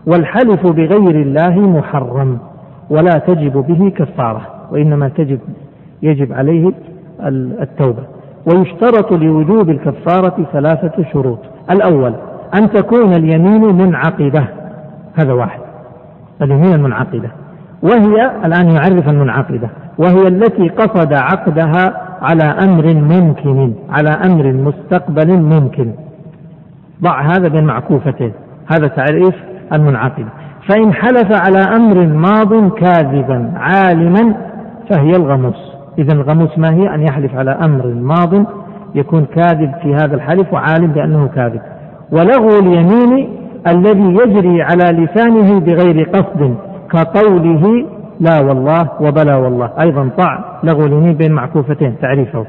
والحلف 0.06 0.66
بغير 0.66 1.22
الله 1.22 1.60
محرم 1.60 2.38
ولا 2.90 3.18
تجب 3.18 3.52
به 3.52 3.90
كفارة 3.90 4.42
وإنما 4.72 5.08
تجب 5.08 5.38
يجب 6.02 6.32
عليه 6.32 6.72
التوبة. 7.60 8.02
ويشترط 8.46 9.12
لوجوب 9.12 9.70
الكفارة 9.70 10.46
ثلاثة 10.52 11.04
شروط. 11.12 11.38
الأول 11.70 12.14
أن 12.55 12.70
تكون 12.70 13.12
اليمين 13.12 13.74
منعقدة. 13.74 14.44
هذا 15.14 15.32
واحد. 15.32 15.61
اليمين 16.42 16.74
المنعقدة. 16.74 17.30
وهي 17.82 18.30
الآن 18.44 18.70
يعرف 18.70 19.09
المنعقدة. 19.09 19.68
وهي 19.98 20.28
التي 20.28 20.68
قصد 20.68 21.12
عقدها 21.12 22.02
على 22.22 22.44
أمر 22.44 22.94
ممكن 22.94 23.74
على 23.90 24.11
أمر 24.11 24.52
مستقبل 24.52 25.42
ممكن. 25.42 25.92
ضع 27.02 27.20
هذا 27.20 27.48
بين 27.48 27.64
معكوفتين. 27.64 28.32
هذا 28.72 28.86
تعريف 28.86 29.34
المنعقدة. 29.72 30.28
فإن 30.68 30.92
حلف 30.92 31.32
على 31.32 31.59
أمر 31.59 32.07
ماض 32.07 32.70
كاذبا 32.72 33.52
عالما 33.57 34.34
فهي 34.90 35.16
الغموس. 35.16 35.74
إذا 35.98 36.12
الغموس 36.12 36.59
ما 36.59 36.74
هي؟ 36.74 36.94
أن 36.94 37.02
يحلف 37.02 37.34
على 37.34 37.50
أمر 37.50 37.86
ماض 37.86 38.46
يكون 38.94 39.24
كاذب 39.24 39.72
في 39.82 39.94
هذا 39.94 40.14
الحلف 40.14 40.52
وعالم 40.52 40.86
بأنه 40.86 41.28
كاذب. 41.34 41.61
ولغو 42.14 42.58
اليمين 42.58 43.28
الذي 43.66 44.14
يجري 44.14 44.62
على 44.62 45.04
لسانه 45.04 45.60
بغير 45.60 46.08
قصد 46.08 46.54
كقوله 46.90 47.86
لا 48.20 48.40
والله 48.40 48.88
وبلا 49.00 49.36
والله. 49.36 49.70
أيضا 49.80 50.10
طع 50.18 50.38
لغو 50.64 50.86
اليمين 50.86 51.14
بين 51.14 51.32
معكوفتين 51.32 51.94
تعريفه. 52.02 52.46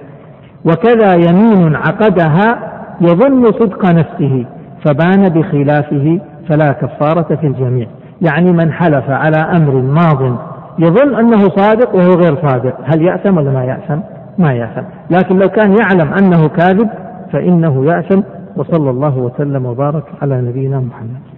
وكذا 0.65 1.13
يمين 1.13 1.75
عقدها 1.75 2.57
يظن 3.01 3.51
صدق 3.51 3.85
نفسه 3.85 4.45
فبان 4.85 5.29
بخلافه 5.29 6.19
فلا 6.49 6.71
كفارة 6.71 7.35
في 7.35 7.47
الجميع. 7.47 7.87
يعني 8.21 8.51
من 8.51 8.71
حلف 8.71 9.09
على 9.09 9.37
أمر 9.37 9.71
ماض 9.75 10.37
يظن 10.79 11.15
أنه 11.15 11.49
صادق 11.49 11.95
وهو 11.95 12.13
غير 12.13 12.35
صادق. 12.47 12.73
هل 12.83 13.01
يأثم 13.01 13.37
ولا 13.37 13.51
ما 13.51 13.63
يأثم؟ 13.63 13.99
ما 14.37 14.53
يأثم. 14.53 14.83
لكن 15.09 15.37
لو 15.37 15.49
كان 15.49 15.75
يعلم 15.77 16.13
أنه 16.13 16.47
كاذب 16.47 16.89
فإنه 17.33 17.85
يأثم 17.85 18.21
وصلى 18.55 18.89
الله 18.89 19.17
وسلم 19.17 19.65
وبارك 19.65 20.03
على 20.21 20.41
نبينا 20.41 20.79
محمد. 20.79 21.34